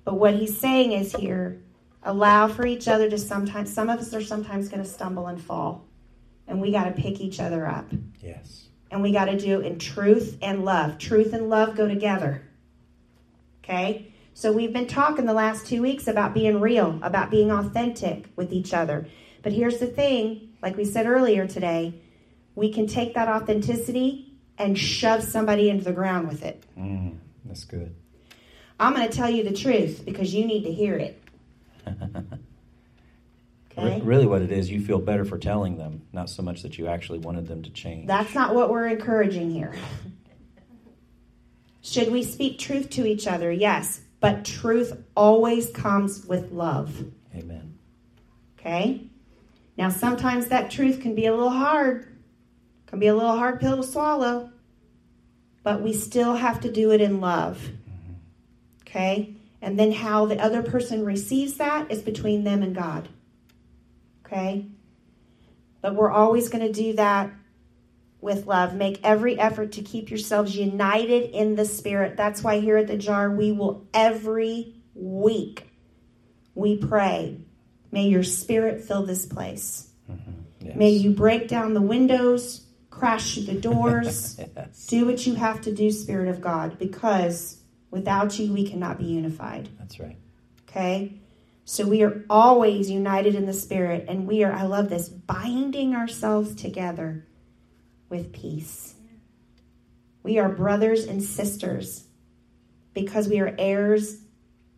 But 0.04 0.16
what 0.16 0.36
he's 0.36 0.58
saying 0.58 0.92
is 0.92 1.14
here 1.14 1.62
allow 2.04 2.48
for 2.48 2.66
each 2.66 2.88
other 2.88 3.10
to 3.10 3.18
sometimes, 3.18 3.74
some 3.74 3.90
of 3.90 4.00
us 4.00 4.14
are 4.14 4.22
sometimes 4.22 4.70
going 4.70 4.84
to 4.84 4.88
stumble 4.88 5.28
and 5.28 5.42
fall. 5.42 5.86
And 6.48 6.62
we 6.62 6.72
got 6.72 6.84
to 6.86 6.92
pick 6.92 7.20
each 7.20 7.40
other 7.40 7.66
up. 7.66 7.92
Yes. 8.22 8.68
And 8.92 9.02
we 9.02 9.12
got 9.12 9.26
to 9.26 9.38
do 9.38 9.62
it 9.62 9.66
in 9.66 9.80
truth 9.80 10.38
and 10.42 10.64
love. 10.64 11.00
Truth 11.00 11.34
and 11.34 11.50
love 11.50 11.76
go 11.76 11.88
together. 11.88 12.44
Okay? 13.64 14.14
So 14.36 14.52
we've 14.52 14.72
been 14.72 14.86
talking 14.86 15.26
the 15.26 15.34
last 15.34 15.66
two 15.66 15.82
weeks 15.82 16.08
about 16.08 16.34
being 16.34 16.60
real, 16.60 17.00
about 17.02 17.32
being 17.32 17.52
authentic 17.52 18.28
with 18.36 18.54
each 18.54 18.74
other. 18.74 19.08
But 19.46 19.54
here's 19.54 19.78
the 19.78 19.86
thing 19.86 20.56
like 20.64 20.76
we 20.76 20.86
said 20.86 21.06
earlier 21.06 21.46
today, 21.46 22.02
we 22.56 22.74
can 22.74 22.88
take 22.88 23.14
that 23.14 23.28
authenticity 23.28 24.34
and 24.58 24.76
shove 24.76 25.22
somebody 25.22 25.70
into 25.70 25.84
the 25.84 25.94
ground 25.94 26.28
with 26.28 26.44
it. 26.44 26.64
Mm, 26.76 27.20
that's 27.46 27.64
good. 27.64 27.96
I'm 28.80 28.96
going 28.96 29.08
to 29.08 29.16
tell 29.16 29.30
you 29.30 29.44
the 29.44 29.54
truth 29.54 30.02
because 30.04 30.34
you 30.34 30.48
need 30.48 30.64
to 30.64 30.74
hear 30.74 30.98
it. 30.98 31.22
Okay? 33.78 34.00
Re- 34.00 34.02
really, 34.06 34.26
what 34.26 34.42
it 34.42 34.54
is, 34.54 34.72
you 34.72 34.80
feel 34.80 35.00
better 35.00 35.26
for 35.26 35.38
telling 35.38 35.78
them, 35.78 36.04
not 36.14 36.30
so 36.30 36.42
much 36.42 36.62
that 36.62 36.78
you 36.78 36.88
actually 36.88 37.20
wanted 37.20 37.46
them 37.50 37.62
to 37.64 37.70
change. 37.70 38.08
That's 38.08 38.34
not 38.34 38.56
what 38.56 38.70
we're 38.70 38.88
encouraging 38.88 39.52
here. 39.52 39.74
Should 41.82 42.10
we 42.10 42.24
speak 42.24 42.58
truth 42.58 42.90
to 42.92 43.06
each 43.06 43.28
other? 43.28 43.52
Yes. 43.52 44.00
But 44.22 44.46
truth 44.46 45.04
always 45.14 45.72
comes 45.72 46.26
with 46.26 46.54
love. 46.54 47.04
Amen. 47.36 47.78
Okay? 48.58 49.10
Now, 49.78 49.90
sometimes 49.90 50.48
that 50.48 50.72
truth 50.72 51.02
can 51.02 51.16
be 51.16 51.26
a 51.26 51.34
little 51.34 51.50
hard, 51.50 52.08
can 52.88 53.00
be 53.00 53.08
a 53.08 53.16
little 53.16 53.38
hard 53.38 53.60
pill 53.60 53.78
to 53.78 53.84
swallow, 53.84 54.52
but 55.64 55.82
we 55.82 55.94
still 55.94 56.36
have 56.36 56.62
to 56.62 56.72
do 56.72 56.92
it 56.92 57.02
in 57.02 57.20
love. 57.20 57.70
Okay? 58.82 59.36
And 59.62 59.78
then 59.78 59.92
how 59.92 60.26
the 60.26 60.40
other 60.40 60.62
person 60.62 61.04
receives 61.04 61.56
that 61.56 61.92
is 61.92 62.02
between 62.02 62.44
them 62.44 62.62
and 62.64 62.76
God. 62.76 63.10
Okay? 64.26 64.68
But 65.82 65.96
we're 65.96 66.12
always 66.12 66.50
going 66.50 66.66
to 66.66 66.72
do 66.72 66.94
that 66.94 67.32
with 68.22 68.48
love. 68.48 68.74
Make 68.74 69.00
every 69.04 69.38
effort 69.38 69.74
to 69.74 69.82
keep 69.82 70.10
yourselves 70.10 70.56
united 70.56 71.32
in 71.32 71.56
the 71.56 71.66
Spirit. 71.66 72.18
That's 72.18 72.44
why 72.44 72.60
here 72.60 72.78
at 72.78 72.88
the 72.88 72.98
jar, 72.98 73.30
we 73.30 73.52
will 73.52 73.86
every 73.94 74.74
week 74.94 75.70
we 76.56 76.78
pray. 76.78 77.45
May 77.96 78.10
your 78.10 78.24
Spirit 78.24 78.82
fill 78.82 79.06
this 79.06 79.26
place. 79.26 79.88
Mm-hmm. 80.12 80.32
Yes. 80.60 80.76
May 80.76 80.90
you 80.90 81.12
break 81.12 81.48
down 81.48 81.74
the 81.74 81.82
windows, 81.82 82.66
crash 82.90 83.36
through 83.36 83.44
the 83.44 83.62
doors. 83.62 84.38
yes. 84.58 84.86
do 84.88 85.06
what 85.06 85.26
you 85.26 85.36
have 85.36 85.62
to 85.62 85.74
do, 85.74 85.90
Spirit 85.90 86.28
of 86.28 86.42
God, 86.42 86.78
because 86.78 87.62
without 87.92 88.38
you, 88.38 88.52
we 88.52 88.70
cannot 88.70 88.98
be 88.98 89.06
unified. 89.06 89.70
That's 89.80 89.98
right. 89.98 90.18
Okay? 90.68 91.22
So 91.64 91.88
we 91.88 92.04
are 92.04 92.26
always 92.30 92.92
united 92.92 93.34
in 93.34 93.46
the 93.46 93.54
Spirit, 93.54 94.08
and 94.10 94.28
we 94.28 94.44
are, 94.44 94.52
I 94.52 94.64
love 94.64 94.90
this, 94.90 95.08
binding 95.08 95.96
ourselves 95.96 96.54
together 96.54 97.26
with 98.10 98.34
peace. 98.34 98.96
We 100.22 100.38
are 100.38 100.50
brothers 100.50 101.06
and 101.06 101.24
sisters 101.24 102.04
because 102.94 103.30
we 103.30 103.40
are 103.40 103.56
heirs 103.58 104.18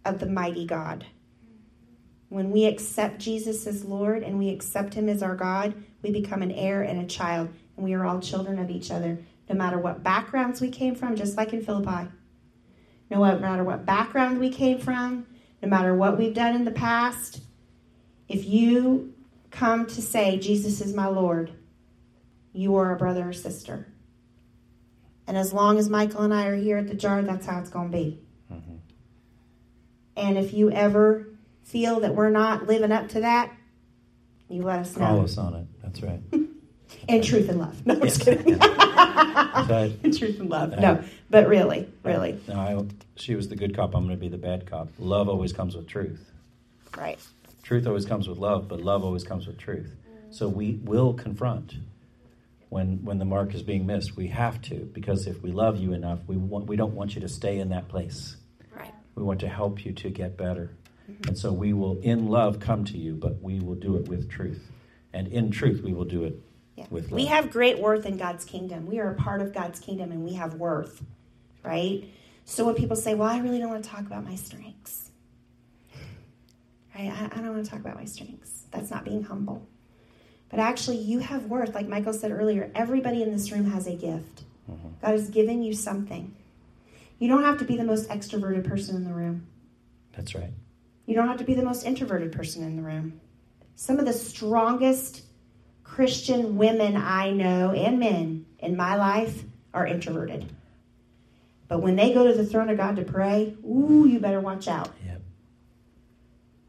of 0.05 0.19
the 0.19 0.27
mighty 0.27 0.67
God. 0.67 1.07
When 2.29 2.51
we 2.51 2.65
accept 2.65 3.19
Jesus 3.19 3.65
as 3.67 3.85
Lord 3.85 4.23
and 4.23 4.37
we 4.37 4.49
accept 4.49 4.93
Him 4.93 5.07
as 5.07 5.23
our 5.23 5.35
God, 5.35 5.73
we 6.01 6.11
become 6.11 6.41
an 6.41 6.51
heir 6.51 6.81
and 6.81 6.99
a 6.99 7.05
child, 7.05 7.49
and 7.75 7.85
we 7.85 7.93
are 7.93 8.05
all 8.05 8.19
children 8.19 8.59
of 8.59 8.69
each 8.69 8.91
other, 8.91 9.19
no 9.49 9.55
matter 9.55 9.77
what 9.77 10.03
backgrounds 10.03 10.59
we 10.59 10.69
came 10.69 10.95
from, 10.95 11.15
just 11.15 11.37
like 11.37 11.53
in 11.53 11.63
Philippi. 11.63 12.09
No 13.09 13.19
matter 13.19 13.63
what 13.63 13.85
background 13.85 14.39
we 14.39 14.49
came 14.49 14.79
from, 14.79 15.25
no 15.61 15.69
matter 15.69 15.95
what 15.95 16.17
we've 16.17 16.33
done 16.33 16.55
in 16.55 16.65
the 16.65 16.71
past, 16.71 17.41
if 18.27 18.45
you 18.45 19.13
come 19.49 19.85
to 19.87 20.01
say, 20.01 20.37
Jesus 20.37 20.81
is 20.81 20.93
my 20.93 21.07
Lord, 21.07 21.51
you 22.51 22.75
are 22.75 22.93
a 22.93 22.97
brother 22.97 23.29
or 23.29 23.33
sister. 23.33 23.87
And 25.25 25.37
as 25.37 25.53
long 25.53 25.77
as 25.77 25.89
Michael 25.89 26.21
and 26.21 26.33
I 26.33 26.47
are 26.47 26.55
here 26.55 26.77
at 26.77 26.87
the 26.87 26.95
jar, 26.95 27.21
that's 27.21 27.45
how 27.45 27.59
it's 27.59 27.69
going 27.69 27.91
to 27.91 27.97
be. 27.97 28.19
Mm-hmm. 28.51 28.75
And 30.17 30.37
if 30.37 30.53
you 30.53 30.71
ever 30.71 31.26
feel 31.67 31.99
that 31.99 32.15
we're 32.15 32.29
not 32.29 32.65
living 32.65 32.91
up 32.91 33.09
to 33.09 33.21
that, 33.21 33.53
you 34.49 34.61
let 34.61 34.79
us 34.79 34.95
know. 34.95 35.05
Call 35.05 35.23
us 35.23 35.37
on 35.37 35.53
it. 35.53 35.67
That's 35.83 36.01
right. 36.01 36.21
In 37.09 37.21
truth 37.21 37.49
and 37.49 37.59
love. 37.59 37.85
No, 37.85 37.95
I'm 37.95 38.01
just 38.01 38.21
kidding. 38.21 38.57
That's 38.57 39.69
right. 39.69 39.93
In 40.03 40.15
truth 40.15 40.39
and 40.39 40.49
love. 40.49 40.77
No, 40.79 41.03
but 41.29 41.47
really, 41.47 41.91
really. 42.03 42.39
No, 42.47 42.55
I, 42.55 42.81
she 43.17 43.35
was 43.35 43.49
the 43.49 43.57
good 43.57 43.75
cop. 43.75 43.93
I'm 43.93 44.05
going 44.05 44.15
to 44.15 44.19
be 44.19 44.29
the 44.29 44.37
bad 44.37 44.65
cop. 44.69 44.89
Love 44.97 45.27
always 45.27 45.51
comes 45.51 45.75
with 45.75 45.87
truth. 45.87 46.31
Right. 46.97 47.19
Truth 47.63 47.87
always 47.87 48.05
comes 48.05 48.29
with 48.29 48.37
love, 48.37 48.69
but 48.69 48.79
love 48.79 49.03
always 49.03 49.25
comes 49.25 49.47
with 49.47 49.57
truth. 49.57 49.93
So 50.29 50.47
we 50.47 50.79
will 50.83 51.13
confront 51.13 51.75
when 52.69 53.03
when 53.03 53.17
the 53.17 53.25
mark 53.25 53.53
is 53.53 53.63
being 53.63 53.85
missed. 53.85 54.15
We 54.15 54.27
have 54.27 54.61
to 54.63 54.75
because 54.93 55.27
if 55.27 55.41
we 55.41 55.51
love 55.51 55.77
you 55.77 55.91
enough, 55.91 56.19
we 56.27 56.37
want 56.37 56.67
we 56.67 56.77
don't 56.77 56.93
want 56.93 57.15
you 57.15 57.21
to 57.21 57.29
stay 57.29 57.59
in 57.59 57.69
that 57.69 57.89
place. 57.89 58.37
Right. 58.73 58.93
We 59.15 59.23
want 59.23 59.41
to 59.41 59.49
help 59.49 59.85
you 59.85 59.91
to 59.93 60.09
get 60.09 60.37
better. 60.37 60.76
And 61.27 61.37
so 61.37 61.51
we 61.53 61.73
will 61.73 61.99
in 62.01 62.27
love 62.27 62.59
come 62.59 62.83
to 62.85 62.97
you, 62.97 63.15
but 63.15 63.41
we 63.41 63.59
will 63.59 63.75
do 63.75 63.95
it 63.97 64.07
with 64.07 64.29
truth. 64.29 64.71
And 65.13 65.27
in 65.27 65.51
truth 65.51 65.81
we 65.81 65.93
will 65.93 66.05
do 66.05 66.23
it 66.25 66.41
Yeah. 66.75 66.85
with 66.89 67.05
love. 67.05 67.13
We 67.13 67.25
have 67.25 67.49
great 67.49 67.79
worth 67.79 68.05
in 68.05 68.17
God's 68.17 68.45
kingdom. 68.45 68.85
We 68.87 68.99
are 68.99 69.11
a 69.11 69.15
part 69.15 69.41
of 69.41 69.53
God's 69.53 69.79
kingdom 69.79 70.11
and 70.11 70.23
we 70.23 70.33
have 70.33 70.55
worth, 70.55 71.01
right? 71.63 72.03
So 72.45 72.65
when 72.65 72.75
people 72.75 72.95
say, 72.95 73.13
well, 73.15 73.29
I 73.29 73.39
really 73.39 73.59
don't 73.59 73.69
want 73.69 73.83
to 73.83 73.89
talk 73.89 74.01
about 74.01 74.23
my 74.25 74.35
strengths, 74.35 75.11
right? 76.95 77.11
I, 77.11 77.25
I 77.25 77.41
don't 77.41 77.53
want 77.53 77.65
to 77.65 77.69
talk 77.71 77.79
about 77.79 77.95
my 77.95 78.05
strengths. 78.05 78.63
That's 78.71 78.89
not 78.91 79.05
being 79.05 79.23
humble. 79.23 79.67
But 80.49 80.59
actually, 80.61 80.97
you 80.97 81.19
have 81.19 81.45
worth. 81.47 81.75
Like 81.75 81.87
Michael 81.89 82.13
said 82.13 82.31
earlier, 82.31 82.71
everybody 82.73 83.21
in 83.21 83.31
this 83.31 83.51
room 83.51 83.69
has 83.71 83.85
a 83.85 83.95
gift. 83.95 84.43
Mm-hmm. 84.71 84.87
God 85.01 85.11
has 85.11 85.29
given 85.29 85.61
you 85.61 85.73
something. 85.73 86.33
You 87.19 87.27
don't 87.27 87.43
have 87.43 87.57
to 87.59 87.65
be 87.65 87.75
the 87.75 87.83
most 87.83 88.09
extroverted 88.09 88.65
person 88.65 88.95
in 88.95 89.03
the 89.03 89.13
room. 89.13 89.47
That's 90.15 90.35
right. 90.35 90.51
You 91.07 91.15
don't 91.15 91.29
have 91.29 91.37
to 91.37 91.45
be 91.45 91.55
the 91.55 91.63
most 91.63 91.85
introverted 91.85 92.33
person 92.33 92.63
in 92.63 92.75
the 92.75 92.83
room. 92.83 93.19
Some 93.75 93.97
of 93.97 94.05
the 94.05 94.13
strongest 94.13 95.23
Christian 95.83 96.57
women 96.57 96.97
I 96.97 97.31
know 97.31 97.71
and 97.71 97.97
men 97.97 98.45
in 98.59 98.75
my 98.75 98.95
life 98.95 99.43
are 99.73 99.87
introverted. 99.87 100.51
But 101.69 101.79
when 101.79 101.95
they 101.95 102.13
go 102.13 102.27
to 102.27 102.33
the 102.33 102.45
throne 102.45 102.69
of 102.69 102.77
God 102.77 102.97
to 102.97 103.03
pray, 103.03 103.55
ooh, 103.65 104.05
you 104.05 104.19
better 104.19 104.41
watch 104.41 104.67
out. 104.67 104.89
Yep. 105.05 105.21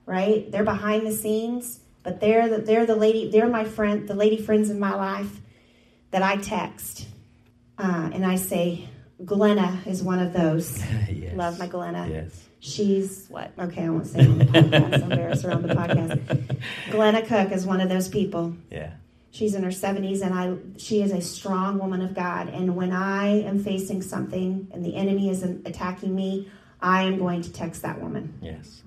Right? 0.06 0.50
They're 0.50 0.64
behind 0.64 1.06
the 1.06 1.12
scenes, 1.12 1.80
but 2.04 2.20
they're 2.20 2.48
the, 2.48 2.58
they're 2.58 2.86
the 2.86 2.96
lady, 2.96 3.30
they're 3.30 3.48
my 3.48 3.64
friend, 3.64 4.08
the 4.08 4.14
lady 4.14 4.40
friends 4.40 4.70
in 4.70 4.78
my 4.78 4.94
life 4.94 5.40
that 6.12 6.22
I 6.22 6.36
text. 6.36 7.08
Uh, 7.76 8.10
and 8.12 8.24
I 8.24 8.36
say, 8.36 8.88
Glenna 9.24 9.82
is 9.84 10.02
one 10.02 10.20
of 10.20 10.32
those. 10.32 10.80
yes. 11.10 11.36
Love 11.36 11.58
my 11.58 11.66
Glenna. 11.66 12.08
Yes. 12.08 12.47
She's 12.60 13.26
what? 13.28 13.52
Okay, 13.58 13.84
I 13.84 13.88
won't 13.88 14.06
say 14.06 14.20
on 14.26 14.38
the 14.38 14.44
podcast. 14.46 14.94
I'm 14.94 15.12
embarrassed 15.12 15.42
her 15.44 15.52
on 15.52 15.62
the 15.62 15.74
podcast. 15.74 16.60
Glenna 16.90 17.22
Cook 17.24 17.52
is 17.52 17.64
one 17.64 17.80
of 17.80 17.88
those 17.88 18.08
people. 18.08 18.56
Yeah. 18.70 18.92
She's 19.30 19.54
in 19.54 19.62
her 19.62 19.70
70s, 19.70 20.22
and 20.22 20.34
I 20.34 20.56
she 20.78 21.00
is 21.02 21.12
a 21.12 21.20
strong 21.20 21.78
woman 21.78 22.00
of 22.02 22.14
God. 22.14 22.48
And 22.48 22.74
when 22.74 22.92
I 22.92 23.42
am 23.42 23.62
facing 23.62 24.02
something 24.02 24.68
and 24.72 24.84
the 24.84 24.96
enemy 24.96 25.30
is 25.30 25.42
attacking 25.44 26.14
me, 26.14 26.50
I 26.80 27.02
am 27.02 27.18
going 27.18 27.42
to 27.42 27.52
text 27.52 27.82
that 27.82 28.00
woman 28.00 28.38
Yes. 28.42 28.82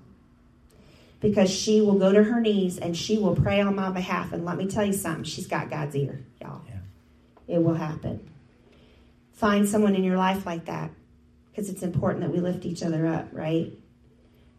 because 1.22 1.50
she 1.50 1.80
will 1.82 1.98
go 2.00 2.12
to 2.12 2.24
her 2.24 2.42
knees 2.42 2.78
and 2.78 2.96
she 2.98 3.18
will 3.18 3.36
pray 3.36 3.62
on 3.62 3.76
my 3.76 3.90
behalf. 3.90 4.34
And 4.34 4.44
let 4.44 4.58
me 4.58 4.68
tell 4.68 4.84
you 4.86 4.94
something, 4.94 5.24
she's 5.24 5.48
got 5.48 5.70
God's 5.70 5.96
ear, 5.96 6.22
y'all. 6.42 6.62
Yeah. 6.68 7.56
It 7.56 7.64
will 7.64 7.76
happen. 7.76 8.30
Find 9.34 9.68
someone 9.68 9.96
in 9.96 10.04
your 10.04 10.18
life 10.18 10.46
like 10.46 10.66
that 10.66 10.92
because 11.52 11.70
it's 11.70 11.84
important 11.84 12.22
that 12.22 12.32
we 12.32 12.40
lift 12.40 12.66
each 12.66 12.82
other 12.82 13.06
up, 13.06 13.28
right? 13.32 13.72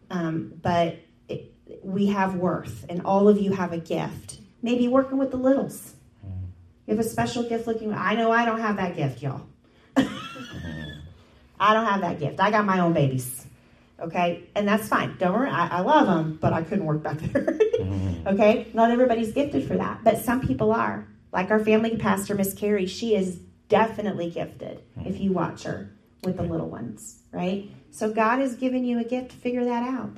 Um, 0.09 0.53
but 0.61 0.97
it, 1.27 1.53
we 1.83 2.07
have 2.07 2.35
worth, 2.35 2.85
and 2.87 3.01
all 3.03 3.27
of 3.27 3.41
you 3.41 3.51
have 3.53 3.73
a 3.73 3.79
gift. 3.79 4.37
Maybe 4.61 4.87
working 4.87 5.17
with 5.17 5.31
the 5.31 5.37
littles. 5.37 5.93
Mm. 6.25 6.47
You 6.85 6.95
have 6.95 7.05
a 7.05 7.09
special 7.09 7.43
gift 7.43 7.67
looking. 7.67 7.93
I 7.93 8.15
know 8.15 8.31
I 8.31 8.45
don't 8.45 8.61
have 8.61 8.77
that 8.77 8.95
gift, 8.95 9.21
y'all. 9.21 9.41
I 11.59 11.73
don't 11.73 11.85
have 11.85 12.01
that 12.01 12.19
gift. 12.19 12.39
I 12.39 12.51
got 12.51 12.65
my 12.65 12.79
own 12.79 12.93
babies. 12.93 13.45
Okay? 13.99 14.43
And 14.55 14.67
that's 14.67 14.87
fine. 14.87 15.15
Don't 15.17 15.33
worry. 15.33 15.49
I, 15.49 15.79
I 15.79 15.79
love 15.81 16.07
them, 16.07 16.37
but 16.39 16.53
I 16.53 16.61
couldn't 16.61 16.85
work 16.85 17.01
back 17.01 17.17
there. 17.19 17.43
Mm. 17.43 18.27
okay? 18.33 18.67
Not 18.73 18.91
everybody's 18.91 19.31
gifted 19.31 19.67
for 19.67 19.77
that, 19.77 20.03
but 20.03 20.19
some 20.19 20.41
people 20.41 20.71
are. 20.71 21.07
Like 21.31 21.49
our 21.49 21.59
family 21.59 21.97
pastor, 21.97 22.35
Miss 22.35 22.53
Carrie, 22.53 22.85
she 22.85 23.15
is 23.15 23.39
definitely 23.67 24.29
gifted 24.29 24.83
if 25.03 25.15
mm. 25.15 25.21
you 25.21 25.31
watch 25.31 25.63
her 25.63 25.89
with 26.23 26.37
the 26.37 26.43
little 26.43 26.69
ones, 26.69 27.19
right? 27.31 27.69
So 27.91 28.11
God 28.11 28.39
has 28.39 28.55
given 28.55 28.85
you 28.85 28.99
a 28.99 29.03
gift. 29.03 29.31
Figure 29.31 29.65
that 29.65 29.83
out. 29.83 30.17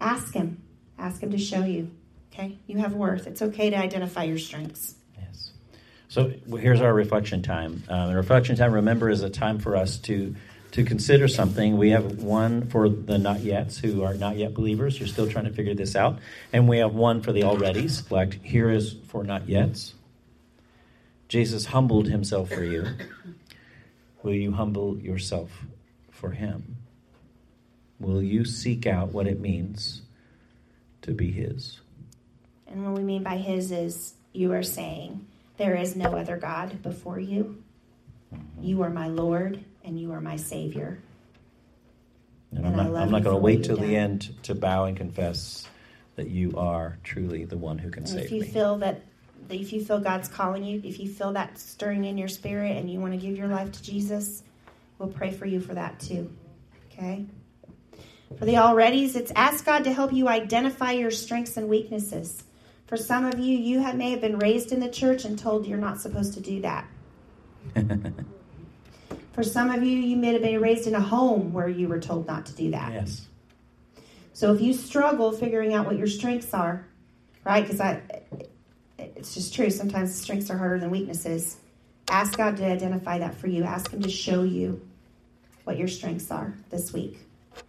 Ask 0.00 0.34
Him. 0.34 0.62
Ask 0.98 1.22
Him 1.22 1.30
to 1.30 1.38
show 1.38 1.64
you. 1.64 1.90
Okay? 2.32 2.58
You 2.66 2.78
have 2.78 2.94
worth. 2.94 3.26
It's 3.26 3.42
okay 3.42 3.70
to 3.70 3.76
identify 3.76 4.24
your 4.24 4.38
strengths. 4.38 4.94
Yes. 5.18 5.52
So 6.08 6.32
here's 6.58 6.80
our 6.80 6.92
reflection 6.92 7.42
time. 7.42 7.82
Um, 7.88 8.08
and 8.08 8.16
reflection 8.16 8.56
time, 8.56 8.72
remember, 8.72 9.08
is 9.08 9.22
a 9.22 9.30
time 9.30 9.58
for 9.58 9.76
us 9.76 9.98
to 10.00 10.34
to 10.72 10.84
consider 10.84 11.26
something. 11.26 11.78
We 11.78 11.90
have 11.90 12.22
one 12.22 12.66
for 12.68 12.90
the 12.90 13.16
not 13.16 13.38
yets 13.38 13.78
who 13.78 14.02
are 14.02 14.12
not 14.12 14.36
yet 14.36 14.52
believers. 14.52 14.98
You're 14.98 15.08
still 15.08 15.30
trying 15.30 15.46
to 15.46 15.52
figure 15.52 15.74
this 15.74 15.96
out, 15.96 16.18
and 16.52 16.68
we 16.68 16.78
have 16.78 16.94
one 16.94 17.22
for 17.22 17.32
the 17.32 17.42
alreadys. 17.42 18.10
Like 18.10 18.44
here 18.44 18.68
is 18.68 18.94
for 19.08 19.24
not 19.24 19.46
yets. 19.46 19.94
Jesus 21.28 21.66
humbled 21.66 22.08
himself 22.08 22.50
for 22.50 22.62
you. 22.62 22.86
Will 24.26 24.34
you 24.34 24.50
humble 24.50 24.98
yourself 24.98 25.52
for 26.10 26.32
him? 26.32 26.78
Will 28.00 28.20
you 28.20 28.44
seek 28.44 28.84
out 28.84 29.12
what 29.12 29.28
it 29.28 29.38
means 29.38 30.02
to 31.02 31.12
be 31.12 31.30
his? 31.30 31.78
And 32.66 32.84
what 32.84 32.94
we 32.94 33.04
mean 33.04 33.22
by 33.22 33.36
His 33.36 33.70
is 33.70 34.14
you 34.32 34.52
are 34.52 34.64
saying, 34.64 35.24
There 35.58 35.76
is 35.76 35.94
no 35.94 36.16
other 36.16 36.36
God 36.38 36.82
before 36.82 37.20
you. 37.20 37.62
You 38.60 38.82
are 38.82 38.90
my 38.90 39.06
Lord 39.06 39.64
and 39.84 39.96
you 39.96 40.10
are 40.10 40.20
my 40.20 40.34
Savior. 40.34 40.98
And, 42.50 42.66
And 42.66 42.66
I'm 42.66 42.76
not, 42.76 42.92
love 42.92 43.02
I'm 43.02 43.08
you 43.08 43.12
not 43.12 43.22
going 43.22 43.36
to 43.36 43.42
wait 43.42 43.62
till 43.62 43.76
the 43.76 43.94
end 43.94 44.34
to 44.42 44.56
bow 44.56 44.86
and 44.86 44.96
confess 44.96 45.68
that 46.16 46.30
you 46.30 46.52
are 46.56 46.98
truly 47.04 47.44
the 47.44 47.58
one 47.58 47.78
who 47.78 47.90
can 47.90 48.02
And 48.02 48.10
save 48.10 48.24
if 48.24 48.32
you 48.32 48.40
me. 48.40 48.48
feel 48.48 48.76
that, 48.78 49.02
if 49.50 49.72
you 49.72 49.84
feel 49.84 50.00
God's 50.00 50.28
calling 50.28 50.64
you, 50.64 50.80
if 50.84 50.98
you 50.98 51.08
feel 51.08 51.32
that 51.32 51.58
stirring 51.58 52.04
in 52.04 52.18
your 52.18 52.28
spirit 52.28 52.76
and 52.76 52.90
you 52.90 53.00
want 53.00 53.12
to 53.12 53.18
give 53.18 53.36
your 53.36 53.48
life 53.48 53.72
to 53.72 53.82
Jesus, 53.82 54.42
we'll 54.98 55.08
pray 55.08 55.30
for 55.30 55.46
you 55.46 55.60
for 55.60 55.74
that 55.74 56.00
too. 56.00 56.30
Okay? 56.90 57.26
For 58.38 58.44
the 58.44 58.54
alreadys, 58.54 59.14
it's 59.14 59.32
ask 59.36 59.64
God 59.64 59.84
to 59.84 59.92
help 59.92 60.12
you 60.12 60.28
identify 60.28 60.92
your 60.92 61.10
strengths 61.10 61.56
and 61.56 61.68
weaknesses. 61.68 62.44
For 62.86 62.96
some 62.96 63.24
of 63.24 63.38
you, 63.38 63.56
you 63.56 63.80
have, 63.80 63.96
may 63.96 64.10
have 64.10 64.20
been 64.20 64.38
raised 64.38 64.72
in 64.72 64.80
the 64.80 64.88
church 64.88 65.24
and 65.24 65.38
told 65.38 65.66
you're 65.66 65.78
not 65.78 66.00
supposed 66.00 66.34
to 66.34 66.40
do 66.40 66.60
that. 66.62 66.86
For 69.32 69.42
some 69.42 69.70
of 69.70 69.82
you, 69.82 69.98
you 69.98 70.16
may 70.16 70.32
have 70.32 70.42
been 70.42 70.60
raised 70.60 70.86
in 70.86 70.94
a 70.94 71.00
home 71.00 71.52
where 71.52 71.68
you 71.68 71.88
were 71.88 72.00
told 72.00 72.26
not 72.26 72.46
to 72.46 72.54
do 72.54 72.70
that. 72.70 72.92
yes. 72.92 73.26
So 74.32 74.52
if 74.52 74.60
you 74.60 74.72
struggle 74.72 75.32
figuring 75.32 75.74
out 75.74 75.86
what 75.86 75.96
your 75.96 76.06
strengths 76.06 76.52
are, 76.54 76.86
right? 77.44 77.62
Because 77.62 77.80
I, 77.80 78.02
it's 79.16 79.34
just 79.34 79.54
true. 79.54 79.70
Sometimes 79.70 80.14
strengths 80.14 80.50
are 80.50 80.58
harder 80.58 80.78
than 80.78 80.90
weaknesses. 80.90 81.56
Ask 82.08 82.36
God 82.36 82.56
to 82.58 82.64
identify 82.64 83.18
that 83.18 83.34
for 83.34 83.48
you. 83.48 83.64
Ask 83.64 83.90
Him 83.90 84.02
to 84.02 84.10
show 84.10 84.42
you 84.42 84.86
what 85.64 85.76
your 85.76 85.88
strengths 85.88 86.30
are 86.30 86.54
this 86.70 86.92
week. 86.92 87.18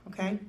Okay. 0.08 0.40